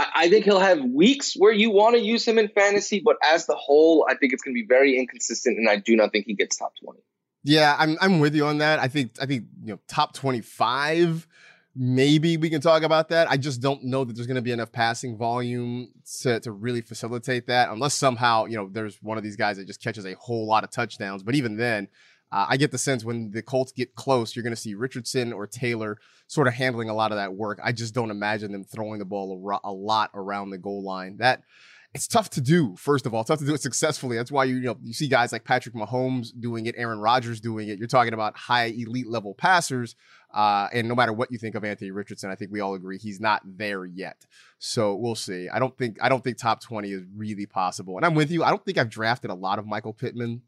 I, 0.00 0.24
I 0.24 0.30
think 0.30 0.44
he'll 0.46 0.60
have 0.60 0.82
weeks 0.82 1.34
where 1.34 1.52
you 1.52 1.70
want 1.70 1.94
to 1.94 2.00
use 2.00 2.26
him 2.26 2.38
in 2.38 2.48
fantasy, 2.48 3.02
but 3.04 3.16
as 3.22 3.46
the 3.46 3.54
whole, 3.54 4.06
I 4.08 4.14
think 4.14 4.32
it's 4.32 4.42
going 4.42 4.54
to 4.54 4.60
be 4.60 4.66
very 4.66 4.98
inconsistent, 4.98 5.58
and 5.58 5.68
I 5.68 5.76
do 5.76 5.94
not 5.94 6.10
think 6.12 6.26
he 6.26 6.34
gets 6.34 6.56
top 6.56 6.72
twenty. 6.82 7.00
Yeah, 7.44 7.76
I'm 7.78 7.96
I'm 8.00 8.20
with 8.20 8.34
you 8.34 8.46
on 8.46 8.58
that. 8.58 8.78
I 8.78 8.88
think 8.88 9.12
I 9.20 9.26
think 9.26 9.44
you 9.62 9.72
know 9.72 9.78
top 9.88 10.14
twenty 10.14 10.40
five. 10.40 11.26
Maybe 11.76 12.36
we 12.36 12.50
can 12.50 12.60
talk 12.60 12.82
about 12.82 13.10
that. 13.10 13.30
I 13.30 13.36
just 13.36 13.60
don't 13.60 13.84
know 13.84 14.02
that 14.04 14.14
there's 14.14 14.26
going 14.26 14.34
to 14.34 14.42
be 14.42 14.50
enough 14.50 14.72
passing 14.72 15.16
volume 15.16 15.92
to, 16.22 16.40
to 16.40 16.50
really 16.50 16.80
facilitate 16.80 17.46
that, 17.46 17.70
unless 17.70 17.94
somehow 17.94 18.46
you 18.46 18.56
know 18.56 18.68
there's 18.70 19.00
one 19.02 19.18
of 19.18 19.24
these 19.24 19.36
guys 19.36 19.58
that 19.58 19.66
just 19.66 19.82
catches 19.82 20.06
a 20.06 20.14
whole 20.14 20.46
lot 20.46 20.64
of 20.64 20.70
touchdowns. 20.70 21.22
But 21.22 21.34
even 21.34 21.56
then, 21.56 21.88
uh, 22.32 22.46
I 22.48 22.56
get 22.56 22.70
the 22.70 22.78
sense 22.78 23.04
when 23.04 23.30
the 23.30 23.42
Colts 23.42 23.72
get 23.72 23.94
close, 23.94 24.34
you're 24.34 24.42
going 24.42 24.54
to 24.54 24.60
see 24.60 24.74
Richardson 24.74 25.32
or 25.32 25.46
Taylor 25.46 25.98
sort 26.28 26.46
of 26.46 26.54
handling 26.54 26.88
a 26.88 26.94
lot 26.94 27.10
of 27.10 27.16
that 27.16 27.34
work. 27.34 27.58
I 27.62 27.72
just 27.72 27.92
don't 27.92 28.10
imagine 28.10 28.52
them 28.52 28.64
throwing 28.64 29.00
the 29.00 29.04
ball 29.04 29.60
a, 29.64 29.72
lot 29.72 30.10
around 30.14 30.50
the 30.50 30.58
goal 30.58 30.84
line. 30.84 31.16
That 31.16 31.42
it's 31.92 32.06
tough 32.06 32.30
to 32.30 32.40
do. 32.40 32.76
First 32.76 33.04
of 33.04 33.14
all, 33.14 33.24
tough 33.24 33.40
to 33.40 33.44
do 33.44 33.54
it 33.54 33.60
successfully. 33.60 34.16
That's 34.16 34.30
why 34.30 34.44
you, 34.44 34.56
you 34.56 34.62
know 34.62 34.78
you 34.80 34.92
see 34.92 35.08
guys 35.08 35.32
like 35.32 35.42
Patrick 35.42 35.74
Mahomes 35.74 36.28
doing 36.38 36.66
it, 36.66 36.76
Aaron 36.78 37.00
Rodgers 37.00 37.40
doing 37.40 37.68
it. 37.68 37.78
You're 37.78 37.88
talking 37.88 38.14
about 38.14 38.36
high 38.36 38.66
elite 38.66 39.08
level 39.08 39.34
passers, 39.34 39.96
uh, 40.32 40.68
and 40.72 40.86
no 40.86 40.94
matter 40.94 41.12
what 41.12 41.32
you 41.32 41.38
think 41.38 41.56
of 41.56 41.64
Anthony 41.64 41.90
Richardson, 41.90 42.30
I 42.30 42.36
think 42.36 42.52
we 42.52 42.60
all 42.60 42.74
agree 42.74 42.98
he's 42.98 43.20
not 43.20 43.42
there 43.44 43.84
yet. 43.84 44.24
So 44.60 44.94
we'll 44.94 45.16
see. 45.16 45.48
I 45.48 45.58
don't 45.58 45.76
think 45.76 45.96
I 46.00 46.08
don't 46.08 46.22
think 46.22 46.38
top 46.38 46.62
twenty 46.62 46.92
is 46.92 47.02
really 47.16 47.46
possible. 47.46 47.96
And 47.96 48.06
I'm 48.06 48.14
with 48.14 48.30
you. 48.30 48.44
I 48.44 48.50
don't 48.50 48.64
think 48.64 48.78
I've 48.78 48.90
drafted 48.90 49.32
a 49.32 49.34
lot 49.34 49.58
of 49.58 49.66
Michael 49.66 49.92
Pittman 49.92 50.42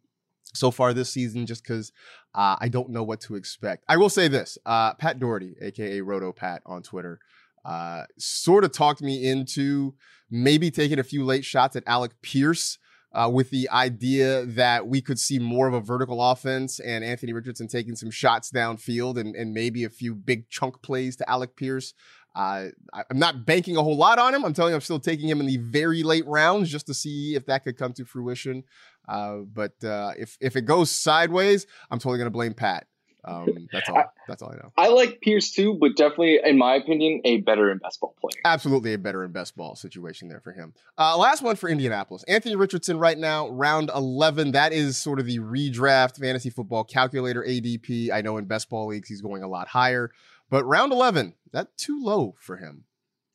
so 0.55 0.71
far 0.71 0.93
this 0.93 1.11
season 1.11 1.47
just 1.47 1.63
because 1.63 1.93
uh, 2.35 2.57
I 2.61 2.69
don't 2.69 2.91
know 2.91 3.03
what 3.03 3.21
to 3.23 3.35
expect. 3.35 3.85
I 3.89 3.97
will 3.97 4.09
say 4.09 4.29
this 4.29 4.59
uh, 4.65 4.95
Pat 4.95 5.19
Daugherty, 5.19 5.55
aka 5.61 6.01
Roto 6.01 6.33
Pat 6.33 6.63
on 6.67 6.83
Twitter, 6.83 7.19
uh, 7.65 8.05
sort 8.19 8.65
of 8.65 8.73
talked 8.73 9.03
me 9.03 9.29
into 9.29 9.95
maybe 10.31 10.71
taking 10.71 10.99
a 10.99 11.05
few 11.05 11.25
late 11.25 11.45
shots 11.45 11.77
at 11.77 11.85
Alec 11.87 12.13
Pierce. 12.23 12.79
Uh, 13.15 13.29
with 13.29 13.51
the 13.51 13.69
idea 13.69 14.47
that 14.47 14.87
we 14.87 15.03
could 15.03 15.19
see 15.19 15.39
more 15.39 15.69
of 15.69 15.75
a 15.75 15.81
vertical 15.83 16.23
offense 16.31 16.81
and 16.81 17.05
Anthony 17.05 17.35
Richardson 17.35 17.69
taking 17.69 17.95
some 17.95 18.11
shots 18.11 18.51
downfield 18.51 19.19
and, 19.19 19.37
and 19.37 19.53
maybe 19.53 19.85
a 19.85 19.91
few 19.91 20.15
big 20.15 20.49
chunk 20.49 20.81
plays 20.81 21.17
to 21.17 21.29
Alec 21.29 21.55
Pierce. 21.55 21.93
Uh, 22.35 22.69
I'm 22.95 23.19
not 23.19 23.45
banking 23.45 23.77
a 23.77 23.83
whole 23.83 23.97
lot 23.97 24.19
on 24.19 24.35
him. 24.35 24.45
I'm 24.45 24.55
telling 24.55 24.71
you, 24.71 24.77
I'm 24.77 24.81
still 24.81 24.99
taking 24.99 25.29
him 25.29 25.41
in 25.41 25.47
the 25.47 25.59
very 25.59 26.03
late 26.03 26.27
rounds 26.27 26.71
just 26.71 26.87
to 26.87 26.95
see 26.95 27.35
if 27.35 27.45
that 27.47 27.65
could 27.65 27.77
come 27.77 27.93
to 27.95 28.05
fruition. 28.05 28.65
Uh, 29.09 29.39
but 29.39 29.83
uh, 29.85 30.13
if 30.19 30.37
if 30.41 30.57
it 30.57 30.63
goes 30.63 30.91
sideways, 30.91 31.67
I'm 31.91 31.99
totally 31.99 32.19
going 32.19 32.27
to 32.27 32.31
blame 32.31 32.55
Pat. 32.55 32.87
Um, 33.25 33.69
that's 33.73 33.89
all. 33.89 34.05
That's 34.29 34.43
all 34.43 34.53
I 34.53 34.57
know. 34.57 34.73
I 34.77 34.89
like 34.89 35.21
Pierce 35.21 35.53
too, 35.53 35.77
but 35.81 35.97
definitely, 35.97 36.41
in 36.45 36.59
my 36.59 36.75
opinion, 36.75 37.21
a 37.25 37.39
better 37.39 37.71
in 37.71 37.79
best 37.79 38.01
ball 38.01 38.15
player. 38.21 38.41
Absolutely 38.45 38.95
a 38.95 38.99
better 38.99 39.25
in 39.25 39.33
best 39.33 39.57
ball 39.57 39.77
situation 39.77 40.29
there 40.29 40.41
for 40.41 40.53
him. 40.53 40.75
Uh, 40.99 41.17
last 41.17 41.43
one 41.43 41.57
for 41.57 41.69
Indianapolis. 41.69 42.25
Anthony 42.25 42.57
Richardson 42.57 42.99
right 42.99 43.19
now, 43.19 43.49
round 43.49 43.91
11. 43.95 44.53
That 44.53 44.73
is 44.73 44.97
sort 44.97 45.21
of 45.21 45.27
the 45.27 45.39
redraft 45.39 46.19
fantasy 46.19 46.51
football 46.51 46.85
calculator 46.85 47.43
ADP. 47.43 48.11
I 48.11 48.23
know 48.23 48.37
in 48.39 48.47
best 48.47 48.69
ball 48.69 48.89
leagues 48.89 49.09
he's 49.09 49.23
going 49.23 49.43
a 49.43 49.49
lot 49.49 49.69
higher, 49.69 50.11
but 50.51 50.65
round 50.65 50.93
11, 50.93 51.35
that 51.53 51.77
too 51.77 52.03
low 52.03 52.35
for 52.41 52.57
him. 52.57 52.85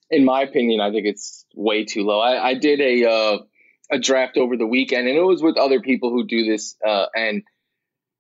In 0.09 0.23
my 0.23 0.41
opinion, 0.41 0.79
I 0.79 0.91
think 0.91 1.05
it's 1.05 1.45
way 1.53 1.83
too 1.83 2.03
low. 2.03 2.19
I, 2.19 2.49
I 2.49 2.53
did 2.53 2.79
a 2.79 3.09
uh, 3.09 3.37
a 3.91 3.99
draft 3.99 4.37
over 4.37 4.57
the 4.57 4.67
weekend, 4.67 5.07
and 5.07 5.17
it 5.17 5.21
was 5.21 5.41
with 5.41 5.57
other 5.57 5.81
people 5.81 6.11
who 6.11 6.25
do 6.25 6.45
this, 6.45 6.75
uh, 6.85 7.05
and– 7.15 7.43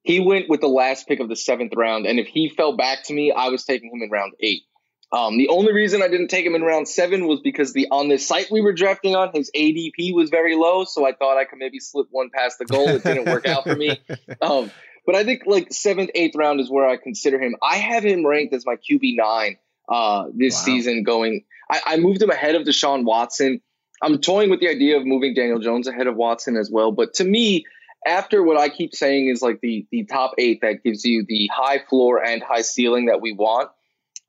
he 0.07 0.21
went 0.21 0.47
with 0.47 0.61
the 0.61 0.69
last 0.69 1.05
pick 1.05 1.19
of 1.19 1.27
the 1.27 1.35
seventh 1.35 1.73
round, 1.75 2.05
and 2.05 2.17
if 2.17 2.27
he 2.27 2.47
fell 2.47 2.77
back 2.77 3.03
to 3.03 3.13
me, 3.13 3.33
I 3.33 3.49
was 3.49 3.65
taking 3.65 3.91
him 3.93 4.01
in 4.01 4.09
round 4.09 4.31
eight. 4.39 4.63
Um, 5.11 5.37
the 5.37 5.49
only 5.49 5.73
reason 5.73 6.01
I 6.01 6.07
didn't 6.07 6.29
take 6.29 6.45
him 6.45 6.55
in 6.55 6.61
round 6.61 6.87
seven 6.87 7.27
was 7.27 7.41
because 7.41 7.73
the 7.73 7.87
on 7.91 8.07
the 8.07 8.17
site 8.17 8.49
we 8.49 8.61
were 8.61 8.71
drafting 8.71 9.17
on, 9.17 9.31
his 9.33 9.51
ADP 9.53 10.13
was 10.13 10.29
very 10.29 10.55
low, 10.55 10.85
so 10.85 11.05
I 11.05 11.11
thought 11.11 11.37
I 11.37 11.43
could 11.43 11.59
maybe 11.59 11.81
slip 11.81 12.07
one 12.09 12.29
past 12.33 12.57
the 12.57 12.65
goal. 12.65 12.87
It 12.87 13.03
didn't 13.03 13.25
work 13.25 13.45
out 13.45 13.63
for 13.63 13.75
me. 13.75 13.99
Um, 14.41 14.71
but 15.05 15.15
I 15.15 15.23
think 15.23 15.43
like 15.45 15.73
seventh, 15.73 16.11
eighth 16.15 16.35
round 16.35 16.59
is 16.59 16.69
where 16.69 16.85
I 16.85 16.97
consider 16.97 17.41
him. 17.41 17.55
I 17.61 17.77
have 17.77 18.03
him 18.03 18.25
ranked 18.25 18.53
as 18.53 18.65
my 18.65 18.75
QB 18.75 19.15
nine 19.15 19.57
uh, 19.89 20.25
this 20.33 20.55
wow. 20.55 20.65
season. 20.65 21.03
Going, 21.03 21.43
I, 21.69 21.81
I 21.85 21.97
moved 21.97 22.21
him 22.21 22.29
ahead 22.29 22.55
of 22.55 22.63
Deshaun 22.63 23.03
Watson. 23.03 23.61
I'm 24.01 24.19
toying 24.19 24.49
with 24.49 24.59
the 24.59 24.69
idea 24.69 24.97
of 24.97 25.05
moving 25.05 25.33
Daniel 25.33 25.59
Jones 25.59 25.87
ahead 25.87 26.07
of 26.07 26.15
Watson 26.15 26.55
as 26.55 26.69
well. 26.71 26.91
But 26.91 27.15
to 27.15 27.23
me, 27.23 27.65
after 28.05 28.43
what 28.43 28.57
I 28.57 28.69
keep 28.69 28.93
saying 28.93 29.29
is 29.29 29.41
like 29.41 29.59
the 29.61 29.85
the 29.91 30.05
top 30.05 30.33
eight 30.37 30.61
that 30.61 30.83
gives 30.83 31.03
you 31.03 31.25
the 31.27 31.49
high 31.53 31.79
floor 31.89 32.23
and 32.23 32.41
high 32.41 32.61
ceiling 32.61 33.05
that 33.07 33.21
we 33.21 33.33
want. 33.33 33.69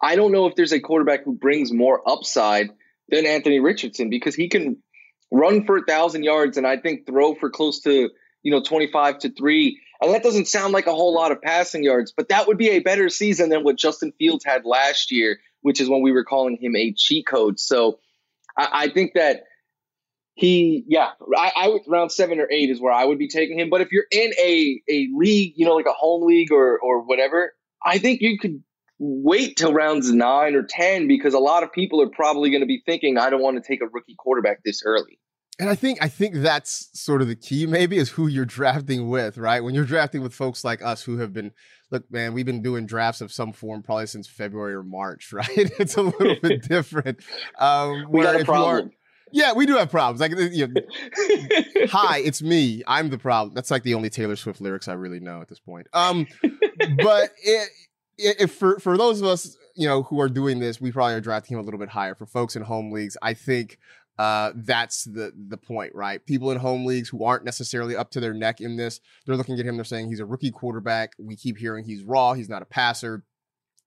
I 0.03 0.17
don't 0.17 0.33
know 0.33 0.47
if 0.47 0.55
there's 0.55 0.73
a 0.73 0.81
quarterback 0.81 1.25
who 1.25 1.35
brings 1.35 1.73
more 1.73 2.09
upside 2.09 2.71
than 3.09 3.27
Anthony 3.27 3.59
Richardson 3.59 4.11
because 4.11 4.35
he 4.35 4.49
can 4.49 4.77
run 5.33 5.65
for 5.65 5.79
a 5.79 5.85
thousand 5.85 6.23
yards 6.23 6.57
and 6.57 6.67
I 6.67 6.77
think 6.77 7.07
throw 7.07 7.35
for 7.35 7.51
close 7.51 7.81
to 7.81 8.11
you 8.43 8.53
know 8.53 8.63
25 8.63 9.19
to 9.21 9.31
three. 9.31 9.81
And 10.01 10.15
that 10.15 10.23
doesn't 10.23 10.47
sound 10.47 10.73
like 10.73 10.87
a 10.87 10.95
whole 10.95 11.13
lot 11.13 11.33
of 11.33 11.43
passing 11.43 11.83
yards, 11.83 12.13
but 12.17 12.29
that 12.29 12.47
would 12.47 12.57
be 12.57 12.71
a 12.71 12.79
better 12.79 13.09
season 13.09 13.51
than 13.51 13.65
what 13.65 13.77
Justin 13.77 14.13
Fields 14.13 14.45
had 14.45 14.65
last 14.65 15.11
year, 15.11 15.41
which 15.63 15.81
is 15.81 15.89
when 15.89 16.03
we 16.03 16.13
were 16.13 16.23
calling 16.23 16.57
him 16.57 16.77
a 16.77 16.93
cheat 16.93 17.27
code. 17.27 17.59
So 17.59 17.99
I, 18.57 18.69
I 18.73 18.89
think 18.91 19.15
that 19.15 19.43
he 20.39 20.85
yeah 20.87 21.11
I, 21.37 21.53
I 21.57 21.69
would 21.69 21.83
round 21.89 22.13
seven 22.13 22.39
or 22.39 22.49
eight 22.49 22.71
is 22.71 22.81
where 22.81 22.93
I 22.93 23.05
would 23.05 23.19
be 23.19 23.29
taking 23.29 23.59
him. 23.59 23.71
But 23.71 23.81
if 23.81 23.91
you're 23.91 24.07
in 24.13 24.33
a 24.41 24.81
a 24.89 25.09
league, 25.13 25.55
you 25.57 25.67
know, 25.67 25.75
like 25.75 25.87
a 25.87 25.93
home 25.93 26.27
league 26.27 26.53
or 26.53 26.79
or 26.79 27.03
whatever, 27.03 27.55
I 27.85 27.99
think 27.99 28.21
you 28.21 28.39
could 28.39 28.63
wait 29.01 29.57
till 29.57 29.73
rounds 29.73 30.13
nine 30.13 30.55
or 30.55 30.63
ten 30.63 31.09
because 31.09 31.35
a 31.35 31.41
lot 31.41 31.65
of 31.65 31.73
people 31.73 32.01
are 32.01 32.09
probably 32.09 32.51
going 32.51 32.61
to 32.61 32.67
be 32.67 32.81
thinking, 32.87 33.19
I 33.19 33.31
don't 33.31 33.43
want 33.43 33.63
to 33.63 33.67
take 33.67 33.83
a 33.83 33.87
rookie 33.87 34.15
quarterback 34.17 34.63
this 34.65 34.83
early. 34.85 35.19
And 35.59 35.69
I 35.69 35.75
think 35.75 35.99
I 36.01 36.07
think 36.07 36.37
that's 36.37 36.89
sort 36.93 37.21
of 37.21 37.27
the 37.27 37.35
key, 37.35 37.67
maybe, 37.67 37.97
is 37.97 38.11
who 38.11 38.29
you're 38.29 38.45
drafting 38.45 39.09
with, 39.09 39.39
right? 39.39 39.61
When 39.61 39.75
you're 39.75 39.85
drafting 39.85 40.23
with 40.23 40.33
folks 40.33 40.63
like 40.63 40.83
us 40.83 41.03
who 41.03 41.19
have 41.19 41.33
been, 41.33 41.51
look, 41.91 42.09
man, 42.13 42.33
we've 42.33 42.47
been 42.47 42.63
doing 42.63 42.87
drafts 42.87 43.21
of 43.21 43.33
some 43.33 43.53
form 43.53 43.83
probably 43.83 44.07
since 44.07 44.29
February 44.29 44.75
or 44.75 44.85
March, 44.85 45.33
right? 45.33 45.49
It's 45.57 45.97
a 45.97 46.03
little 46.03 46.37
bit 46.41 46.63
different. 46.69 47.25
Um, 47.59 48.07
we 48.09 48.23
got 48.23 48.41
a 48.41 48.45
problem. 48.45 48.93
Yeah, 49.33 49.53
we 49.53 49.67
do 49.67 49.77
have 49.77 49.91
problems. 49.91 50.21
Like, 50.21 50.33
you 50.53 50.67
know, 50.69 50.81
hi, 51.91 52.19
it's 52.19 52.43
me. 52.43 52.83
I'm 52.87 53.11
the 53.11 53.19
problem. 53.19 53.55
That's 53.55 53.71
like 53.71 53.83
the 53.83 53.95
only 53.95 54.11
Taylor 54.11 54.37
Swift 54.37 54.61
lyrics 54.61 54.89
I 54.89 54.95
really 54.95 55.21
know 55.21 55.41
at 55.41 55.49
this 55.49 55.61
point. 55.61 55.87
Um, 55.93 56.27
but 56.43 57.31
it, 57.43 57.69
if 58.17 58.53
for 58.53 58.79
for 58.79 58.97
those 58.97 59.21
of 59.21 59.27
us, 59.29 59.57
you 59.77 59.87
know, 59.89 60.03
who 60.03 60.21
are 60.21 60.29
doing 60.29 60.59
this, 60.59 60.81
we 60.81 60.93
probably 60.93 61.15
are 61.15 61.21
drafting 61.21 61.57
him 61.57 61.61
a 61.61 61.65
little 61.65 61.81
bit 61.81 61.89
higher. 61.89 62.15
For 62.15 62.27
folks 62.27 62.57
in 62.57 62.63
home 62.63 62.91
leagues, 62.91 63.17
I 63.23 63.35
think 63.35 63.79
uh, 64.19 64.53
that's 64.57 65.05
the 65.05 65.33
the 65.49 65.57
point, 65.57 65.95
right? 65.95 66.25
People 66.27 66.51
in 66.51 66.59
home 66.59 66.85
leagues 66.85 67.09
who 67.09 67.25
aren't 67.25 67.45
necessarily 67.45 67.95
up 67.95 68.11
to 68.13 68.21
their 68.21 68.35
neck 68.35 68.61
in 68.61 68.77
this, 68.77 69.01
they're 69.25 69.37
looking 69.37 69.59
at 69.59 69.65
him. 69.65 69.77
They're 69.77 69.85
saying 69.85 70.09
he's 70.09 70.21
a 70.21 70.27
rookie 70.27 70.51
quarterback. 70.51 71.13
We 71.19 71.37
keep 71.37 71.57
hearing 71.59 71.85
he's 71.85 72.03
raw. 72.03 72.35
He's 72.35 72.49
not 72.49 72.63
a 72.63 72.67
passer 72.67 73.23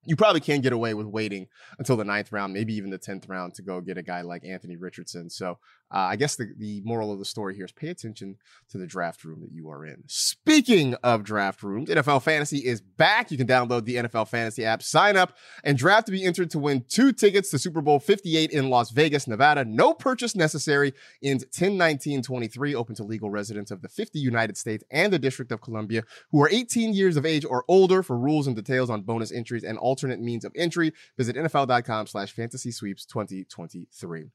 you 0.03 0.15
probably 0.15 0.39
can't 0.39 0.63
get 0.63 0.73
away 0.73 0.93
with 0.93 1.05
waiting 1.07 1.47
until 1.77 1.95
the 1.95 2.03
ninth 2.03 2.31
round, 2.31 2.53
maybe 2.53 2.73
even 2.73 2.89
the 2.89 2.99
10th 2.99 3.29
round 3.29 3.53
to 3.55 3.61
go 3.61 3.81
get 3.81 3.97
a 3.97 4.03
guy 4.03 4.21
like 4.21 4.43
Anthony 4.43 4.75
Richardson. 4.75 5.29
So 5.29 5.59
uh, 5.93 5.97
I 5.97 6.15
guess 6.15 6.36
the, 6.36 6.54
the 6.58 6.82
moral 6.86 7.12
of 7.12 7.19
the 7.19 7.25
story 7.25 7.56
here 7.56 7.65
is 7.65 7.71
pay 7.71 7.89
attention 7.89 8.38
to 8.69 8.77
the 8.77 8.88
draft 8.88 9.23
room 9.23 9.41
that 9.41 9.51
you 9.51 9.69
are 9.69 9.86
in. 9.86 10.04
Speaking 10.08 10.95
of 11.04 11.23
draft 11.23 11.63
rooms, 11.63 11.89
NFL 11.89 12.23
Fantasy 12.23 12.60
is 12.60 12.80
back. 12.82 13.30
You 13.30 13.38
can 13.38 13.47
download 13.47 13.86
the 13.86 13.95
NFL 13.95 14.30
Fantasy 14.30 14.63
app, 14.63 14.84
sign 14.84 15.17
up, 15.17 15.36
and 15.63 15.77
draft 15.77 16.06
to 16.06 16.12
be 16.12 16.23
entered 16.23 16.49
to 16.51 16.60
win 16.60 16.86
two 16.88 17.12
tickets 17.12 17.51
to 17.51 17.60
Super 17.60 17.82
Bowl 17.82 17.99
58 17.99 18.51
in 18.51 18.69
Las 18.69 18.91
Vegas, 18.91 19.27
Nevada. 19.27 19.65
No 19.65 19.93
purchase 19.93 20.36
necessary. 20.36 20.93
Ends 21.21 21.45
10-19-23. 21.45 22.73
Open 22.73 22.95
to 22.95 23.04
legal 23.04 23.30
residents 23.30 23.71
of 23.71 23.82
the 23.82 23.89
50 23.89 24.17
United 24.19 24.58
States 24.58 24.84
and 24.91 25.12
the 25.12 25.19
District 25.19 25.51
of 25.51 25.62
Columbia 25.62 26.04
who 26.32 26.41
are 26.41 26.49
18 26.49 26.93
years 26.93 27.17
of 27.17 27.25
age 27.25 27.43
or 27.45 27.65
older. 27.67 28.01
For 28.01 28.17
rules 28.17 28.47
and 28.47 28.56
details 28.56 28.89
on 28.89 29.01
bonus 29.01 29.32
entries 29.32 29.63
and 29.63 29.77
alternate 29.77 30.19
means 30.19 30.45
of 30.45 30.54
entry, 30.56 30.93
visit 31.17 31.36
NFL.com 31.36 32.08
slash 32.08 32.32
fantasy 32.32 32.71
sweeps 32.71 33.06
2023. 33.06 34.25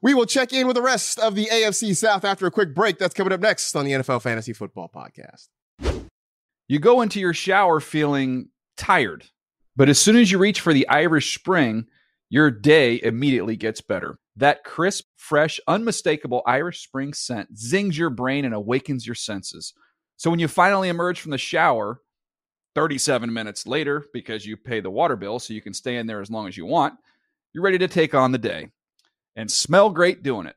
We 0.00 0.14
will 0.14 0.26
check 0.26 0.52
in 0.52 0.66
with 0.66 0.76
the 0.76 0.82
rest 0.82 0.99
rest 1.00 1.18
of 1.18 1.34
the 1.34 1.46
AFC 1.46 1.96
South 1.96 2.26
after 2.26 2.46
a 2.46 2.50
quick 2.50 2.74
break. 2.74 2.98
That's 2.98 3.14
coming 3.14 3.32
up 3.32 3.40
next 3.40 3.74
on 3.74 3.86
the 3.86 3.92
NFL 3.92 4.20
Fantasy 4.20 4.52
Football 4.52 4.90
Podcast. 4.94 5.48
You 6.68 6.78
go 6.78 7.00
into 7.00 7.18
your 7.18 7.32
shower 7.32 7.80
feeling 7.80 8.50
tired, 8.76 9.24
but 9.76 9.88
as 9.88 9.98
soon 9.98 10.16
as 10.16 10.30
you 10.30 10.36
reach 10.36 10.60
for 10.60 10.74
the 10.74 10.86
Irish 10.88 11.34
Spring, 11.34 11.86
your 12.28 12.50
day 12.50 13.00
immediately 13.02 13.56
gets 13.56 13.80
better. 13.80 14.18
That 14.36 14.62
crisp, 14.62 15.06
fresh, 15.16 15.58
unmistakable 15.66 16.42
Irish 16.44 16.82
Spring 16.82 17.14
scent 17.14 17.56
zings 17.56 17.96
your 17.96 18.10
brain 18.10 18.44
and 18.44 18.52
awakens 18.52 19.06
your 19.06 19.14
senses. 19.14 19.72
So 20.18 20.28
when 20.28 20.38
you 20.38 20.48
finally 20.48 20.90
emerge 20.90 21.18
from 21.18 21.30
the 21.30 21.38
shower, 21.38 22.02
37 22.74 23.32
minutes 23.32 23.66
later, 23.66 24.04
because 24.12 24.44
you 24.44 24.58
pay 24.58 24.80
the 24.80 24.90
water 24.90 25.16
bill 25.16 25.38
so 25.38 25.54
you 25.54 25.62
can 25.62 25.72
stay 25.72 25.96
in 25.96 26.06
there 26.06 26.20
as 26.20 26.30
long 26.30 26.46
as 26.46 26.58
you 26.58 26.66
want, 26.66 26.92
you're 27.54 27.64
ready 27.64 27.78
to 27.78 27.88
take 27.88 28.14
on 28.14 28.32
the 28.32 28.38
day 28.38 28.68
and 29.34 29.50
smell 29.50 29.88
great 29.88 30.22
doing 30.22 30.46
it. 30.46 30.56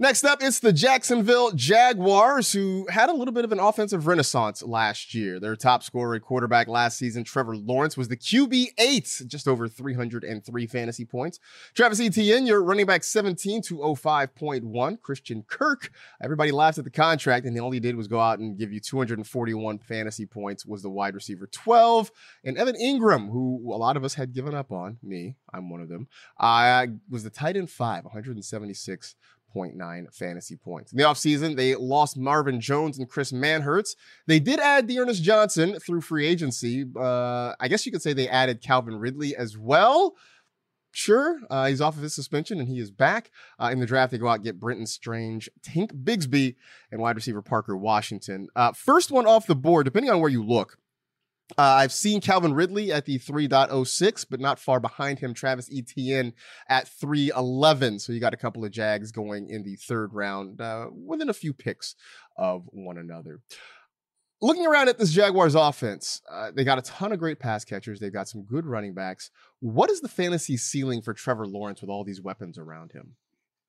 Next 0.00 0.22
up, 0.22 0.40
it's 0.40 0.60
the 0.60 0.72
Jacksonville 0.72 1.50
Jaguars, 1.50 2.52
who 2.52 2.86
had 2.88 3.10
a 3.10 3.12
little 3.12 3.34
bit 3.34 3.44
of 3.44 3.50
an 3.50 3.58
offensive 3.58 4.06
renaissance 4.06 4.62
last 4.62 5.12
year. 5.12 5.40
Their 5.40 5.56
top 5.56 5.82
scorer 5.82 6.20
quarterback 6.20 6.68
last 6.68 6.98
season, 6.98 7.24
Trevor 7.24 7.56
Lawrence, 7.56 7.96
was 7.96 8.06
the 8.06 8.16
QB8, 8.16 9.26
just 9.26 9.48
over 9.48 9.66
303 9.66 10.66
fantasy 10.68 11.04
points. 11.04 11.40
Travis 11.74 11.98
Etienne, 11.98 12.46
your 12.46 12.62
running 12.62 12.86
back 12.86 13.02
17 13.02 13.60
to 13.62 13.78
05.1. 13.78 15.02
Christian 15.02 15.42
Kirk, 15.42 15.90
everybody 16.22 16.52
laughed 16.52 16.78
at 16.78 16.84
the 16.84 16.90
contract, 16.90 17.44
and 17.44 17.58
all 17.58 17.72
he 17.72 17.80
did 17.80 17.96
was 17.96 18.06
go 18.06 18.20
out 18.20 18.38
and 18.38 18.56
give 18.56 18.72
you 18.72 18.78
241 18.78 19.80
fantasy 19.80 20.26
points, 20.26 20.64
was 20.64 20.80
the 20.80 20.90
wide 20.90 21.16
receiver 21.16 21.48
12. 21.48 22.12
And 22.44 22.56
Evan 22.56 22.76
Engram, 22.76 23.32
who 23.32 23.74
a 23.74 23.74
lot 23.74 23.96
of 23.96 24.04
us 24.04 24.14
had 24.14 24.32
given 24.32 24.54
up 24.54 24.70
on, 24.70 24.98
me, 25.02 25.34
I'm 25.52 25.68
one 25.68 25.80
of 25.80 25.88
them, 25.88 26.06
uh, 26.38 26.86
was 27.10 27.24
the 27.24 27.30
tight 27.30 27.56
end 27.56 27.68
5, 27.68 28.04
176 28.04 29.16
0.9 29.54 30.14
fantasy 30.14 30.56
points. 30.56 30.92
In 30.92 30.98
the 30.98 31.04
offseason, 31.04 31.56
they 31.56 31.74
lost 31.74 32.16
Marvin 32.16 32.60
Jones 32.60 32.98
and 32.98 33.08
Chris 33.08 33.32
Manhertz. 33.32 33.96
They 34.26 34.40
did 34.40 34.60
add 34.60 34.86
D'Ernest 34.86 35.22
Johnson 35.22 35.78
through 35.80 36.02
free 36.02 36.26
agency. 36.26 36.84
Uh, 36.98 37.54
I 37.58 37.68
guess 37.68 37.86
you 37.86 37.92
could 37.92 38.02
say 38.02 38.12
they 38.12 38.28
added 38.28 38.62
Calvin 38.62 38.96
Ridley 38.96 39.34
as 39.36 39.56
well. 39.56 40.14
Sure, 40.90 41.38
uh, 41.50 41.66
he's 41.66 41.80
off 41.80 41.96
of 41.96 42.02
his 42.02 42.14
suspension 42.14 42.58
and 42.58 42.68
he 42.68 42.80
is 42.80 42.90
back. 42.90 43.30
Uh, 43.60 43.68
in 43.70 43.78
the 43.78 43.86
draft, 43.86 44.10
they 44.10 44.18
go 44.18 44.26
out 44.26 44.42
get 44.42 44.58
Brenton 44.58 44.86
Strange, 44.86 45.48
Tank 45.62 45.92
Bigsby, 45.92 46.56
and 46.90 47.00
wide 47.00 47.14
receiver 47.14 47.42
Parker 47.42 47.76
Washington. 47.76 48.48
Uh, 48.56 48.72
first 48.72 49.10
one 49.10 49.26
off 49.26 49.46
the 49.46 49.54
board, 49.54 49.84
depending 49.84 50.10
on 50.10 50.20
where 50.20 50.30
you 50.30 50.42
look, 50.42 50.78
uh, 51.56 51.62
I've 51.62 51.92
seen 51.92 52.20
Calvin 52.20 52.52
Ridley 52.52 52.92
at 52.92 53.06
the 53.06 53.18
3.06, 53.18 54.26
but 54.28 54.40
not 54.40 54.58
far 54.58 54.80
behind 54.80 55.18
him, 55.18 55.32
Travis 55.32 55.70
Etienne 55.74 56.34
at 56.68 56.86
3.11. 56.86 58.00
So 58.00 58.12
you 58.12 58.20
got 58.20 58.34
a 58.34 58.38
couple 58.38 58.64
of 58.64 58.70
Jags 58.70 59.12
going 59.12 59.48
in 59.48 59.62
the 59.62 59.76
third 59.76 60.12
round 60.12 60.60
uh, 60.60 60.88
within 60.92 61.30
a 61.30 61.34
few 61.34 61.54
picks 61.54 61.94
of 62.36 62.64
one 62.70 62.98
another. 62.98 63.40
Looking 64.40 64.66
around 64.66 64.88
at 64.88 64.98
this 64.98 65.10
Jaguars 65.10 65.56
offense, 65.56 66.22
uh, 66.30 66.52
they 66.54 66.62
got 66.62 66.78
a 66.78 66.82
ton 66.82 67.12
of 67.12 67.18
great 67.18 67.40
pass 67.40 67.64
catchers. 67.64 67.98
They've 67.98 68.12
got 68.12 68.28
some 68.28 68.44
good 68.44 68.66
running 68.66 68.94
backs. 68.94 69.30
What 69.60 69.90
is 69.90 70.00
the 70.00 70.08
fantasy 70.08 70.56
ceiling 70.56 71.02
for 71.02 71.12
Trevor 71.12 71.46
Lawrence 71.46 71.80
with 71.80 71.90
all 71.90 72.04
these 72.04 72.20
weapons 72.20 72.56
around 72.56 72.92
him? 72.92 73.16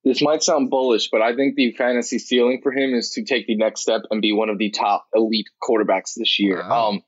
This 0.03 0.21
might 0.21 0.43
sound 0.43 0.69
bullish, 0.69 1.09
but 1.09 1.21
I 1.21 1.35
think 1.35 1.55
the 1.55 1.71
fantasy 1.71 2.19
ceiling 2.19 2.59
for 2.61 2.71
him 2.71 2.93
is 2.93 3.11
to 3.11 3.23
take 3.23 3.47
the 3.47 3.55
next 3.55 3.81
step 3.81 4.01
and 4.11 4.21
be 4.21 4.31
one 4.31 4.49
of 4.49 4.57
the 4.57 4.69
top 4.69 5.07
elite 5.13 5.47
quarterbacks 5.61 6.13
this 6.15 6.39
year. 6.39 6.59
Wow. 6.59 6.89
Um, 6.89 7.01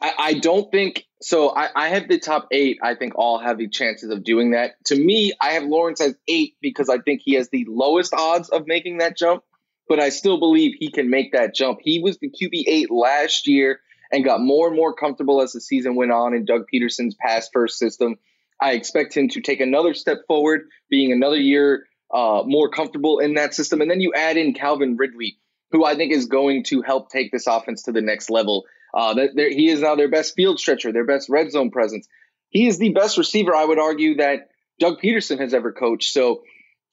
I, 0.00 0.12
I, 0.18 0.34
don't 0.34 0.70
think 0.70 1.04
so. 1.20 1.50
I, 1.50 1.68
I 1.74 1.88
have 1.88 2.08
the 2.08 2.18
top 2.18 2.48
eight. 2.52 2.78
I 2.82 2.94
think 2.94 3.16
all 3.16 3.38
have 3.38 3.58
the 3.58 3.68
chances 3.68 4.10
of 4.10 4.22
doing 4.22 4.52
that. 4.52 4.72
To 4.86 4.96
me, 4.96 5.32
I 5.40 5.52
have 5.52 5.64
Lawrence 5.64 6.00
as 6.00 6.14
eight 6.28 6.54
because 6.60 6.88
I 6.88 6.98
think 6.98 7.22
he 7.24 7.34
has 7.34 7.48
the 7.48 7.66
lowest 7.68 8.14
odds 8.14 8.48
of 8.48 8.66
making 8.66 8.98
that 8.98 9.16
jump, 9.16 9.42
but 9.88 9.98
I 9.98 10.10
still 10.10 10.38
believe 10.38 10.74
he 10.78 10.90
can 10.90 11.10
make 11.10 11.32
that 11.32 11.54
jump. 11.54 11.80
He 11.82 12.00
was 12.00 12.18
the 12.18 12.30
QB 12.30 12.64
eight 12.66 12.90
last 12.90 13.48
year 13.48 13.80
and 14.12 14.24
got 14.24 14.40
more 14.40 14.68
and 14.68 14.76
more 14.76 14.94
comfortable 14.94 15.42
as 15.42 15.52
the 15.52 15.60
season 15.60 15.96
went 15.96 16.12
on 16.12 16.34
in 16.34 16.44
Doug 16.44 16.66
Pederson's 16.72 17.16
pass 17.20 17.50
first 17.52 17.78
system. 17.78 18.16
I 18.60 18.72
expect 18.72 19.16
him 19.16 19.28
to 19.30 19.40
take 19.40 19.60
another 19.60 19.94
step 19.94 20.18
forward, 20.26 20.68
being 20.90 21.12
another 21.12 21.36
year 21.36 21.86
uh, 22.12 22.42
more 22.44 22.70
comfortable 22.70 23.18
in 23.18 23.34
that 23.34 23.54
system. 23.54 23.80
And 23.80 23.90
then 23.90 24.00
you 24.00 24.12
add 24.14 24.36
in 24.36 24.54
Calvin 24.54 24.96
Ridley, 24.96 25.38
who 25.70 25.84
I 25.84 25.94
think 25.94 26.12
is 26.12 26.26
going 26.26 26.64
to 26.64 26.82
help 26.82 27.10
take 27.10 27.30
this 27.30 27.46
offense 27.46 27.82
to 27.82 27.92
the 27.92 28.00
next 28.00 28.30
level. 28.30 28.64
Uh, 28.94 29.14
he 29.34 29.68
is 29.68 29.80
now 29.80 29.94
their 29.94 30.08
best 30.08 30.34
field 30.34 30.58
stretcher, 30.58 30.92
their 30.92 31.04
best 31.04 31.28
red 31.28 31.50
zone 31.50 31.70
presence. 31.70 32.08
He 32.50 32.66
is 32.66 32.78
the 32.78 32.92
best 32.92 33.18
receiver, 33.18 33.54
I 33.54 33.64
would 33.64 33.78
argue, 33.78 34.16
that 34.16 34.48
Doug 34.78 35.00
Pederson 35.00 35.38
has 35.40 35.52
ever 35.52 35.72
coached. 35.72 36.12
So 36.12 36.42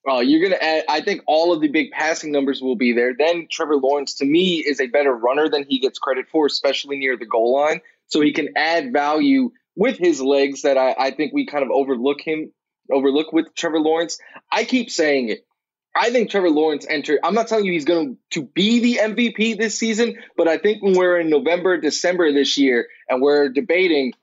uh, 0.10 0.20
you're 0.20 0.42
going 0.42 0.52
to 0.52 0.64
add, 0.64 0.84
I 0.90 1.02
think 1.02 1.22
all 1.26 1.54
of 1.54 1.62
the 1.62 1.70
big 1.70 1.92
passing 1.92 2.32
numbers 2.32 2.62
will 2.62 2.76
be 2.76 2.94
there. 2.94 3.14
Then 3.18 3.48
Trevor 3.50 3.78
Lawrence, 3.78 4.16
to 4.16 4.26
me, 4.26 4.58
is 4.58 4.80
a 4.80 4.88
better 4.88 5.14
runner 5.14 5.50
than 5.50 5.66
he 5.68 5.80
gets 5.80 5.98
credit 5.98 6.28
for, 6.32 6.46
especially 6.46 6.98
near 6.98 7.18
the 7.18 7.26
goal 7.26 7.56
line. 7.56 7.82
So 8.08 8.22
he 8.22 8.34
can 8.34 8.50
add 8.56 8.94
value 8.94 9.52
with 9.76 9.98
his 9.98 10.22
legs 10.22 10.62
that 10.62 10.78
I, 10.78 10.96
I 10.98 11.12
think 11.12 11.34
we 11.34 11.46
kind 11.46 11.64
of 11.64 11.72
overlook 11.72 12.22
him 12.22 12.52
overlook 12.92 13.34
with 13.34 13.56
Trevor 13.56 13.80
Lawrence. 13.80 14.20
I 14.52 14.64
keep 14.64 14.92
saying 14.92 15.30
it. 15.30 15.46
I 15.96 16.10
think 16.10 16.30
Trevor 16.30 16.50
Lawrence 16.50 16.86
entered. 16.90 17.20
I'm 17.24 17.34
not 17.34 17.48
telling 17.48 17.66
you 17.66 17.72
he's 17.72 17.86
going 17.86 18.18
to 18.32 18.44
be 18.44 18.82
the 18.82 19.00
MVP 19.02 19.58
this 19.58 19.80
season, 19.80 20.18
but 20.36 20.48
I 20.48 20.58
think 20.58 20.84
when 20.84 20.94
we're 20.94 21.20
in 21.20 21.30
November, 21.30 21.78
December 21.78 22.34
this 22.34 22.58
year, 22.58 22.88
and 23.08 23.22
we're 23.22 23.50
debating 23.50 24.14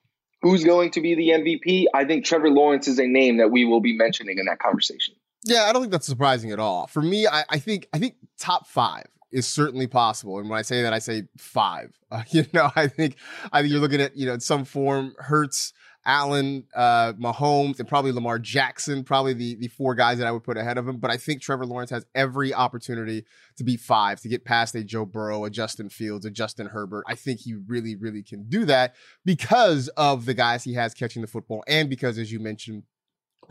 who's 0.42 0.64
going 0.64 0.90
to 0.90 1.00
be 1.00 1.14
the 1.14 1.28
MVP, 1.30 1.86
I 1.94 2.04
think 2.04 2.26
Trevor 2.26 2.50
Lawrence 2.50 2.88
is 2.88 2.98
a 2.98 3.06
name 3.06 3.38
that 3.38 3.50
we 3.50 3.64
will 3.64 3.80
be 3.80 3.96
mentioning 3.96 4.38
in 4.38 4.46
that 4.46 4.58
conversation. 4.58 5.14
Yeah, 5.44 5.64
I 5.64 5.72
don't 5.72 5.82
think 5.82 5.92
that's 5.92 6.06
surprising 6.06 6.52
at 6.52 6.58
all. 6.58 6.86
For 6.88 7.00
me, 7.00 7.26
I, 7.26 7.44
I 7.48 7.58
think 7.58 7.88
I 7.92 7.98
think 7.98 8.14
top 8.38 8.66
five 8.66 9.06
is 9.32 9.46
certainly 9.48 9.86
possible. 9.86 10.38
And 10.38 10.48
when 10.48 10.58
I 10.58 10.62
say 10.62 10.82
that, 10.82 10.92
I 10.92 10.98
say 10.98 11.24
five. 11.38 11.98
Uh, 12.10 12.22
you 12.30 12.44
know, 12.52 12.70
I 12.76 12.86
think 12.86 13.16
I 13.50 13.62
think 13.62 13.72
you're 13.72 13.80
looking 13.80 14.00
at 14.00 14.16
you 14.16 14.26
know 14.26 14.34
in 14.34 14.40
some 14.40 14.64
form 14.64 15.14
Hurts, 15.18 15.72
Allen, 16.04 16.64
uh, 16.74 17.12
Mahomes, 17.14 17.78
and 17.78 17.88
probably 17.88 18.12
Lamar 18.12 18.38
Jackson, 18.38 19.04
probably 19.04 19.34
the 19.34 19.54
the 19.56 19.68
four 19.68 19.94
guys 19.94 20.18
that 20.18 20.26
I 20.26 20.32
would 20.32 20.42
put 20.42 20.56
ahead 20.56 20.78
of 20.78 20.88
him. 20.88 20.98
But 20.98 21.10
I 21.10 21.16
think 21.16 21.40
Trevor 21.40 21.66
Lawrence 21.66 21.90
has 21.90 22.04
every 22.14 22.52
opportunity 22.52 23.24
to 23.56 23.64
be 23.64 23.76
five, 23.76 24.20
to 24.22 24.28
get 24.28 24.44
past 24.44 24.74
a 24.74 24.82
Joe 24.82 25.04
Burrow, 25.04 25.44
a 25.44 25.50
Justin 25.50 25.88
Fields, 25.88 26.26
a 26.26 26.30
Justin 26.30 26.66
Herbert. 26.66 27.04
I 27.06 27.14
think 27.14 27.40
he 27.40 27.54
really, 27.54 27.94
really 27.96 28.22
can 28.22 28.48
do 28.48 28.64
that 28.64 28.94
because 29.24 29.88
of 29.96 30.24
the 30.26 30.34
guys 30.34 30.64
he 30.64 30.74
has 30.74 30.94
catching 30.94 31.22
the 31.22 31.28
football, 31.28 31.62
and 31.66 31.88
because, 31.88 32.18
as 32.18 32.32
you 32.32 32.40
mentioned, 32.40 32.82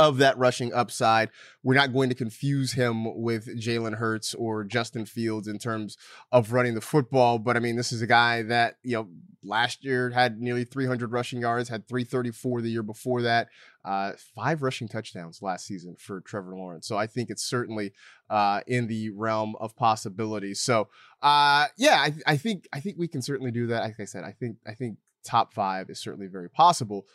of 0.02 0.18
that 0.18 0.38
rushing 0.38 0.74
upside. 0.74 1.30
We're 1.64 1.76
not 1.76 1.94
going 1.94 2.10
to 2.10 2.16
confuse 2.16 2.74
him 2.74 3.22
with 3.22 3.48
Jalen 3.60 3.98
Hurts 3.98 4.34
or 4.34 4.64
Justin 4.64 5.06
Fields 5.06 5.48
in 5.48 5.60
terms 5.60 5.98
of 6.32 6.52
running 6.52 6.74
the 6.74 6.82
football. 6.82 7.38
But 7.38 7.56
I 7.56 7.60
mean, 7.60 7.76
this 7.76 7.92
is 7.92 8.02
a 8.02 8.08
guy 8.08 8.42
that, 8.44 8.78
you 8.84 8.96
know, 8.96 9.08
last 9.44 9.84
year 9.84 10.10
had 10.10 10.40
nearly 10.40 10.64
300 10.64 11.12
rushing 11.12 11.42
yards, 11.42 11.70
had 11.70 11.88
334 11.88 12.62
the 12.62 12.70
year 12.70 12.84
before 12.84 13.22
that, 13.22 13.50
uh, 13.86 14.14
five 14.36 14.62
rushing 14.62 14.88
touchdowns 14.88 15.42
last 15.42 15.66
season 15.66 15.96
for 15.98 16.22
Trevor 16.22 16.56
Lawrence. 16.56 16.88
So 16.88 16.98
I 16.98 17.08
think 17.08 17.30
it's 17.30 17.44
certainly 17.44 17.94
uh, 18.30 18.62
in 18.68 18.88
the 18.88 19.12
realm 19.12 19.56
of 19.60 19.76
possibilities. 19.76 20.62
So 20.62 20.90
uh, 21.22 21.68
yeah, 21.78 21.98
I, 21.98 22.14
I 22.26 22.38
think 22.38 22.68
I 22.74 22.80
think 22.80 22.98
we 22.98 23.08
can 23.08 23.22
certainly 23.22 23.52
do 23.52 23.68
that. 23.68 23.84
Like 23.84 24.00
I 24.00 24.06
said, 24.06 24.24
I 24.24 24.32
think 24.32 24.58
I 24.66 24.74
think 24.74 24.98
top 25.24 25.54
five 25.54 25.90
is 25.90 26.00
certainly 26.00 26.28
very 26.28 26.50
possible. 26.50 27.06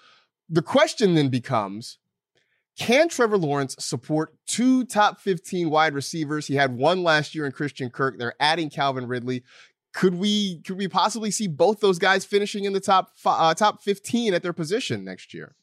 The 0.48 0.62
question 0.62 1.14
then 1.14 1.28
becomes 1.28 1.98
can 2.78 3.08
Trevor 3.08 3.38
Lawrence 3.38 3.74
support 3.78 4.34
two 4.46 4.84
top 4.84 5.20
15 5.20 5.70
wide 5.70 5.94
receivers? 5.94 6.46
He 6.46 6.54
had 6.54 6.76
one 6.76 7.02
last 7.02 7.34
year 7.34 7.46
in 7.46 7.52
Christian 7.52 7.90
Kirk. 7.90 8.18
They're 8.18 8.34
adding 8.38 8.70
Calvin 8.70 9.06
Ridley. 9.06 9.42
Could 9.94 10.14
we 10.14 10.60
could 10.60 10.76
we 10.76 10.88
possibly 10.88 11.30
see 11.30 11.46
both 11.46 11.80
those 11.80 11.98
guys 11.98 12.26
finishing 12.26 12.64
in 12.64 12.74
the 12.74 12.80
top 12.80 13.12
uh, 13.24 13.54
top 13.54 13.82
15 13.82 14.34
at 14.34 14.42
their 14.42 14.52
position 14.52 15.04
next 15.04 15.32
year? 15.32 15.54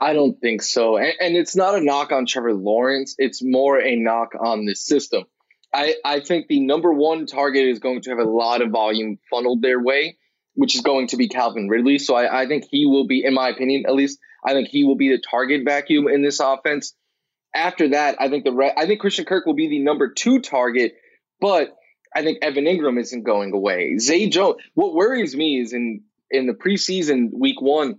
I 0.00 0.14
don't 0.14 0.40
think 0.40 0.62
so. 0.62 0.96
And, 0.96 1.12
and, 1.20 1.36
it's 1.36 1.54
not 1.54 1.76
a 1.76 1.80
knock 1.80 2.10
on 2.10 2.26
Trevor 2.26 2.54
Lawrence. 2.54 3.14
It's 3.18 3.40
more 3.40 3.80
a 3.80 3.94
knock 3.94 4.30
on 4.40 4.64
the 4.66 4.74
system. 4.74 5.24
I, 5.72 5.94
I 6.04 6.18
think 6.18 6.48
the 6.48 6.58
number 6.58 6.92
one 6.92 7.24
target 7.26 7.68
is 7.68 7.78
going 7.78 8.02
to 8.02 8.10
have 8.10 8.18
a 8.18 8.24
lot 8.24 8.62
of 8.62 8.70
volume 8.70 9.18
funneled 9.30 9.62
their 9.62 9.80
way, 9.80 10.18
which 10.54 10.74
is 10.74 10.82
going 10.82 11.08
to 11.08 11.16
be 11.16 11.28
Calvin 11.28 11.68
Ridley. 11.68 11.98
So 11.98 12.14
I, 12.14 12.42
I 12.42 12.46
think 12.46 12.64
he 12.70 12.86
will 12.86 13.06
be, 13.06 13.24
in 13.24 13.34
my 13.34 13.48
opinion, 13.48 13.84
at 13.86 13.94
least, 13.94 14.18
I 14.44 14.52
think 14.52 14.68
he 14.68 14.84
will 14.84 14.96
be 14.96 15.08
the 15.08 15.22
target 15.30 15.62
vacuum 15.64 16.08
in 16.08 16.22
this 16.22 16.40
offense. 16.40 16.94
After 17.54 17.90
that, 17.90 18.16
I 18.20 18.28
think 18.28 18.44
the 18.44 18.52
re- 18.52 18.72
I 18.76 18.86
think 18.86 19.00
Christian 19.00 19.24
Kirk 19.24 19.46
will 19.46 19.54
be 19.54 19.68
the 19.68 19.78
number 19.78 20.10
two 20.10 20.40
target, 20.40 20.94
but 21.40 21.76
I 22.14 22.22
think 22.22 22.38
Evan 22.42 22.64
Engram 22.64 23.00
isn't 23.00 23.24
going 23.24 23.52
away. 23.52 23.98
Zay 23.98 24.28
Jones. 24.28 24.56
What 24.74 24.94
worries 24.94 25.36
me 25.36 25.60
is 25.60 25.72
in 25.72 26.02
in 26.30 26.46
the 26.46 26.54
preseason 26.54 27.30
week 27.32 27.60
one, 27.60 27.98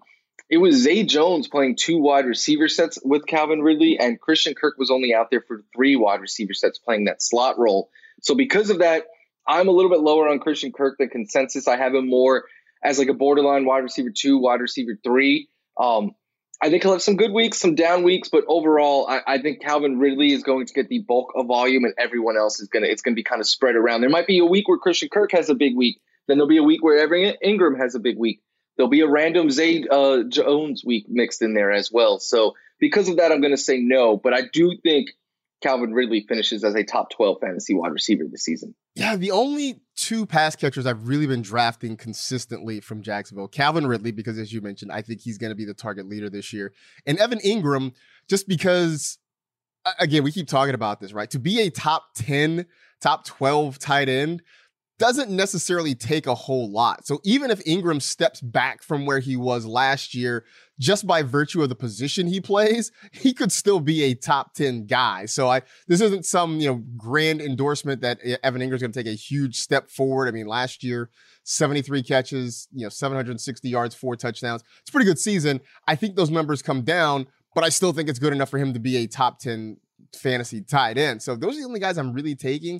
it 0.49 0.57
was 0.57 0.75
Zay 0.75 1.03
Jones 1.03 1.47
playing 1.47 1.75
two 1.75 1.99
wide 1.99 2.25
receiver 2.25 2.67
sets 2.67 2.97
with 3.03 3.25
Calvin 3.25 3.61
Ridley, 3.61 3.97
and 3.99 4.19
Christian 4.19 4.55
Kirk 4.55 4.75
was 4.77 4.91
only 4.91 5.13
out 5.13 5.29
there 5.29 5.41
for 5.47 5.63
three 5.75 5.95
wide 5.95 6.21
receiver 6.21 6.53
sets 6.53 6.79
playing 6.79 7.05
that 7.05 7.21
slot 7.21 7.57
role. 7.57 7.89
So 8.21 8.35
because 8.35 8.69
of 8.69 8.79
that, 8.79 9.05
I'm 9.47 9.67
a 9.67 9.71
little 9.71 9.91
bit 9.91 9.99
lower 9.99 10.29
on 10.29 10.39
Christian 10.39 10.71
Kirk 10.71 10.97
than 10.97 11.09
consensus. 11.09 11.67
I 11.67 11.77
have 11.77 11.93
him 11.93 12.07
more 12.07 12.45
as 12.83 12.99
like 12.99 13.09
a 13.09 13.13
borderline 13.13 13.65
wide 13.65 13.83
receiver 13.83 14.11
two, 14.15 14.37
wide 14.37 14.61
receiver 14.61 14.97
three. 15.03 15.47
Um, 15.79 16.11
I 16.61 16.69
think 16.69 16.83
he'll 16.83 16.93
have 16.93 17.01
some 17.01 17.17
good 17.17 17.33
weeks, 17.33 17.59
some 17.59 17.75
down 17.75 18.03
weeks, 18.03 18.29
but 18.29 18.45
overall, 18.47 19.07
I, 19.07 19.21
I, 19.27 19.41
think 19.41 19.61
Calvin 19.61 19.99
Ridley 19.99 20.31
is 20.31 20.43
going 20.43 20.65
to 20.65 20.73
get 20.73 20.87
the 20.87 20.99
bulk 20.99 21.33
of 21.35 21.47
volume, 21.47 21.83
and 21.83 21.93
everyone 21.97 22.37
else 22.37 22.61
is 22.61 22.69
gonna 22.69 22.85
it's 22.85 23.01
gonna 23.01 23.15
be 23.15 23.23
kind 23.23 23.41
of 23.41 23.47
spread 23.47 23.75
around. 23.75 24.01
There 24.01 24.09
might 24.09 24.27
be 24.27 24.39
a 24.39 24.45
week 24.45 24.67
where 24.67 24.77
Christian 24.77 25.09
Kirk 25.09 25.31
has 25.33 25.49
a 25.49 25.55
big 25.55 25.75
week, 25.75 25.99
then 26.27 26.37
there'll 26.37 26.47
be 26.47 26.57
a 26.57 26.63
week 26.63 26.81
where 26.81 26.97
Evan 26.99 27.35
Engram 27.43 27.77
has 27.79 27.95
a 27.95 27.99
big 27.99 28.17
week. 28.17 28.41
There'll 28.77 28.89
be 28.89 29.01
a 29.01 29.09
random 29.09 29.51
Zay 29.51 29.83
uh, 29.89 30.23
Jones 30.29 30.83
week 30.85 31.05
mixed 31.09 31.41
in 31.41 31.53
there 31.53 31.71
as 31.71 31.91
well. 31.91 32.19
So 32.19 32.55
because 32.79 33.09
of 33.09 33.17
that, 33.17 33.31
I'm 33.31 33.41
to 33.41 33.57
say 33.57 33.79
no, 33.79 34.17
but 34.17 34.33
I 34.33 34.43
do 34.51 34.77
think 34.81 35.09
Calvin 35.63 35.93
Ridley 35.93 36.25
finishes 36.27 36.63
as 36.65 36.75
a 36.75 36.83
top 36.83 37.09
12 37.11 37.37
fantasy 37.39 37.73
wide 37.73 37.93
receiver 37.93 38.25
this 38.29 38.43
season. 38.43 38.75
Yeah, 38.95 39.15
the 39.15 39.31
only 39.31 39.81
two 39.95 40.25
pass 40.25 40.57
catchers 40.57 40.85
I've 40.85 41.07
really 41.07 41.25
been 41.25 41.41
drafting 41.41 41.95
consistently 41.95 42.81
from 42.81 43.01
Jacksonville, 43.01 43.47
Calvin 43.47 43.87
Ridley, 43.87 44.11
because 44.11 44.37
as 44.37 44.51
you 44.51 44.59
mentioned, 44.59 44.91
I 44.91 45.01
think 45.01 45.21
he's 45.21 45.37
going 45.37 45.51
to 45.51 45.55
be 45.55 45.63
the 45.63 45.73
target 45.73 46.07
leader 46.07 46.29
this 46.29 46.51
year, 46.51 46.73
and 47.05 47.17
Evan 47.17 47.39
Engram, 47.39 47.93
just 48.27 48.47
because, 48.47 49.17
again, 49.99 50.23
we 50.23 50.33
keep 50.33 50.49
talking 50.49 50.75
about 50.75 50.99
this, 50.99 51.13
right? 51.13 51.29
To 51.31 51.39
be 51.39 51.61
a 51.61 51.69
top 51.69 52.13
10, 52.15 52.65
top 52.99 53.25
12 53.25 53.79
tight 53.79 54.09
end, 54.09 54.43
doesn't 55.03 55.29
necessarily 55.29 55.93
take 55.93 56.27
a 56.27 56.33
whole 56.33 56.71
lot. 56.71 57.05
So 57.05 57.19
even 57.25 57.51
if 57.51 57.61
Engram 57.65 58.01
steps 58.01 58.39
back 58.39 58.81
from 58.81 59.05
where 59.05 59.19
he 59.19 59.35
was 59.35 59.65
last 59.65 60.15
year, 60.15 60.45
just 60.79 61.05
by 61.05 61.23
virtue 61.23 61.61
of 61.61 61.67
the 61.67 61.75
position 61.75 62.25
he 62.25 62.39
plays, 62.39 62.89
he 63.11 63.33
could 63.33 63.51
still 63.51 63.81
be 63.81 64.03
a 64.03 64.13
top 64.13 64.53
10 64.53 64.85
guy. 64.85 65.25
So 65.25 65.49
I 65.49 65.63
this 65.89 65.99
isn't 65.99 66.25
some, 66.25 66.61
you 66.61 66.69
know, 66.69 66.83
grand 66.95 67.41
endorsement 67.41 67.99
that 67.99 68.21
Evan 68.43 68.61
Engram's 68.61 68.81
going 68.81 68.93
to 68.93 69.03
take 69.03 69.13
a 69.13 69.15
huge 69.15 69.57
step 69.57 69.89
forward. 69.89 70.29
I 70.29 70.31
mean, 70.31 70.47
last 70.47 70.85
year 70.85 71.09
73 71.43 72.01
catches, 72.01 72.69
you 72.71 72.83
know, 72.83 72.89
760 72.89 73.67
yards, 73.67 73.93
four 73.93 74.15
touchdowns. 74.15 74.63
It's 74.79 74.89
pretty 74.89 75.05
good 75.05 75.19
season. 75.19 75.59
I 75.85 75.97
think 75.97 76.15
those 76.15 76.29
numbers 76.29 76.61
come 76.61 76.83
down, 76.83 77.27
but 77.55 77.65
I 77.65 77.69
still 77.69 77.91
think 77.91 78.07
it's 78.07 78.19
good 78.19 78.31
enough 78.31 78.49
for 78.49 78.57
him 78.57 78.71
to 78.71 78.79
be 78.79 78.95
a 78.95 79.07
top 79.07 79.39
10 79.39 79.75
fantasy 80.15 80.61
tight 80.61 80.97
end. 80.97 81.21
So 81.21 81.35
those 81.35 81.57
are 81.57 81.59
the 81.59 81.67
only 81.67 81.81
guys 81.81 81.97
I'm 81.97 82.13
really 82.13 82.35
taking. 82.35 82.79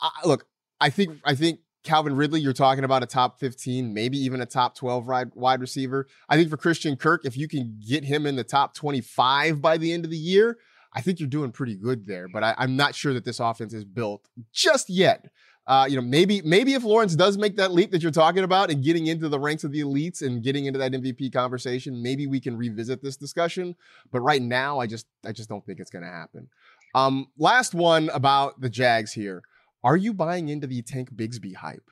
I, 0.00 0.10
look, 0.24 0.46
I 0.80 0.90
think 0.90 1.18
I 1.24 1.34
think 1.34 1.60
Calvin 1.82 2.14
Ridley, 2.14 2.40
you're 2.40 2.52
talking 2.52 2.84
about 2.84 3.02
a 3.02 3.06
top 3.06 3.38
15, 3.40 3.92
maybe 3.94 4.18
even 4.18 4.40
a 4.40 4.46
top 4.46 4.74
12 4.74 5.06
wide 5.34 5.60
receiver. 5.60 6.06
I 6.28 6.36
think 6.36 6.50
for 6.50 6.56
Christian 6.56 6.96
Kirk, 6.96 7.24
if 7.24 7.36
you 7.36 7.48
can 7.48 7.80
get 7.86 8.04
him 8.04 8.26
in 8.26 8.36
the 8.36 8.44
top 8.44 8.74
25 8.74 9.62
by 9.62 9.78
the 9.78 9.92
end 9.92 10.04
of 10.04 10.10
the 10.10 10.16
year, 10.16 10.58
I 10.92 11.00
think 11.00 11.20
you're 11.20 11.28
doing 11.28 11.52
pretty 11.52 11.76
good 11.76 12.06
there. 12.06 12.28
But 12.28 12.44
I, 12.44 12.54
am 12.58 12.76
not 12.76 12.94
sure 12.94 13.14
that 13.14 13.24
this 13.24 13.40
offense 13.40 13.72
is 13.72 13.84
built 13.84 14.28
just 14.52 14.90
yet. 14.90 15.30
Uh, 15.66 15.86
you 15.88 15.94
know, 15.94 16.02
maybe 16.02 16.42
maybe 16.42 16.74
if 16.74 16.82
Lawrence 16.82 17.14
does 17.14 17.38
make 17.38 17.56
that 17.56 17.70
leap 17.70 17.92
that 17.92 18.02
you're 18.02 18.10
talking 18.10 18.42
about 18.42 18.70
and 18.70 18.82
getting 18.82 19.06
into 19.06 19.28
the 19.28 19.38
ranks 19.38 19.62
of 19.62 19.70
the 19.70 19.80
elites 19.80 20.20
and 20.20 20.42
getting 20.42 20.64
into 20.64 20.78
that 20.80 20.90
MVP 20.92 21.32
conversation, 21.32 22.02
maybe 22.02 22.26
we 22.26 22.40
can 22.40 22.56
revisit 22.56 23.02
this 23.02 23.16
discussion. 23.16 23.76
But 24.10 24.20
right 24.20 24.42
now, 24.42 24.80
I 24.80 24.86
just 24.86 25.06
I 25.24 25.32
just 25.32 25.48
don't 25.48 25.64
think 25.64 25.78
it's 25.78 25.90
going 25.90 26.02
to 26.02 26.10
happen. 26.10 26.48
Um, 26.94 27.26
last 27.38 27.72
one 27.72 28.10
about 28.10 28.60
the 28.60 28.68
Jags 28.68 29.12
here. 29.12 29.42
Are 29.82 29.96
you 29.96 30.12
buying 30.12 30.48
into 30.48 30.66
the 30.66 30.82
Tank 30.82 31.12
Bigsby 31.14 31.54
hype? 31.54 31.90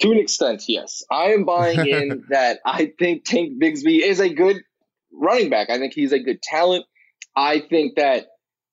To 0.00 0.10
an 0.10 0.18
extent, 0.18 0.64
yes. 0.68 1.02
I 1.10 1.32
am 1.32 1.44
buying 1.44 1.86
in 1.86 2.24
that 2.30 2.60
I 2.64 2.92
think 2.98 3.24
Tank 3.24 3.60
Bigsby 3.60 4.00
is 4.00 4.20
a 4.20 4.28
good 4.28 4.62
running 5.12 5.50
back. 5.50 5.70
I 5.70 5.78
think 5.78 5.92
he's 5.92 6.12
a 6.12 6.18
good 6.18 6.42
talent. 6.42 6.84
I 7.34 7.60
think 7.60 7.96
that 7.96 8.26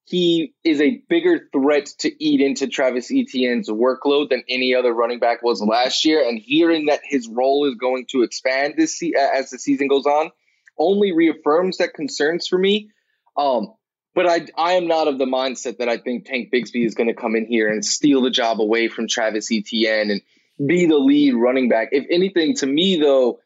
he 0.06 0.54
is 0.64 0.82
a 0.82 1.02
bigger 1.10 1.50
threat 1.52 1.88
to 2.00 2.24
eat 2.24 2.40
into 2.40 2.68
Travis 2.68 3.10
Etienne's 3.12 3.70
workload 3.70 4.30
than 4.30 4.44
any 4.48 4.76
other 4.76 4.94
running 4.94 5.20
back 5.20 5.42
was 5.42 5.62
last 5.62 6.06
year. 6.06 6.28
And 6.28 6.40
hearing 6.40 6.88
that 6.88 7.02
his 7.04 7.28
role 7.28 7.68
is 7.68 7.76
going 7.76 8.06
to 8.12 8.22
expand 8.22 8.76
this 8.78 9.00
se- 9.00 9.14
as 9.16 9.50
the 9.50 9.58
season 9.58 9.88
goes 9.88 10.06
on 10.06 10.30
only 10.78 11.12
reaffirms 11.12 11.78
that 11.78 11.94
concerns 11.94 12.48
for 12.48 12.58
me. 12.58 12.90
Um, 13.38 13.74
but 14.16 14.26
I, 14.26 14.48
I 14.58 14.74
am 14.74 14.88
not 14.88 15.10
of 15.10 15.20
the 15.20 15.26
mindset 15.26 15.78
that 15.78 15.90
I 15.90 15.98
think 15.98 16.26
Tank 16.26 16.50
Bigsby 16.52 16.86
is 16.86 16.96
going 16.96 17.10
to 17.10 17.14
come 17.14 17.36
in 17.36 17.46
here 17.46 17.70
and 17.70 17.84
steal 17.84 18.22
the 18.22 18.32
job 18.32 18.62
away 18.62 18.88
from 18.88 19.08
Travis 19.08 19.52
Etienne 19.52 20.10
and 20.10 20.22
be 20.66 20.88
the 20.88 20.98
lead 20.98 21.36
running 21.36 21.68
back. 21.68 21.90
If 21.92 22.06
anything, 22.10 22.56
to 22.56 22.66
me, 22.66 23.00
though, 23.00 23.40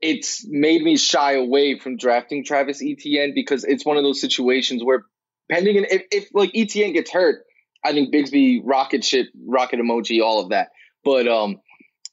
it's 0.00 0.44
made 0.46 0.82
me 0.82 0.96
shy 0.96 1.34
away 1.34 1.78
from 1.78 1.96
drafting 1.96 2.44
Travis 2.44 2.82
Etienne 2.82 3.32
because 3.34 3.62
it's 3.62 3.86
one 3.86 3.96
of 3.96 4.02
those 4.02 4.20
situations 4.20 4.82
where 4.82 5.04
pending 5.50 5.86
if, 5.88 6.02
if 6.10 6.28
like 6.34 6.50
Etienne 6.54 6.92
gets 6.92 7.12
hurt, 7.12 7.44
I 7.84 7.92
think 7.92 8.12
Bigsby 8.12 8.62
rocket 8.64 9.04
ship, 9.04 9.28
rocket 9.46 9.78
emoji, 9.78 10.20
all 10.20 10.40
of 10.40 10.50
that. 10.50 10.70
But 11.04 11.28
um, 11.28 11.60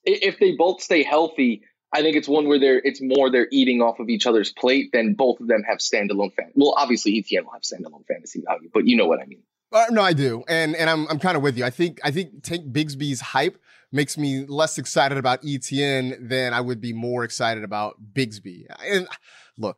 if 0.03 0.37
they 0.39 0.55
both 0.55 0.81
stay 0.81 1.01
healthy, 1.01 1.63
I 1.93 2.01
think 2.01 2.15
it's 2.15 2.27
one 2.27 2.47
where 2.47 2.59
they're 2.59 2.79
it's 2.79 3.01
more 3.01 3.29
they're 3.29 3.47
eating 3.51 3.81
off 3.81 3.99
of 3.99 4.09
each 4.09 4.25
other's 4.25 4.51
plate 4.51 4.91
than 4.93 5.13
both 5.13 5.39
of 5.39 5.47
them 5.47 5.63
have 5.63 5.79
standalone 5.79 6.33
fan. 6.33 6.51
Well, 6.55 6.73
obviously 6.77 7.17
Etienne 7.17 7.45
will 7.45 7.53
have 7.53 7.63
standalone 7.63 8.05
fantasy 8.07 8.41
value, 8.45 8.69
but 8.73 8.87
you 8.87 8.95
know 8.95 9.07
what 9.07 9.19
I 9.19 9.25
mean. 9.25 9.43
Uh, 9.73 9.85
no, 9.89 10.01
I 10.01 10.13
do, 10.13 10.43
and 10.49 10.75
and 10.75 10.89
I'm 10.89 11.07
I'm 11.07 11.19
kind 11.19 11.37
of 11.37 11.43
with 11.43 11.57
you. 11.57 11.63
I 11.63 11.69
think 11.69 11.99
I 12.03 12.11
think 12.11 12.43
Tank 12.43 12.71
Bigsby's 12.71 13.21
hype 13.21 13.57
makes 13.91 14.17
me 14.17 14.45
less 14.45 14.77
excited 14.77 15.17
about 15.17 15.45
Etienne 15.45 16.15
than 16.27 16.53
I 16.53 16.61
would 16.61 16.81
be 16.81 16.93
more 16.93 17.23
excited 17.23 17.63
about 17.63 17.95
Bigsby. 18.13 18.65
And 18.85 19.07
look, 19.57 19.77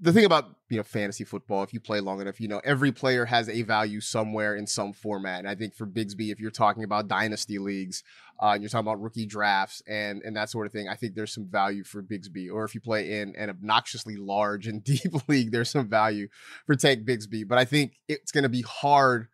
the 0.00 0.12
thing 0.12 0.24
about 0.24 0.46
you 0.68 0.76
know 0.76 0.82
fantasy 0.82 1.24
football, 1.24 1.62
if 1.62 1.72
you 1.72 1.80
play 1.80 2.00
long 2.00 2.20
enough, 2.20 2.40
you 2.40 2.48
know 2.48 2.60
every 2.64 2.92
player 2.92 3.24
has 3.24 3.48
a 3.48 3.62
value 3.62 4.00
somewhere 4.00 4.56
in 4.56 4.66
some 4.66 4.92
format. 4.92 5.40
And 5.40 5.48
I 5.48 5.54
think 5.54 5.74
for 5.74 5.86
Bigsby, 5.86 6.32
if 6.32 6.40
you're 6.40 6.50
talking 6.50 6.84
about 6.84 7.08
dynasty 7.08 7.58
leagues, 7.58 8.02
uh, 8.40 8.50
and 8.52 8.62
you're 8.62 8.68
talking 8.68 8.86
about 8.86 9.00
rookie 9.00 9.26
drafts 9.26 9.82
and 9.86 10.22
and 10.22 10.36
that 10.36 10.50
sort 10.50 10.66
of 10.66 10.72
thing, 10.72 10.88
I 10.88 10.94
think 10.94 11.14
there's 11.14 11.32
some 11.32 11.46
value 11.46 11.84
for 11.84 12.02
Bigsby. 12.02 12.52
Or 12.52 12.64
if 12.64 12.74
you 12.74 12.80
play 12.80 13.20
in 13.20 13.34
an 13.36 13.50
obnoxiously 13.50 14.16
large 14.16 14.66
and 14.66 14.82
deep 14.84 15.28
league, 15.28 15.50
there's 15.50 15.70
some 15.70 15.88
value 15.88 16.28
for 16.66 16.76
Tank 16.76 17.04
Bigsby. 17.04 17.46
But 17.46 17.58
I 17.58 17.64
think 17.64 17.98
it's 18.08 18.32
going 18.32 18.44
to 18.44 18.48
be 18.48 18.62
hard 18.62 19.28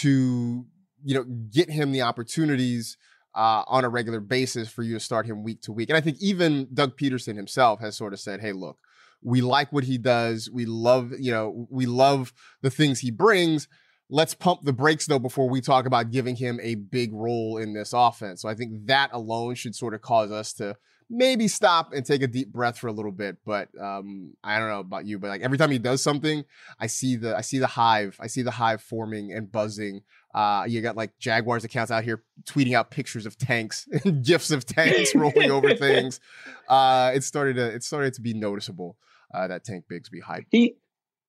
to 0.00 0.64
you 1.04 1.14
know 1.14 1.24
get 1.24 1.70
him 1.70 1.92
the 1.92 2.02
opportunities. 2.02 2.96
Uh, 3.34 3.62
on 3.66 3.84
a 3.84 3.88
regular 3.90 4.18
basis 4.18 4.66
for 4.70 4.82
you 4.82 4.94
to 4.94 4.98
start 4.98 5.26
him 5.26 5.42
week 5.42 5.60
to 5.60 5.70
week. 5.70 5.90
And 5.90 5.96
I 5.98 6.00
think 6.00 6.16
even 6.22 6.68
Doug 6.72 6.96
Pederson 6.96 7.36
himself 7.36 7.80
has 7.80 7.94
sort 7.94 8.14
of 8.14 8.18
said, 8.18 8.40
hey, 8.40 8.52
look, 8.52 8.78
we 9.22 9.42
like 9.42 9.72
what 9.74 9.84
he 9.84 9.98
does. 9.98 10.48
We 10.50 10.64
love, 10.64 11.12
you 11.18 11.32
know, 11.32 11.66
we 11.68 11.84
love 11.84 12.32
the 12.62 12.70
things 12.70 13.00
he 13.00 13.10
brings. 13.10 13.68
Let's 14.08 14.34
pump 14.34 14.60
the 14.62 14.72
brakes 14.72 15.06
though 15.06 15.18
before 15.18 15.48
we 15.48 15.60
talk 15.60 15.86
about 15.86 16.10
giving 16.10 16.36
him 16.36 16.60
a 16.62 16.76
big 16.76 17.12
role 17.12 17.58
in 17.58 17.72
this 17.72 17.92
offense. 17.92 18.42
So 18.42 18.48
I 18.48 18.54
think 18.54 18.86
that 18.86 19.10
alone 19.12 19.54
should 19.54 19.74
sort 19.74 19.94
of 19.94 20.00
cause 20.00 20.30
us 20.30 20.52
to 20.54 20.76
maybe 21.08 21.48
stop 21.48 21.92
and 21.92 22.04
take 22.04 22.22
a 22.22 22.26
deep 22.26 22.52
breath 22.52 22.78
for 22.78 22.88
a 22.88 22.92
little 22.92 23.12
bit. 23.12 23.36
But 23.44 23.68
um, 23.80 24.34
I 24.42 24.58
don't 24.58 24.68
know 24.68 24.80
about 24.80 25.06
you, 25.06 25.18
but 25.18 25.28
like 25.28 25.42
every 25.42 25.58
time 25.58 25.70
he 25.70 25.78
does 25.78 26.02
something, 26.02 26.44
I 26.78 26.86
see 26.86 27.16
the 27.16 27.36
I 27.36 27.40
see 27.40 27.58
the 27.58 27.66
hive, 27.66 28.16
I 28.20 28.26
see 28.26 28.42
the 28.42 28.50
hive 28.50 28.80
forming 28.80 29.32
and 29.32 29.50
buzzing. 29.50 30.02
Uh, 30.34 30.64
you 30.68 30.82
got 30.82 30.96
like 30.96 31.18
Jaguars 31.18 31.64
accounts 31.64 31.90
out 31.90 32.04
here 32.04 32.22
tweeting 32.44 32.74
out 32.74 32.90
pictures 32.90 33.26
of 33.26 33.38
tanks 33.38 33.88
and 34.04 34.24
gifs 34.24 34.50
of 34.50 34.66
tanks 34.66 35.14
rolling 35.14 35.50
over 35.50 35.74
things. 35.76 36.20
Uh, 36.68 37.12
it 37.14 37.24
started 37.24 37.56
to 37.56 37.66
it 37.66 37.82
started 37.82 38.14
to 38.14 38.20
be 38.20 38.34
noticeable 38.34 38.96
uh, 39.34 39.48
that 39.48 39.64
Tank 39.64 39.84
Bigsby 39.90 40.22
hype. 40.22 40.44
He, 40.50 40.76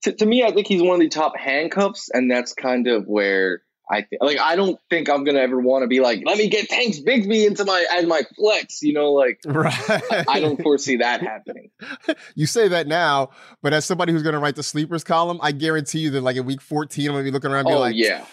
to, 0.04 0.14
to 0.14 0.26
me, 0.26 0.44
I 0.44 0.52
think 0.52 0.68
he's 0.68 0.82
one 0.82 0.96
of 0.96 1.02
the 1.02 1.10
top 1.10 1.38
handcuffs, 1.38 2.10
and 2.10 2.30
that's 2.30 2.54
kind 2.54 2.88
of 2.88 3.06
where 3.08 3.62
I 3.90 4.02
think. 4.02 4.22
Like, 4.22 4.40
I 4.40 4.56
don't 4.56 4.80
think 4.90 5.10
I'm 5.10 5.24
gonna 5.24 5.40
ever 5.40 5.60
want 5.60 5.84
to 5.84 5.88
be 5.88 6.00
like, 6.00 6.22
let 6.26 6.38
me 6.38 6.50
get 6.50 6.70
Tanks 6.70 7.00
Bigsby 7.00 7.48
into 7.48 7.66
my 7.66 7.86
as 7.94 8.06
my 8.06 8.24
flex. 8.36 8.82
You 8.82 8.94
know, 8.94 9.14
like 9.14 9.40
right. 9.46 9.74
I, 9.90 10.26
I 10.28 10.40
don't 10.40 10.62
foresee 10.62 10.98
that 10.98 11.22
happening. 11.22 11.72
you 12.36 12.46
say 12.46 12.68
that 12.68 12.88
now, 12.88 13.30
but 13.62 13.74
as 13.74 13.86
somebody 13.86 14.14
who's 14.14 14.24
gonna 14.24 14.40
write 14.40 14.56
the 14.56 14.64
sleepers 14.64 15.04
column, 15.04 15.40
I 15.42 15.52
guarantee 15.52 16.00
you 16.00 16.10
that 16.12 16.22
like 16.22 16.38
in 16.38 16.46
week 16.46 16.62
14, 16.62 17.08
I'm 17.08 17.14
gonna 17.14 17.24
be 17.24 17.32
looking 17.32 17.52
around 17.52 17.66
and 17.66 17.70
be 17.70 17.76
oh, 17.76 17.80
like, 17.80 17.96
yeah 17.96 18.26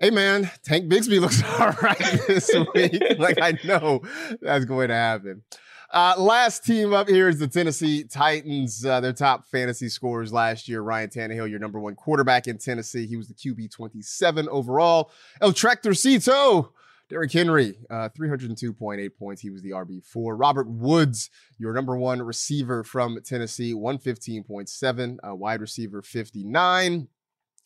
hey 0.00 0.10
man, 0.10 0.50
Tank 0.62 0.90
Bigsby 0.90 1.20
looks 1.20 1.42
all 1.60 1.72
right 1.82 2.22
this 2.26 2.50
week. 2.74 3.02
like 3.18 3.40
I 3.40 3.58
know 3.64 4.02
that's 4.40 4.64
going 4.64 4.88
to 4.88 4.94
happen. 4.94 5.42
Uh, 5.90 6.14
last 6.18 6.66
team 6.66 6.92
up 6.92 7.08
here 7.08 7.28
is 7.28 7.38
the 7.38 7.48
Tennessee 7.48 8.04
Titans. 8.04 8.84
Uh, 8.84 9.00
their 9.00 9.14
top 9.14 9.48
fantasy 9.48 9.88
scores 9.88 10.32
last 10.32 10.68
year. 10.68 10.82
Ryan 10.82 11.08
Tannehill, 11.08 11.48
your 11.48 11.58
number 11.58 11.80
one 11.80 11.94
quarterback 11.94 12.46
in 12.46 12.58
Tennessee. 12.58 13.06
He 13.06 13.16
was 13.16 13.28
the 13.28 13.34
QB 13.34 13.70
27 13.70 14.48
overall. 14.50 15.10
El 15.40 15.52
Tractorcito, 15.52 16.72
Derrick 17.08 17.32
Henry, 17.32 17.78
uh, 17.88 18.10
302.8 18.10 19.16
points. 19.18 19.40
He 19.40 19.48
was 19.48 19.62
the 19.62 19.70
RB4. 19.70 20.38
Robert 20.38 20.68
Woods, 20.68 21.30
your 21.56 21.72
number 21.72 21.96
one 21.96 22.20
receiver 22.20 22.84
from 22.84 23.18
Tennessee, 23.24 23.72
115.7, 23.72 25.16
uh, 25.26 25.34
wide 25.34 25.62
receiver 25.62 26.02
59. 26.02 27.08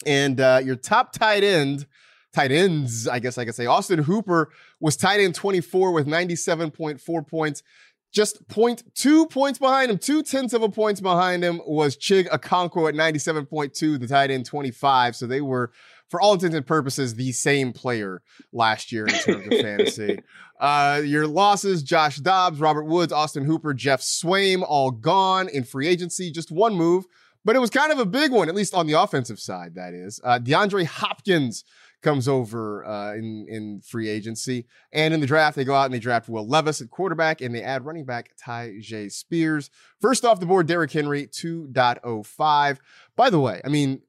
And 0.06 0.40
uh, 0.40 0.60
your 0.62 0.76
top 0.76 1.12
tight 1.12 1.42
end, 1.42 1.86
tight 2.32 2.52
ends, 2.52 3.08
I 3.08 3.18
guess 3.18 3.36
I 3.36 3.44
could 3.44 3.56
say. 3.56 3.66
Austin 3.66 3.98
Hooper 4.04 4.50
was 4.78 4.96
tight 4.96 5.18
end 5.18 5.34
24 5.34 5.90
with 5.90 6.06
97.4 6.06 7.26
points. 7.26 7.64
Just 8.12 8.46
point 8.48 8.82
two 8.94 9.26
points 9.26 9.58
behind 9.58 9.90
him, 9.90 9.98
two 9.98 10.22
tenths 10.22 10.52
of 10.52 10.62
a 10.62 10.68
points 10.68 11.00
behind 11.00 11.42
him 11.42 11.60
was 11.66 11.96
Chig 11.96 12.28
Okonkwo 12.28 12.88
at 12.88 12.94
97.2, 12.94 13.98
the 13.98 14.06
tight 14.06 14.30
end 14.30 14.44
25. 14.44 15.16
So 15.16 15.26
they 15.26 15.40
were, 15.40 15.72
for 16.10 16.20
all 16.20 16.34
intents 16.34 16.54
and 16.54 16.66
purposes, 16.66 17.14
the 17.14 17.32
same 17.32 17.72
player 17.72 18.22
last 18.52 18.92
year 18.92 19.06
in 19.06 19.14
terms 19.14 19.46
of 19.46 19.60
fantasy. 19.60 20.20
Uh, 20.62 21.02
your 21.04 21.26
losses, 21.26 21.82
Josh 21.82 22.18
Dobbs, 22.18 22.60
Robert 22.60 22.84
Woods, 22.84 23.12
Austin 23.12 23.44
Hooper, 23.44 23.74
Geoff 23.74 24.00
Swaim, 24.00 24.62
all 24.64 24.92
gone 24.92 25.48
in 25.48 25.64
free 25.64 25.88
agency. 25.88 26.30
Just 26.30 26.52
one 26.52 26.74
move, 26.74 27.04
but 27.44 27.56
it 27.56 27.58
was 27.58 27.68
kind 27.68 27.90
of 27.90 27.98
a 27.98 28.06
big 28.06 28.30
one, 28.30 28.48
at 28.48 28.54
least 28.54 28.72
on 28.72 28.86
the 28.86 28.92
offensive 28.92 29.40
side, 29.40 29.74
that 29.74 29.92
is. 29.92 30.20
Uh, 30.22 30.38
DeAndre 30.38 30.86
Hopkins 30.86 31.64
comes 32.02 32.28
over 32.28 32.84
uh, 32.84 33.14
in 33.14 33.46
in 33.48 33.80
free 33.80 34.08
agency. 34.08 34.66
And 34.92 35.14
in 35.14 35.20
the 35.20 35.26
draft, 35.26 35.56
they 35.56 35.64
go 35.64 35.74
out 35.74 35.86
and 35.86 35.94
they 35.94 35.98
draft 35.98 36.28
Will 36.28 36.46
Levis 36.46 36.80
at 36.80 36.90
quarterback, 36.90 37.40
and 37.40 37.54
they 37.54 37.62
add 37.62 37.84
running 37.84 38.04
back 38.04 38.30
Tyjae 38.36 39.10
Spears. 39.10 39.70
First 40.00 40.24
off 40.24 40.40
the 40.40 40.46
board, 40.46 40.66
Derrick 40.66 40.92
Henry 40.92 41.26
2.05. 41.26 42.78
By 43.16 43.30
the 43.30 43.40
way, 43.40 43.60
I 43.64 43.68
mean 43.68 44.02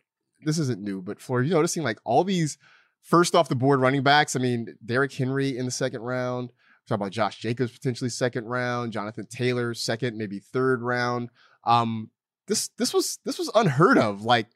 this 0.45 0.59
isn't 0.59 0.81
new, 0.81 1.01
but 1.01 1.21
for 1.21 1.41
you 1.41 1.51
noticing 1.51 1.83
like 1.83 1.99
all 2.03 2.23
these 2.23 2.57
first 3.01 3.35
off 3.35 3.49
the 3.49 3.55
board 3.55 3.79
running 3.79 4.03
backs. 4.03 4.35
I 4.35 4.39
mean 4.39 4.75
Derrick 4.83 5.13
Henry 5.13 5.57
in 5.57 5.65
the 5.65 5.71
second 5.71 6.01
round. 6.01 6.51
Talk 6.87 6.97
about 6.97 7.11
Josh 7.11 7.37
Jacobs 7.39 7.71
potentially 7.71 8.09
second 8.09 8.45
round, 8.45 8.91
Jonathan 8.91 9.25
Taylor 9.27 9.73
second, 9.73 10.17
maybe 10.17 10.39
third 10.39 10.81
round. 10.81 11.29
Um, 11.63 12.09
this 12.47 12.69
this 12.77 12.93
was 12.93 13.19
this 13.23 13.39
was 13.39 13.49
unheard 13.55 13.97
of. 13.97 14.23
Like 14.23 14.47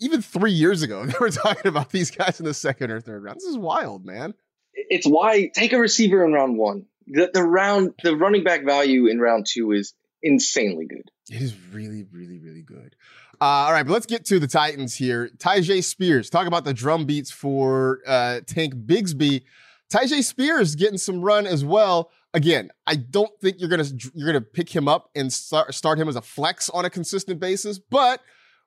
even 0.00 0.22
three 0.22 0.52
years 0.52 0.82
ago, 0.82 1.04
they 1.06 1.14
were 1.20 1.30
talking 1.30 1.68
about 1.68 1.90
these 1.90 2.10
guys 2.10 2.40
in 2.40 2.46
the 2.46 2.54
second 2.54 2.90
or 2.90 3.00
third 3.00 3.22
round. 3.22 3.36
This 3.36 3.44
is 3.44 3.58
wild, 3.58 4.04
man. 4.04 4.34
It's 4.72 5.06
why 5.06 5.50
take 5.54 5.72
a 5.72 5.78
receiver 5.78 6.24
in 6.24 6.32
round 6.32 6.58
one. 6.58 6.86
The, 7.06 7.30
the 7.32 7.42
round, 7.42 7.94
the 8.02 8.16
running 8.16 8.44
back 8.44 8.64
value 8.64 9.06
in 9.06 9.20
round 9.20 9.46
two 9.48 9.72
is 9.72 9.94
insanely 10.22 10.86
good. 10.86 11.10
It 11.30 11.40
is 11.40 11.54
really, 11.72 12.04
really, 12.10 12.38
really 12.38 12.62
good. 12.62 12.96
Uh, 13.40 13.44
all 13.44 13.72
right, 13.72 13.82
but 13.82 13.92
let's 13.92 14.06
get 14.06 14.24
to 14.26 14.38
the 14.38 14.46
Titans 14.46 14.94
here. 14.94 15.30
Tyjae 15.38 15.82
Spears, 15.84 16.30
talk 16.30 16.46
about 16.46 16.64
the 16.64 16.74
drum 16.74 17.04
beats 17.04 17.30
for 17.30 18.00
uh, 18.06 18.40
Tank 18.46 18.74
Bigsby. 18.74 19.42
Tyjae 19.92 20.22
Spears 20.22 20.74
getting 20.74 20.98
some 20.98 21.20
run 21.20 21.46
as 21.46 21.64
well. 21.64 22.10
Again, 22.32 22.70
I 22.86 22.96
don't 22.96 23.30
think 23.40 23.60
you're 23.60 23.68
gonna 23.68 23.84
you're 24.14 24.26
gonna 24.26 24.40
pick 24.40 24.74
him 24.74 24.88
up 24.88 25.10
and 25.14 25.32
start, 25.32 25.72
start 25.74 25.98
him 25.98 26.08
as 26.08 26.16
a 26.16 26.22
flex 26.22 26.68
on 26.70 26.84
a 26.84 26.90
consistent 26.90 27.38
basis, 27.38 27.78
but 27.78 28.20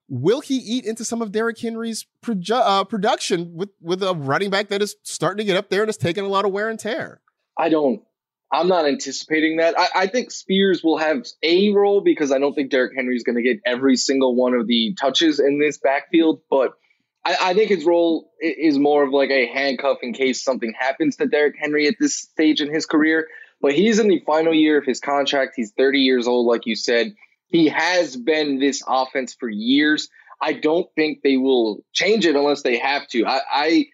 will 0.10 0.41
he 0.41 0.55
eat 0.55 0.86
into 0.86 1.03
some 1.03 1.22
of 1.22 1.32
Derrick 1.32 1.60
Henry's 1.60 2.05
proju- 2.24 2.62
uh, 2.64 2.84
production 2.84 3.53
with 3.55 3.70
with 3.82 4.01
a 4.03 4.14
running 4.14 4.49
back 4.49 4.70
that 4.70 4.82
is 4.82 4.95
starting 5.03 5.38
to 5.38 5.43
get 5.43 5.58
up 5.58 5.70
there 5.70 5.82
and 5.82 5.89
is 5.89 5.97
taking 5.97 6.24
a 6.24 6.30
lot 6.30 6.45
of 6.45 6.51
wear 6.51 6.70
and 6.70 6.80
tear? 6.80 7.22
I 7.58 7.70
don't. 7.70 8.01
I'm 8.51 8.70
not 8.70 8.86
anticipating 8.86 9.58
that. 9.58 9.78
I, 9.78 9.88
I 9.95 10.08
think 10.08 10.32
Spears 10.32 10.82
will 10.82 10.97
have 10.97 11.26
a 11.43 11.74
role 11.74 11.99
because 11.99 12.32
I 12.32 12.39
don't 12.39 12.53
think 12.53 12.72
Derrick 12.72 12.93
Henry 12.95 13.16
is 13.16 13.24
going 13.24 13.36
to 13.36 13.41
get 13.41 13.60
every 13.66 13.97
single 13.97 14.36
one 14.36 14.53
of 14.53 14.68
the 14.68 14.95
touches 14.99 15.39
in 15.39 15.60
this 15.60 15.78
backfield. 15.78 16.39
But 16.49 16.72
I, 17.26 17.36
I 17.41 17.53
think 17.53 17.70
his 17.70 17.84
role 17.84 18.32
is 18.39 18.80
more 18.80 19.03
of 19.03 19.12
like 19.12 19.32
a 19.32 19.47
handcuff 19.47 19.97
in 20.01 20.14
case 20.14 20.43
something 20.43 20.74
happens 20.78 21.18
to 21.18 21.28
Derrick 21.28 21.55
Henry 21.60 21.88
at 21.88 21.95
this 21.99 22.16
stage 22.16 22.62
in 22.62 22.74
his 22.74 22.86
career. 22.86 23.28
But 23.60 23.74
he's 23.74 23.99
in 23.99 24.08
the 24.08 24.22
final 24.26 24.53
year 24.53 24.78
of 24.78 24.86
his 24.86 25.01
contract. 25.01 25.53
He's 25.55 25.72
30 25.72 25.99
years 25.99 26.28
old, 26.28 26.45
like 26.45 26.66
you 26.66 26.76
said. 26.76 27.16
He 27.50 27.70
has 27.70 28.16
been 28.16 28.60
this 28.60 28.84
offense 28.88 29.36
for 29.39 29.50
years. 29.50 30.10
I 30.41 30.54
don't 30.54 30.88
think 30.95 31.22
they 31.24 31.38
will 31.38 31.84
change 31.93 32.26
it 32.26 32.36
unless 32.36 32.62
they 32.62 32.78
have 32.78 33.08
to. 33.10 33.26
I, 33.26 33.41
I 33.52 33.86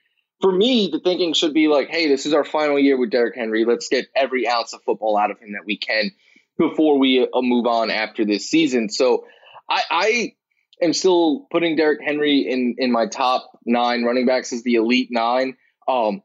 for 0.41 0.51
me, 0.51 0.89
the 0.91 0.99
thinking 0.99 1.33
should 1.33 1.53
be 1.53 1.69
like, 1.69 1.89
hey, 1.89 2.09
this 2.09 2.25
is 2.25 2.33
our 2.33 2.43
final 2.43 2.77
year 2.77 2.97
with 2.97 3.11
Derrick 3.11 3.35
Henry. 3.35 3.63
Let's 3.63 3.87
get 3.87 4.07
every 4.13 4.47
ounce 4.47 4.73
of 4.73 4.81
football 4.83 5.17
out 5.17 5.31
of 5.31 5.39
him 5.39 5.53
that 5.53 5.65
we 5.65 5.77
can 5.77 6.11
before 6.57 6.99
we 6.99 7.21
uh, 7.21 7.41
move 7.41 7.65
on 7.65 7.89
after 7.89 8.25
this 8.25 8.49
season. 8.49 8.89
So 8.89 9.25
I, 9.69 9.81
I 9.89 10.33
am 10.81 10.93
still 10.93 11.47
putting 11.49 11.75
Derrick 11.75 12.01
Henry 12.03 12.39
in 12.41 12.75
in 12.77 12.91
my 12.91 13.07
top 13.07 13.57
nine 13.65 14.03
running 14.03 14.25
backs 14.25 14.51
as 14.51 14.63
the 14.63 14.75
elite 14.75 15.09
nine. 15.11 15.55
Um, 15.87 16.21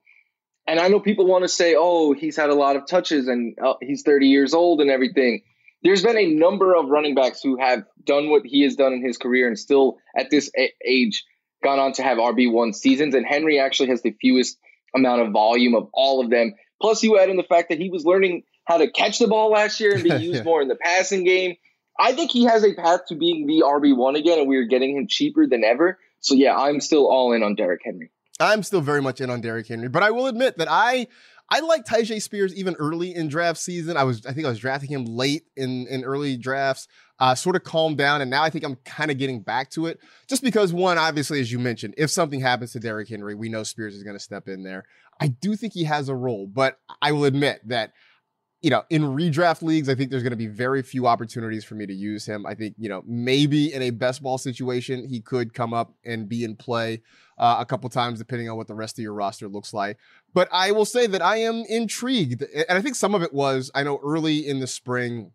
and 0.66 0.81
I 0.81 0.89
know 0.89 1.01
people 1.01 1.26
want 1.26 1.45
to 1.45 1.49
say, 1.49 1.76
"Oh, 1.79 2.12
he's 2.12 2.37
had 2.37 2.51
a 2.51 2.55
lot 2.55 2.76
of 2.76 2.87
touches 2.87 3.29
and 3.29 3.57
uh, 3.64 3.74
he's 3.81 4.03
30 4.03 4.26
years 4.26 4.53
old 4.53 4.81
and 4.81 4.91
everything." 4.91 5.43
There's 5.83 6.03
been 6.03 6.16
a 6.16 6.26
number 6.26 6.74
of 6.74 6.89
running 6.89 7.14
backs 7.14 7.41
who 7.43 7.59
have 7.59 7.85
done 8.05 8.31
what 8.31 8.45
he 8.45 8.62
has 8.62 8.74
done 8.74 8.93
in 8.93 9.05
his 9.05 9.16
career 9.16 9.47
and 9.47 9.59
still 9.59 9.99
at 10.16 10.31
this 10.31 10.51
age 10.85 11.24
gone 11.62 11.79
on 11.79 11.93
to 11.95 12.03
have 12.03 12.18
RB1 12.18 12.74
seasons. 12.74 13.14
And 13.14 13.24
Henry 13.26 13.61
actually 13.61 13.91
has 13.91 14.03
the 14.03 14.16
fewest 14.20 14.59
amount 14.95 15.22
of 15.22 15.33
volume 15.33 15.74
of 15.74 15.89
all 15.93 16.20
of 16.20 16.31
them. 16.31 16.55
Plus, 16.81 17.03
you 17.03 17.18
add 17.18 17.29
in 17.29 17.37
the 17.37 17.43
fact 17.43 17.68
that 17.68 17.79
he 17.79 17.91
was 17.91 18.05
learning 18.05 18.43
how 18.64 18.79
to 18.79 18.91
catch 18.91 19.18
the 19.18 19.29
ball 19.29 19.51
last 19.51 19.81
year 19.81 19.95
and 19.95 20.03
be 20.03 20.11
used 20.20 20.37
yeah. 20.37 20.43
more 20.43 20.62
in 20.62 20.68
the 20.68 20.76
passing 20.76 21.24
game. 21.24 21.57
I 21.99 22.12
think 22.12 22.31
he 22.31 22.45
has 22.45 22.64
a 22.64 22.74
path 22.74 23.07
to 23.09 23.16
being 23.16 23.47
the 23.47 23.64
RB1 23.64 24.16
again, 24.16 24.39
and 24.39 24.49
we 24.49 24.57
are 24.57 24.64
getting 24.64 24.97
him 24.97 25.07
cheaper 25.09 25.47
than 25.47 25.64
ever. 25.64 25.99
So, 26.20 26.35
yeah, 26.35 26.57
I'm 26.57 26.81
still 26.81 27.09
all 27.09 27.33
in 27.33 27.43
on 27.43 27.57
Derrick 27.57 27.81
Henry. 27.85 28.11
I'm 28.41 28.62
still 28.62 28.81
very 28.81 29.03
much 29.03 29.20
in 29.20 29.31
on 29.31 29.41
Derrick 29.41 29.66
Henry, 29.66 29.89
but 29.89 30.05
I 30.05 30.12
will 30.12 30.29
admit 30.29 30.59
that 30.59 30.68
I 30.70 31.09
I 31.51 31.61
like 31.61 31.84
Tyjae 31.86 32.20
Spears 32.20 32.55
even 32.55 32.74
early 32.78 33.14
in 33.14 33.28
draft 33.28 33.59
season. 33.59 33.96
I 33.96 34.05
was 34.05 34.26
I 34.26 34.32
think 34.32 34.46
I 34.46 34.51
was 34.51 34.59
drafting 34.59 34.90
him 34.90 35.05
late 35.07 35.44
in 35.57 35.86
in 35.86 36.05
early 36.05 36.36
drafts. 36.36 36.88
Uh, 37.20 37.34
sort 37.34 37.57
of 37.57 37.64
calmed 37.64 37.99
down, 37.99 38.20
and 38.20 38.30
now 38.30 38.44
I 38.44 38.51
think 38.51 38.64
I'm 38.64 38.76
kind 38.84 39.11
of 39.11 39.18
getting 39.18 39.40
back 39.40 39.70
to 39.70 39.86
it. 39.86 39.99
Just 40.28 40.40
because 40.40 40.72
one, 40.72 40.99
obviously, 40.99 41.40
as 41.40 41.51
you 41.51 41.59
mentioned, 41.59 41.94
if 41.96 42.11
something 42.11 42.38
happens 42.38 42.72
to 42.72 42.78
Derrick 42.78 43.09
Henry, 43.09 43.34
we 43.34 43.49
know 43.49 43.64
Spears 43.64 43.96
is 43.96 44.05
going 44.05 44.14
to 44.14 44.22
step 44.22 44.46
in 44.46 44.62
there. 44.62 44.84
I 45.20 45.28
do 45.28 45.57
think 45.57 45.72
he 45.72 45.82
has 45.84 46.09
a 46.09 46.14
role, 46.14 46.46
but 46.46 46.78
I 47.03 47.11
will 47.11 47.24
admit 47.24 47.66
that 47.66 47.92
you 48.61 48.70
know, 48.70 48.82
in 48.90 49.02
redraft 49.02 49.62
leagues, 49.62 49.88
I 49.88 49.94
think 49.94 50.11
there's 50.11 50.24
going 50.24 50.32
to 50.32 50.36
be 50.36 50.48
very 50.48 50.82
few 50.82 51.06
opportunities 51.06 51.64
for 51.64 51.76
me 51.76 51.86
to 51.86 51.94
use 51.94 52.26
him. 52.26 52.44
I 52.44 52.54
think, 52.54 52.74
you 52.76 52.88
know, 52.88 53.04
maybe 53.06 53.72
in 53.72 53.82
a 53.82 53.90
best 53.90 54.20
ball 54.20 54.36
situation, 54.36 55.09
he 55.09 55.20
could 55.20 55.54
come 55.54 55.72
up 55.72 55.94
and 56.04 56.28
be 56.28 56.42
in 56.42 56.56
play 56.56 57.02
uh, 57.38 57.56
a 57.61 57.64
couple 57.64 57.88
times, 57.88 58.18
depending 58.18 58.50
on 58.50 58.56
what 58.56 58.66
the 58.66 58.74
rest 58.74 58.98
of 58.98 59.02
your 59.02 59.14
roster 59.14 59.46
looks 59.48 59.72
like. 59.72 59.96
But 60.34 60.48
I 60.50 60.72
will 60.72 60.84
say 60.84 61.06
that 61.06 61.22
I 61.22 61.36
am 61.36 61.64
intrigued. 61.68 62.42
And 62.42 62.76
I 62.76 62.82
think 62.82 62.96
some 62.96 63.14
of 63.14 63.22
it 63.22 63.32
was, 63.32 63.70
I 63.76 63.84
know 63.84 64.00
early 64.02 64.48
in 64.48 64.59
the 64.59 64.66
spring, 64.66 65.30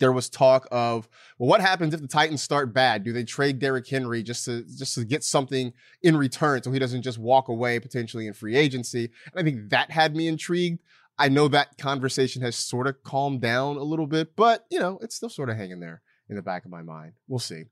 there 0.00 0.12
was 0.12 0.28
talk 0.28 0.66
of, 0.70 1.08
well, 1.38 1.48
what 1.48 1.60
happens 1.60 1.94
if 1.94 2.00
the 2.00 2.08
Titans 2.08 2.42
start 2.42 2.72
bad? 2.72 3.04
Do 3.04 3.12
they 3.12 3.24
trade 3.24 3.58
Derrick 3.58 3.88
Henry 3.88 4.22
just 4.22 4.44
to 4.44 4.62
just 4.62 4.94
to 4.94 5.04
get 5.04 5.24
something 5.24 5.72
in 6.02 6.16
return 6.16 6.62
so 6.62 6.70
he 6.70 6.78
doesn't 6.78 7.02
just 7.02 7.18
walk 7.18 7.48
away 7.48 7.80
potentially 7.80 8.26
in 8.26 8.32
free 8.32 8.56
agency? 8.56 9.10
And 9.32 9.40
I 9.40 9.42
think 9.42 9.70
that 9.70 9.90
had 9.90 10.14
me 10.14 10.28
intrigued. 10.28 10.80
I 11.18 11.28
know 11.28 11.48
that 11.48 11.78
conversation 11.78 12.42
has 12.42 12.56
sort 12.56 12.86
of 12.86 13.02
calmed 13.02 13.40
down 13.40 13.76
a 13.76 13.82
little 13.82 14.06
bit, 14.06 14.36
but 14.36 14.64
you 14.70 14.78
know, 14.78 14.98
it's 15.02 15.16
still 15.16 15.28
sort 15.28 15.50
of 15.50 15.56
hanging 15.56 15.80
there 15.80 16.02
in 16.28 16.36
the 16.36 16.42
back 16.42 16.64
of 16.64 16.70
my 16.70 16.82
mind. 16.82 17.12
We'll 17.26 17.38
see. 17.38 17.64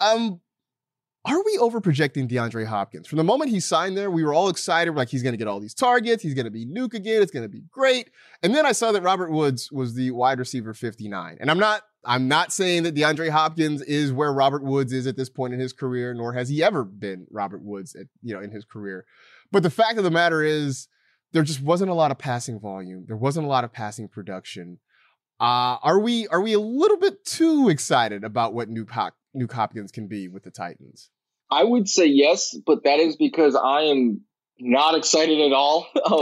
Um, 0.00 0.40
are 1.24 1.42
we 1.44 1.58
overprojecting 1.58 2.30
DeAndre 2.30 2.64
Hopkins? 2.64 3.06
From 3.06 3.18
the 3.18 3.24
moment 3.24 3.50
he 3.50 3.60
signed 3.60 3.96
there, 3.96 4.10
we 4.10 4.24
were 4.24 4.32
all 4.32 4.48
excited. 4.48 4.90
We're 4.90 4.98
like, 4.98 5.08
he's 5.08 5.22
going 5.22 5.34
to 5.34 5.36
get 5.36 5.48
all 5.48 5.60
these 5.60 5.74
targets. 5.74 6.22
He's 6.22 6.34
going 6.34 6.46
to 6.46 6.50
be 6.50 6.64
nuke 6.64 6.94
again. 6.94 7.20
It's 7.20 7.32
going 7.32 7.42
to 7.42 7.50
be 7.50 7.64
great. 7.70 8.10
And 8.42 8.54
then 8.54 8.64
I 8.64 8.72
saw 8.72 8.92
that 8.92 9.02
Robert 9.02 9.30
Woods 9.30 9.70
was 9.70 9.94
the 9.94 10.10
wide 10.12 10.38
receiver 10.38 10.72
59. 10.72 11.36
And 11.40 11.50
I'm 11.50 11.58
not, 11.58 11.82
I'm 12.04 12.28
not 12.28 12.52
saying 12.52 12.84
that 12.84 12.94
DeAndre 12.94 13.30
Hopkins 13.30 13.82
is 13.82 14.12
where 14.12 14.32
Robert 14.32 14.62
Woods 14.62 14.92
is 14.92 15.06
at 15.06 15.16
this 15.16 15.28
point 15.28 15.52
in 15.52 15.60
his 15.60 15.72
career, 15.72 16.14
nor 16.14 16.32
has 16.32 16.48
he 16.48 16.62
ever 16.62 16.84
been 16.84 17.26
Robert 17.30 17.62
Woods 17.62 17.94
at, 17.94 18.06
you 18.22 18.32
know, 18.34 18.40
in 18.40 18.50
his 18.50 18.64
career. 18.64 19.04
But 19.50 19.64
the 19.64 19.70
fact 19.70 19.98
of 19.98 20.04
the 20.04 20.10
matter 20.10 20.42
is, 20.42 20.88
there 21.32 21.42
just 21.42 21.62
wasn't 21.62 21.90
a 21.90 21.94
lot 21.94 22.10
of 22.10 22.18
passing 22.18 22.58
volume. 22.58 23.04
There 23.06 23.16
wasn't 23.16 23.46
a 23.46 23.48
lot 23.48 23.64
of 23.64 23.72
passing 23.72 24.08
production. 24.08 24.78
Uh, 25.40 25.78
are 25.82 26.00
we 26.00 26.26
are 26.28 26.40
we 26.40 26.52
a 26.52 26.60
little 26.60 26.98
bit 26.98 27.24
too 27.24 27.68
excited 27.68 28.24
about 28.24 28.54
what 28.54 28.68
New, 28.68 28.86
Hop- 28.90 29.16
New 29.34 29.46
Hopkins 29.50 29.92
can 29.92 30.08
be 30.08 30.28
with 30.28 30.42
the 30.42 30.50
Titans? 30.50 31.10
I 31.50 31.64
would 31.64 31.88
say 31.88 32.06
yes, 32.06 32.56
but 32.66 32.84
that 32.84 32.98
is 32.98 33.16
because 33.16 33.54
I 33.54 33.82
am 33.82 34.22
not 34.58 34.96
excited 34.96 35.40
at 35.40 35.52
all. 35.52 35.86
Um, 36.08 36.20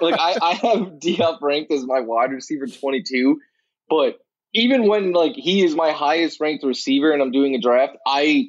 like 0.00 0.18
I, 0.18 0.36
I 0.40 0.54
have 0.54 0.98
D 1.00 1.16
Hop 1.16 1.40
ranked 1.42 1.70
as 1.70 1.84
my 1.84 2.00
wide 2.00 2.30
receiver 2.32 2.66
22, 2.66 3.38
but 3.88 4.18
even 4.54 4.88
when 4.88 5.12
like 5.12 5.34
he 5.34 5.62
is 5.62 5.74
my 5.74 5.92
highest 5.92 6.40
ranked 6.40 6.64
receiver 6.64 7.12
and 7.12 7.20
I'm 7.20 7.30
doing 7.30 7.54
a 7.54 7.60
draft, 7.60 7.96
I 8.06 8.48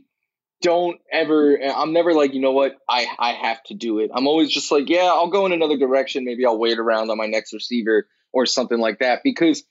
don't 0.61 0.99
ever 1.11 1.57
i'm 1.63 1.93
never 1.93 2.13
like 2.13 2.33
you 2.33 2.41
know 2.41 2.51
what? 2.51 2.77
I 2.89 3.05
i 3.19 3.33
have 3.33 3.61
to 3.65 3.73
do 3.73 3.99
it. 3.99 4.11
I'm 4.13 4.27
always 4.27 4.49
just 4.49 4.71
like 4.71 4.89
yeah 4.89 5.05
i'll 5.05 5.29
go 5.29 5.45
in 5.45 5.51
another 5.51 5.77
direction. 5.77 6.25
Maybe 6.25 6.45
i'll 6.45 6.57
wait 6.57 6.79
around 6.79 7.09
on 7.09 7.17
my 7.17 7.27
next 7.27 7.53
receiver 7.53 8.07
or 8.33 8.45
something 8.45 8.79
like 8.79 8.99
that. 8.99 9.21
Because 9.23 9.63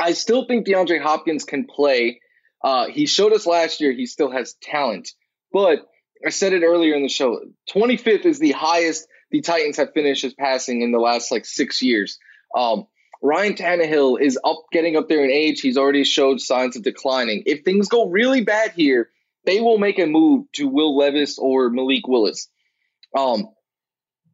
i 0.00 0.12
still 0.12 0.46
think 0.46 0.66
deandre 0.66 1.00
hopkins 1.00 1.44
can 1.44 1.66
play. 1.66 2.20
Uh, 2.64 2.86
he 2.86 3.06
showed 3.06 3.32
us 3.32 3.44
last 3.44 3.80
year 3.80 3.92
he 3.92 4.06
still 4.06 4.30
has 4.30 4.54
talent. 4.62 5.10
But 5.52 5.86
i 6.24 6.30
said 6.30 6.52
it 6.52 6.62
earlier 6.62 6.94
in 6.94 7.02
the 7.02 7.08
show 7.08 7.40
25th 7.74 8.24
is 8.24 8.38
the 8.38 8.52
highest 8.52 9.06
the 9.30 9.40
titans 9.40 9.78
have 9.78 9.92
finished 9.92 10.24
as 10.24 10.34
passing 10.34 10.82
in 10.82 10.92
the 10.92 10.98
last 10.98 11.32
like 11.32 11.44
six 11.44 11.82
years. 11.82 12.18
Um, 12.54 12.86
Ryan 13.22 13.54
Tannehill 13.54 14.20
is 14.20 14.38
up, 14.44 14.64
getting 14.72 14.96
up 14.96 15.08
there 15.08 15.24
in 15.24 15.30
age. 15.30 15.60
He's 15.60 15.78
already 15.78 16.04
showed 16.04 16.40
signs 16.40 16.76
of 16.76 16.82
declining. 16.82 17.44
If 17.46 17.64
things 17.64 17.88
go 17.88 18.08
really 18.08 18.42
bad 18.42 18.72
here, 18.72 19.10
they 19.44 19.60
will 19.60 19.78
make 19.78 19.98
a 19.98 20.06
move 20.06 20.46
to 20.52 20.68
Will 20.68 20.96
Levis 20.96 21.38
or 21.38 21.70
Malik 21.70 22.06
Willis. 22.06 22.48
Um, 23.16 23.48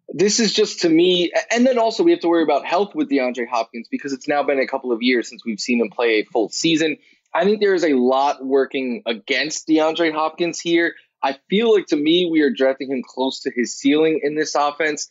this 0.09 0.41
is 0.41 0.55
just 0.55 0.81
to 0.81 0.89
me, 0.89 1.33
and 1.51 1.67
then 1.67 1.79
also 1.79 2.03
we 2.03 2.13
have 2.13 2.21
to 2.21 2.29
worry 2.29 2.43
about 2.43 2.65
health 2.65 2.95
with 2.95 3.11
DeAndre 3.11 3.47
Hopkins 3.47 3.89
because 3.91 4.13
it's 4.13 4.29
now 4.29 4.43
been 4.43 4.59
a 4.59 4.67
couple 4.67 4.91
of 4.91 5.03
years 5.03 5.29
since 5.29 5.45
we've 5.45 5.61
seen 5.61 5.81
him 5.81 5.91
play 5.91 6.21
a 6.21 6.25
full 6.25 6.49
season. 6.49 6.97
I 7.35 7.45
think 7.45 7.61
there 7.61 7.75
is 7.75 7.85
a 7.85 7.93
lot 7.93 8.45
working 8.45 9.03
against 9.05 9.69
DeAndre 9.69 10.13
Hopkins 10.13 10.61
here. 10.61 10.95
I 11.23 11.37
feel 11.51 11.75
like 11.75 11.87
to 11.87 11.97
me, 11.97 12.29
we 12.31 12.41
are 12.41 12.51
drafting 12.51 12.91
him 12.91 13.03
close 13.07 13.41
to 13.41 13.51
his 13.55 13.77
ceiling 13.77 14.21
in 14.23 14.35
this 14.35 14.55
offense. 14.55 15.11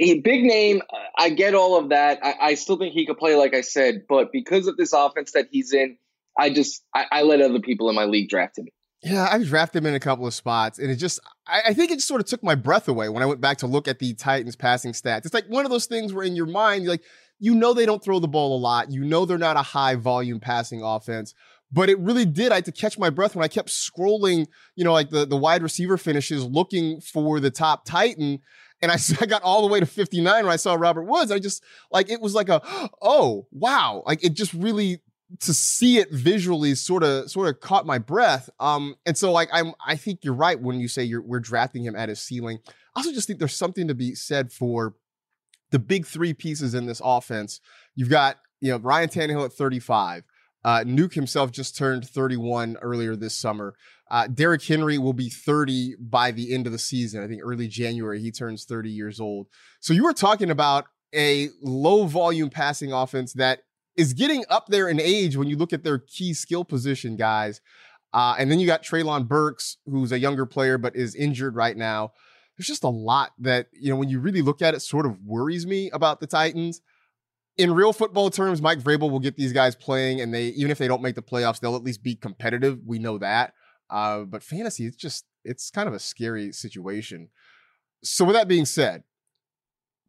A 0.00 0.20
big 0.20 0.42
name, 0.42 0.82
I 1.16 1.30
get 1.30 1.54
all 1.54 1.78
of 1.78 1.90
that. 1.90 2.20
I, 2.24 2.34
I, 2.40 2.54
still 2.54 2.78
think 2.78 2.94
he 2.94 3.04
could 3.04 3.18
play, 3.18 3.34
like 3.34 3.54
I 3.54 3.60
said, 3.60 4.02
but 4.08 4.32
because 4.32 4.68
of 4.68 4.76
this 4.76 4.92
offense 4.92 5.32
that 5.32 5.48
he's 5.50 5.72
in, 5.72 5.98
I 6.38 6.50
just 6.50 6.82
I, 6.94 7.06
I 7.10 7.22
let 7.22 7.40
other 7.40 7.60
people 7.60 7.88
in 7.88 7.96
my 7.96 8.04
league 8.04 8.28
draft 8.28 8.58
him. 8.58 8.68
Yeah, 9.06 9.28
I've 9.30 9.46
drafted 9.46 9.82
him 9.82 9.86
in 9.86 9.94
a 9.94 10.00
couple 10.00 10.26
of 10.26 10.34
spots, 10.34 10.80
and 10.80 10.90
it 10.90 10.96
just, 10.96 11.20
I, 11.46 11.62
I, 11.68 11.74
think 11.74 11.92
it 11.92 11.96
just 11.96 12.08
sort 12.08 12.20
of 12.20 12.26
took 12.26 12.42
my 12.42 12.56
breath 12.56 12.88
away 12.88 13.08
when 13.08 13.22
I 13.22 13.26
went 13.26 13.40
back 13.40 13.58
to 13.58 13.68
look 13.68 13.86
at 13.86 14.00
the 14.00 14.14
Titans 14.14 14.56
passing 14.56 14.90
stats. 14.90 15.24
It's 15.24 15.34
like 15.34 15.46
one 15.46 15.64
of 15.64 15.70
those 15.70 15.86
things 15.86 16.12
where 16.12 16.24
in 16.24 16.34
your 16.34 16.46
mind, 16.46 16.82
you're 16.82 16.92
like, 16.92 17.04
you 17.38 17.54
know, 17.54 17.72
they 17.72 17.86
don't 17.86 18.02
throw 18.02 18.18
the 18.18 18.26
ball 18.26 18.56
a 18.56 18.58
lot. 18.58 18.90
You 18.90 19.04
know, 19.04 19.24
they're 19.24 19.38
not 19.38 19.56
a 19.56 19.62
high 19.62 19.94
volume 19.94 20.40
passing 20.40 20.82
offense. 20.82 21.34
But 21.70 21.88
it 21.88 22.00
really 22.00 22.24
did. 22.24 22.50
I 22.50 22.56
had 22.56 22.64
to 22.64 22.72
catch 22.72 22.98
my 22.98 23.10
breath 23.10 23.36
when 23.36 23.44
I 23.44 23.48
kept 23.48 23.68
scrolling, 23.68 24.46
you 24.74 24.82
know, 24.84 24.92
like 24.92 25.10
the, 25.10 25.24
the 25.24 25.36
wide 25.36 25.62
receiver 25.62 25.96
finishes 25.96 26.44
looking 26.44 27.00
for 27.00 27.38
the 27.38 27.50
top 27.50 27.84
Titan. 27.84 28.40
And 28.82 28.90
I, 28.90 28.96
I 29.20 29.26
got 29.26 29.42
all 29.42 29.62
the 29.62 29.72
way 29.72 29.78
to 29.78 29.86
59 29.86 30.44
when 30.44 30.52
I 30.52 30.56
saw 30.56 30.74
Robert 30.74 31.04
Woods. 31.04 31.30
I 31.30 31.38
just 31.38 31.62
like, 31.92 32.10
it 32.10 32.20
was 32.20 32.34
like 32.34 32.48
a, 32.48 32.60
oh, 33.02 33.46
wow. 33.52 34.02
Like 34.04 34.24
it 34.24 34.34
just 34.34 34.52
really 34.52 35.00
to 35.40 35.52
see 35.52 35.98
it 35.98 36.10
visually 36.12 36.74
sort 36.74 37.02
of 37.02 37.30
sort 37.30 37.48
of 37.48 37.60
caught 37.60 37.86
my 37.86 37.98
breath. 37.98 38.48
Um, 38.60 38.94
and 39.04 39.16
so 39.16 39.32
like 39.32 39.48
I'm 39.52 39.72
I 39.84 39.96
think 39.96 40.20
you're 40.22 40.34
right 40.34 40.60
when 40.60 40.78
you 40.78 40.88
say 40.88 41.02
you're 41.02 41.22
we're 41.22 41.40
drafting 41.40 41.84
him 41.84 41.96
at 41.96 42.08
his 42.08 42.20
ceiling. 42.20 42.58
I 42.94 43.00
also 43.00 43.12
just 43.12 43.26
think 43.26 43.38
there's 43.38 43.56
something 43.56 43.88
to 43.88 43.94
be 43.94 44.14
said 44.14 44.52
for 44.52 44.94
the 45.70 45.78
big 45.78 46.06
three 46.06 46.32
pieces 46.32 46.74
in 46.74 46.86
this 46.86 47.00
offense. 47.04 47.60
You've 47.94 48.10
got 48.10 48.38
you 48.60 48.70
know 48.70 48.78
Ryan 48.78 49.08
Tannehill 49.08 49.44
at 49.44 49.52
35. 49.52 50.24
Uh, 50.64 50.82
Nuke 50.84 51.14
himself 51.14 51.52
just 51.52 51.76
turned 51.76 52.08
31 52.08 52.76
earlier 52.82 53.14
this 53.14 53.36
summer. 53.36 53.74
Uh, 54.10 54.26
Derrick 54.26 54.64
Henry 54.64 54.98
will 54.98 55.12
be 55.12 55.28
30 55.28 55.94
by 56.00 56.32
the 56.32 56.52
end 56.52 56.66
of 56.66 56.72
the 56.72 56.78
season. 56.78 57.22
I 57.22 57.28
think 57.28 57.42
early 57.44 57.68
January 57.68 58.20
he 58.20 58.32
turns 58.32 58.64
30 58.64 58.90
years 58.90 59.20
old. 59.20 59.46
So 59.80 59.92
you 59.92 60.02
were 60.02 60.12
talking 60.12 60.50
about 60.50 60.86
a 61.14 61.50
low 61.62 62.06
volume 62.06 62.50
passing 62.50 62.92
offense 62.92 63.32
that 63.34 63.60
is 63.96 64.12
getting 64.12 64.44
up 64.50 64.66
there 64.68 64.88
in 64.88 65.00
age 65.00 65.36
when 65.36 65.48
you 65.48 65.56
look 65.56 65.72
at 65.72 65.84
their 65.84 65.98
key 65.98 66.34
skill 66.34 66.64
position 66.64 67.16
guys. 67.16 67.60
Uh, 68.12 68.34
and 68.38 68.50
then 68.50 68.58
you 68.58 68.66
got 68.66 68.82
Treylon 68.82 69.26
Burks, 69.26 69.78
who's 69.86 70.12
a 70.12 70.18
younger 70.18 70.46
player 70.46 70.78
but 70.78 70.96
is 70.96 71.14
injured 71.14 71.54
right 71.54 71.76
now. 71.76 72.12
There's 72.56 72.66
just 72.66 72.84
a 72.84 72.88
lot 72.88 73.32
that, 73.38 73.68
you 73.72 73.90
know, 73.90 73.96
when 73.96 74.08
you 74.08 74.18
really 74.18 74.42
look 74.42 74.62
at 74.62 74.74
it, 74.74 74.80
sort 74.80 75.04
of 75.04 75.22
worries 75.22 75.66
me 75.66 75.90
about 75.90 76.20
the 76.20 76.26
Titans. 76.26 76.80
In 77.58 77.72
real 77.72 77.92
football 77.92 78.30
terms, 78.30 78.62
Mike 78.62 78.78
Vrabel 78.78 79.10
will 79.10 79.20
get 79.20 79.36
these 79.36 79.52
guys 79.52 79.74
playing, 79.74 80.20
and 80.20 80.32
they 80.32 80.48
even 80.48 80.70
if 80.70 80.78
they 80.78 80.88
don't 80.88 81.02
make 81.02 81.14
the 81.14 81.22
playoffs, 81.22 81.60
they'll 81.60 81.76
at 81.76 81.84
least 81.84 82.02
be 82.02 82.14
competitive. 82.14 82.80
We 82.84 82.98
know 82.98 83.18
that. 83.18 83.54
Uh, 83.88 84.20
but 84.20 84.42
fantasy, 84.42 84.86
it's 84.86 84.96
just 84.96 85.24
it's 85.44 85.70
kind 85.70 85.88
of 85.88 85.94
a 85.94 85.98
scary 85.98 86.52
situation. 86.52 87.28
So 88.02 88.24
with 88.24 88.36
that 88.36 88.48
being 88.48 88.66
said, 88.66 89.04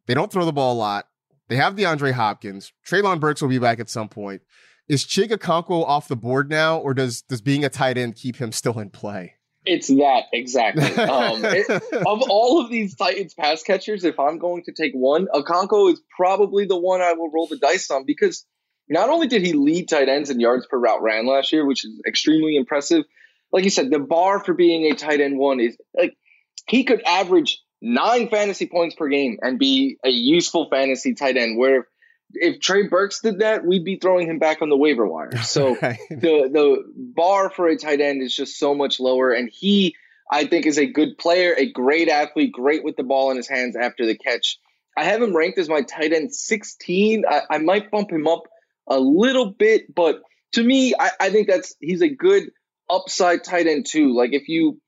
they 0.06 0.14
don't 0.14 0.32
throw 0.32 0.44
the 0.44 0.52
ball 0.52 0.74
a 0.74 0.78
lot. 0.78 1.08
They 1.48 1.56
have 1.56 1.76
DeAndre 1.76 2.12
Hopkins. 2.12 2.72
Treylon 2.86 3.20
Burks 3.20 3.40
will 3.40 3.48
be 3.48 3.58
back 3.58 3.80
at 3.80 3.88
some 3.88 4.08
point. 4.08 4.42
Is 4.88 5.04
Chig 5.04 5.30
Okonkwo 5.30 5.84
off 5.84 6.08
the 6.08 6.16
board 6.16 6.48
now, 6.48 6.78
or 6.78 6.94
does 6.94 7.22
does 7.22 7.40
being 7.40 7.64
a 7.64 7.68
tight 7.68 7.98
end 7.98 8.16
keep 8.16 8.36
him 8.36 8.52
still 8.52 8.78
in 8.78 8.90
play? 8.90 9.34
It's 9.66 9.88
that 9.88 10.24
exactly. 10.32 10.84
Um, 11.04 11.44
it, 11.44 11.68
of 11.68 12.22
all 12.28 12.60
of 12.60 12.70
these 12.70 12.94
Titans 12.96 13.34
pass 13.34 13.62
catchers, 13.62 14.04
if 14.04 14.18
I'm 14.18 14.38
going 14.38 14.62
to 14.64 14.72
take 14.72 14.92
one, 14.94 15.26
Okonkwo 15.34 15.92
is 15.92 16.00
probably 16.16 16.64
the 16.64 16.78
one 16.78 17.02
I 17.02 17.12
will 17.12 17.30
roll 17.30 17.46
the 17.46 17.58
dice 17.58 17.90
on 17.90 18.04
because 18.06 18.46
not 18.88 19.10
only 19.10 19.26
did 19.26 19.42
he 19.42 19.52
lead 19.52 19.88
tight 19.88 20.08
ends 20.08 20.30
in 20.30 20.40
yards 20.40 20.66
per 20.66 20.78
route 20.78 21.02
ran 21.02 21.26
last 21.26 21.52
year, 21.52 21.66
which 21.66 21.84
is 21.84 22.00
extremely 22.06 22.56
impressive, 22.56 23.04
like 23.52 23.64
you 23.64 23.70
said, 23.70 23.90
the 23.90 23.98
bar 23.98 24.42
for 24.42 24.54
being 24.54 24.90
a 24.90 24.94
tight 24.94 25.20
end 25.20 25.38
one 25.38 25.60
is 25.60 25.76
like 25.94 26.16
he 26.66 26.84
could 26.84 27.02
average 27.02 27.60
nine 27.80 28.28
fantasy 28.28 28.66
points 28.66 28.94
per 28.94 29.08
game 29.08 29.38
and 29.42 29.58
be 29.58 29.98
a 30.04 30.10
useful 30.10 30.68
fantasy 30.70 31.14
tight 31.14 31.36
end. 31.36 31.58
Where 31.58 31.86
if 32.32 32.60
Trey 32.60 32.88
Burks 32.88 33.20
did 33.20 33.38
that, 33.40 33.64
we'd 33.64 33.84
be 33.84 33.96
throwing 33.96 34.28
him 34.28 34.38
back 34.38 34.60
on 34.62 34.68
the 34.68 34.76
waiver 34.76 35.06
wire. 35.06 35.30
So 35.42 35.76
right. 35.76 35.98
the 36.10 36.48
the 36.52 36.84
bar 36.96 37.50
for 37.50 37.68
a 37.68 37.76
tight 37.76 38.00
end 38.00 38.22
is 38.22 38.34
just 38.34 38.58
so 38.58 38.74
much 38.74 39.00
lower, 39.00 39.32
and 39.32 39.50
he 39.52 39.94
I 40.30 40.46
think 40.46 40.66
is 40.66 40.78
a 40.78 40.86
good 40.86 41.16
player, 41.18 41.54
a 41.56 41.70
great 41.70 42.08
athlete, 42.08 42.52
great 42.52 42.84
with 42.84 42.96
the 42.96 43.02
ball 43.02 43.30
in 43.30 43.36
his 43.36 43.48
hands 43.48 43.76
after 43.76 44.04
the 44.06 44.16
catch. 44.16 44.58
I 44.96 45.04
have 45.04 45.22
him 45.22 45.34
ranked 45.34 45.58
as 45.58 45.68
my 45.68 45.82
tight 45.82 46.12
end 46.12 46.34
16. 46.34 47.24
I, 47.28 47.42
I 47.50 47.58
might 47.58 47.90
bump 47.90 48.10
him 48.10 48.26
up 48.26 48.42
a 48.88 48.98
little 48.98 49.50
bit, 49.50 49.94
but 49.94 50.22
to 50.52 50.62
me, 50.62 50.94
I, 50.98 51.10
I 51.20 51.30
think 51.30 51.48
that's 51.48 51.74
he's 51.80 52.02
a 52.02 52.08
good 52.08 52.50
upside 52.90 53.44
tight 53.44 53.66
end 53.66 53.86
too. 53.86 54.14
Like 54.14 54.32
if 54.32 54.48
you 54.48 54.80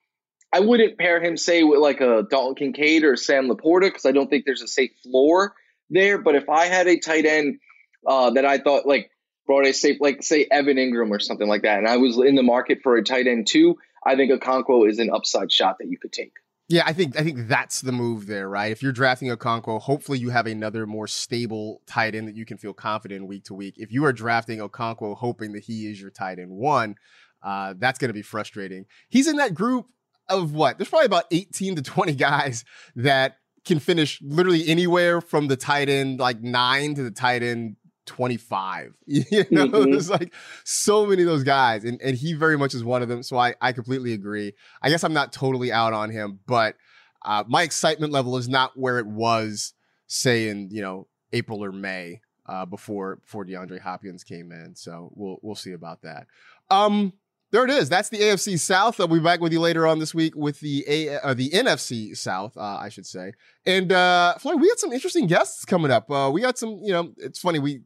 I 0.52 0.60
wouldn't 0.60 0.98
pair 0.98 1.22
him, 1.22 1.36
say, 1.36 1.62
with 1.62 1.78
like 1.78 2.00
a 2.00 2.24
Dalton 2.28 2.54
Kincaid 2.56 3.04
or 3.04 3.16
Sam 3.16 3.48
LaPorta 3.48 3.82
because 3.82 4.04
I 4.04 4.12
don't 4.12 4.28
think 4.28 4.44
there's 4.44 4.62
a 4.62 4.68
safe 4.68 4.92
floor 5.02 5.54
there. 5.90 6.18
But 6.18 6.34
if 6.34 6.48
I 6.48 6.66
had 6.66 6.88
a 6.88 6.98
tight 6.98 7.24
end 7.24 7.60
uh, 8.06 8.30
that 8.30 8.44
I 8.44 8.58
thought 8.58 8.86
like 8.86 9.10
brought 9.46 9.66
a 9.66 9.72
safe, 9.72 9.98
like 10.00 10.22
say 10.22 10.46
Evan 10.50 10.76
Engram 10.76 11.10
or 11.10 11.20
something 11.20 11.48
like 11.48 11.62
that, 11.62 11.78
and 11.78 11.88
I 11.88 11.98
was 11.98 12.16
in 12.18 12.34
the 12.34 12.42
market 12.42 12.80
for 12.82 12.96
a 12.96 13.04
tight 13.04 13.26
end 13.26 13.46
too, 13.48 13.76
I 14.04 14.16
think 14.16 14.32
a 14.32 14.38
Okonkwo 14.38 14.88
is 14.88 14.98
an 14.98 15.10
upside 15.10 15.52
shot 15.52 15.76
that 15.78 15.88
you 15.88 15.98
could 15.98 16.12
take. 16.12 16.32
Yeah, 16.68 16.84
I 16.86 16.92
think 16.92 17.18
I 17.18 17.24
think 17.24 17.48
that's 17.48 17.80
the 17.80 17.90
move 17.90 18.26
there, 18.26 18.48
right? 18.48 18.70
If 18.70 18.80
you're 18.80 18.92
drafting 18.92 19.28
Okonkwo, 19.28 19.80
hopefully 19.80 20.20
you 20.20 20.30
have 20.30 20.46
another 20.46 20.86
more 20.86 21.08
stable 21.08 21.82
tight 21.86 22.14
end 22.14 22.28
that 22.28 22.36
you 22.36 22.46
can 22.46 22.58
feel 22.58 22.72
confident 22.72 23.26
week 23.26 23.44
to 23.46 23.54
week. 23.54 23.74
If 23.76 23.90
you 23.90 24.04
are 24.04 24.12
drafting 24.12 24.60
a 24.60 24.68
Okonkwo 24.68 25.16
hoping 25.16 25.52
that 25.52 25.64
he 25.64 25.90
is 25.90 26.00
your 26.00 26.10
tight 26.10 26.38
end 26.38 26.50
one, 26.50 26.94
uh, 27.42 27.74
that's 27.76 27.98
going 27.98 28.10
to 28.10 28.14
be 28.14 28.22
frustrating. 28.22 28.86
He's 29.08 29.26
in 29.26 29.36
that 29.36 29.52
group 29.52 29.86
of 30.30 30.52
what? 30.52 30.78
There's 30.78 30.88
probably 30.88 31.06
about 31.06 31.24
18 31.30 31.76
to 31.76 31.82
20 31.82 32.14
guys 32.14 32.64
that 32.96 33.36
can 33.64 33.78
finish 33.78 34.20
literally 34.22 34.66
anywhere 34.68 35.20
from 35.20 35.48
the 35.48 35.56
tight 35.56 35.88
end 35.88 36.18
like 36.18 36.40
nine 36.40 36.94
to 36.94 37.02
the 37.02 37.10
tight 37.10 37.42
end 37.42 37.76
25. 38.06 38.94
You 39.06 39.44
know, 39.50 39.66
mm-hmm. 39.68 39.90
there's 39.90 40.10
like 40.10 40.32
so 40.64 41.06
many 41.06 41.22
of 41.22 41.28
those 41.28 41.44
guys, 41.44 41.84
and, 41.84 42.00
and 42.00 42.16
he 42.16 42.32
very 42.32 42.56
much 42.56 42.74
is 42.74 42.82
one 42.82 43.02
of 43.02 43.08
them. 43.08 43.22
So 43.22 43.36
I, 43.36 43.54
I 43.60 43.72
completely 43.72 44.12
agree. 44.12 44.54
I 44.82 44.88
guess 44.88 45.04
I'm 45.04 45.12
not 45.12 45.32
totally 45.32 45.72
out 45.72 45.92
on 45.92 46.10
him, 46.10 46.40
but 46.46 46.76
uh, 47.22 47.44
my 47.46 47.62
excitement 47.62 48.12
level 48.12 48.36
is 48.36 48.48
not 48.48 48.72
where 48.76 48.98
it 48.98 49.06
was, 49.06 49.74
say, 50.06 50.48
in 50.48 50.70
you 50.70 50.82
know 50.82 51.06
April 51.32 51.62
or 51.62 51.72
May 51.72 52.20
uh, 52.46 52.66
before 52.66 53.16
before 53.16 53.44
DeAndre 53.44 53.80
Hopkins 53.80 54.24
came 54.24 54.52
in. 54.52 54.74
So 54.74 55.12
we'll 55.14 55.38
we'll 55.42 55.54
see 55.54 55.72
about 55.72 56.02
that. 56.02 56.26
Um, 56.70 57.12
there 57.52 57.64
it 57.64 57.70
is. 57.70 57.88
That's 57.88 58.08
the 58.08 58.18
AFC 58.18 58.58
South. 58.58 59.00
I'll 59.00 59.08
be 59.08 59.18
back 59.18 59.40
with 59.40 59.52
you 59.52 59.60
later 59.60 59.86
on 59.86 59.98
this 59.98 60.14
week 60.14 60.34
with 60.36 60.60
the 60.60 60.84
A 60.86 61.18
uh, 61.20 61.34
the 61.34 61.50
NFC 61.50 62.16
South, 62.16 62.56
uh, 62.56 62.78
I 62.80 62.88
should 62.88 63.06
say. 63.06 63.32
And 63.66 63.92
uh, 63.92 64.34
Florio, 64.38 64.60
we 64.60 64.68
had 64.68 64.78
some 64.78 64.92
interesting 64.92 65.26
guests 65.26 65.64
coming 65.64 65.90
up. 65.90 66.10
Uh, 66.10 66.30
we 66.32 66.40
got 66.40 66.58
some, 66.58 66.80
you 66.82 66.92
know, 66.92 67.12
it's 67.16 67.40
funny. 67.40 67.58
We, 67.58 67.82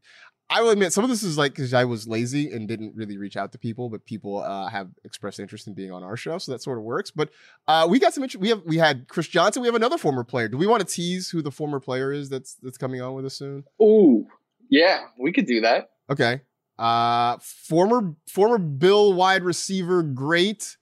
I 0.51 0.61
will 0.61 0.71
admit, 0.71 0.93
some 0.93 1.05
of 1.05 1.11
this 1.11 1.23
is 1.23 1.39
like 1.39 1.55
because 1.55 1.73
I 1.73 1.85
was 1.87 2.07
lazy 2.07 2.51
and 2.51 2.69
didn't 2.69 2.95
really 2.95 3.17
reach 3.17 3.37
out 3.37 3.53
to 3.53 3.59
people, 3.59 3.89
but 3.89 4.05
people 4.05 4.43
uh, 4.43 4.69
have 4.69 4.91
expressed 5.05 5.41
interest 5.41 5.67
in 5.67 5.73
being 5.73 5.91
on 5.91 6.03
our 6.03 6.17
show, 6.17 6.37
so 6.37 6.53
that 6.53 6.63
sort 6.63 6.77
of 6.77 6.85
works. 6.85 7.11
But 7.11 7.31
uh, 7.67 7.87
we 7.89 7.99
got 7.99 8.13
some. 8.13 8.25
Int- 8.25 8.37
we 8.37 8.51
have 8.51 8.63
we 8.67 8.77
had 8.77 9.09
Chris 9.09 9.27
Johnson. 9.27 9.63
We 9.63 9.69
have 9.69 9.75
another 9.75 9.97
former 9.97 10.23
player. 10.23 10.49
Do 10.49 10.59
we 10.59 10.67
want 10.67 10.87
to 10.87 10.95
tease 10.95 11.31
who 11.31 11.41
the 11.41 11.51
former 11.51 11.81
player 11.81 12.13
is 12.13 12.29
that's 12.29 12.57
that's 12.57 12.77
coming 12.77 13.01
on 13.01 13.15
with 13.15 13.25
us 13.25 13.35
soon? 13.35 13.65
Ooh, 13.81 14.27
yeah, 14.69 15.05
we 15.19 15.33
could 15.33 15.47
do 15.47 15.63
that. 15.63 15.91
Okay. 16.11 16.43
Uh, 16.79 17.39
former 17.41 18.15
former 18.29 18.59
Bill 18.59 19.13
wide 19.13 19.43
receiver, 19.43 20.03
great, 20.03 20.77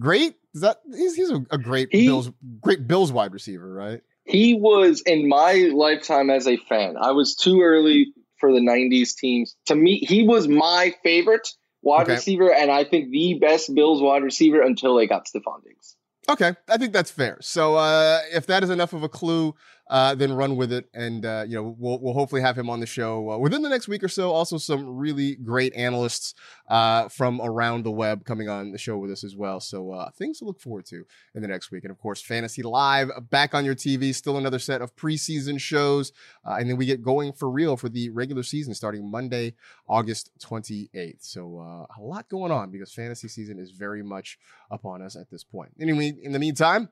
great. 0.00 0.36
Is 0.54 0.60
that 0.62 0.78
he's, 0.94 1.14
he's 1.14 1.30
a, 1.30 1.44
a 1.50 1.58
great 1.58 1.88
he, 1.90 2.06
Bills 2.06 2.30
great 2.60 2.86
Bills 2.86 3.12
wide 3.12 3.32
receiver, 3.32 3.72
right? 3.72 4.02
He 4.24 4.54
was 4.54 5.02
in 5.02 5.28
my 5.28 5.70
lifetime 5.74 6.28
as 6.28 6.46
a 6.46 6.56
fan. 6.56 6.96
I 7.00 7.12
was 7.12 7.34
too 7.34 7.62
early 7.62 8.12
for 8.38 8.52
the 8.52 8.60
'90s 8.60 9.16
teams. 9.16 9.56
To 9.66 9.74
me, 9.74 9.98
he 10.00 10.26
was 10.26 10.48
my 10.48 10.94
favorite 11.02 11.48
wide 11.82 12.02
okay. 12.02 12.14
receiver, 12.14 12.52
and 12.52 12.70
I 12.70 12.84
think 12.84 13.10
the 13.10 13.38
best 13.40 13.74
Bills 13.74 14.02
wide 14.02 14.22
receiver 14.22 14.60
until 14.60 14.96
they 14.96 15.06
got 15.06 15.26
Stefon 15.26 15.64
Diggs. 15.64 15.96
Okay, 16.28 16.54
I 16.68 16.76
think 16.76 16.92
that's 16.92 17.10
fair. 17.10 17.38
So 17.40 17.76
uh, 17.76 18.20
if 18.32 18.46
that 18.46 18.62
is 18.62 18.68
enough 18.68 18.92
of 18.92 19.02
a 19.02 19.08
clue, 19.08 19.54
uh, 19.90 20.14
then 20.14 20.32
run 20.32 20.56
with 20.56 20.72
it, 20.72 20.88
and 20.92 21.24
uh, 21.24 21.44
you 21.46 21.54
know 21.54 21.74
we'll 21.78 21.98
we'll 22.00 22.14
hopefully 22.14 22.42
have 22.42 22.56
him 22.56 22.68
on 22.68 22.80
the 22.80 22.86
show 22.86 23.30
uh, 23.30 23.38
within 23.38 23.62
the 23.62 23.68
next 23.68 23.88
week 23.88 24.02
or 24.02 24.08
so. 24.08 24.30
Also, 24.30 24.58
some 24.58 24.96
really 24.96 25.36
great 25.36 25.74
analysts 25.74 26.34
uh, 26.68 27.08
from 27.08 27.40
around 27.42 27.84
the 27.84 27.90
web 27.90 28.24
coming 28.24 28.48
on 28.48 28.72
the 28.72 28.78
show 28.78 28.98
with 28.98 29.10
us 29.10 29.24
as 29.24 29.34
well. 29.34 29.60
So 29.60 29.92
uh, 29.92 30.10
things 30.10 30.38
to 30.38 30.44
look 30.44 30.60
forward 30.60 30.86
to 30.86 31.04
in 31.34 31.42
the 31.42 31.48
next 31.48 31.70
week, 31.70 31.84
and 31.84 31.90
of 31.90 31.98
course, 31.98 32.20
Fantasy 32.20 32.62
Live 32.62 33.10
back 33.30 33.54
on 33.54 33.64
your 33.64 33.74
TV. 33.74 34.14
Still 34.14 34.36
another 34.36 34.58
set 34.58 34.82
of 34.82 34.94
preseason 34.94 35.60
shows, 35.60 36.12
uh, 36.46 36.56
and 36.58 36.68
then 36.68 36.76
we 36.76 36.86
get 36.86 37.02
going 37.02 37.32
for 37.32 37.50
real 37.50 37.76
for 37.76 37.88
the 37.88 38.10
regular 38.10 38.42
season 38.42 38.74
starting 38.74 39.10
Monday, 39.10 39.54
August 39.88 40.30
twenty 40.40 40.90
eighth. 40.94 41.22
So 41.22 41.86
a 41.98 42.02
lot 42.02 42.28
going 42.28 42.52
on 42.52 42.70
because 42.70 42.92
fantasy 42.92 43.28
season 43.28 43.58
is 43.58 43.70
very 43.70 44.02
much 44.02 44.38
upon 44.70 45.02
us 45.02 45.16
at 45.16 45.30
this 45.30 45.44
point. 45.44 45.72
Anyway, 45.80 46.12
in 46.22 46.32
the 46.32 46.38
meantime. 46.38 46.90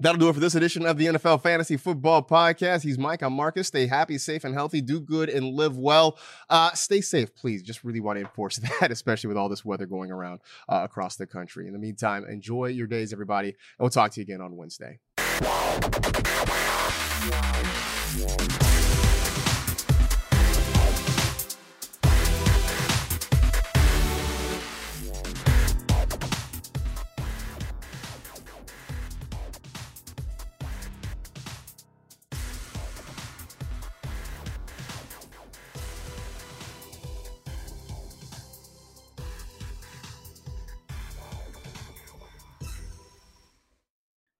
That'll 0.00 0.18
do 0.18 0.28
it 0.28 0.32
for 0.32 0.40
this 0.40 0.56
edition 0.56 0.84
of 0.86 0.98
the 0.98 1.06
NFL 1.06 1.40
Fantasy 1.42 1.76
Football 1.76 2.24
Podcast. 2.24 2.82
He's 2.82 2.98
Mike. 2.98 3.22
I'm 3.22 3.32
Marcas. 3.32 3.66
Stay 3.66 3.86
happy, 3.86 4.18
safe, 4.18 4.42
and 4.42 4.52
healthy. 4.52 4.80
Do 4.80 5.00
good 5.00 5.28
and 5.28 5.54
live 5.54 5.76
well. 5.78 6.18
Uh, 6.50 6.72
stay 6.72 7.00
safe, 7.00 7.32
please. 7.34 7.62
Just 7.62 7.84
really 7.84 8.00
want 8.00 8.16
to 8.16 8.22
enforce 8.22 8.56
that, 8.80 8.90
especially 8.90 9.28
with 9.28 9.36
all 9.36 9.48
this 9.48 9.64
weather 9.64 9.86
going 9.86 10.10
around 10.10 10.40
uh, 10.68 10.80
across 10.82 11.14
the 11.14 11.26
country. 11.26 11.68
In 11.68 11.72
the 11.72 11.78
meantime, 11.78 12.24
enjoy 12.28 12.66
your 12.66 12.88
days, 12.88 13.12
everybody, 13.12 13.48
and 13.50 13.56
we'll 13.78 13.90
talk 13.90 14.10
to 14.12 14.20
you 14.20 14.24
again 14.24 14.40
on 14.40 14.56
Wednesday. 14.56 14.98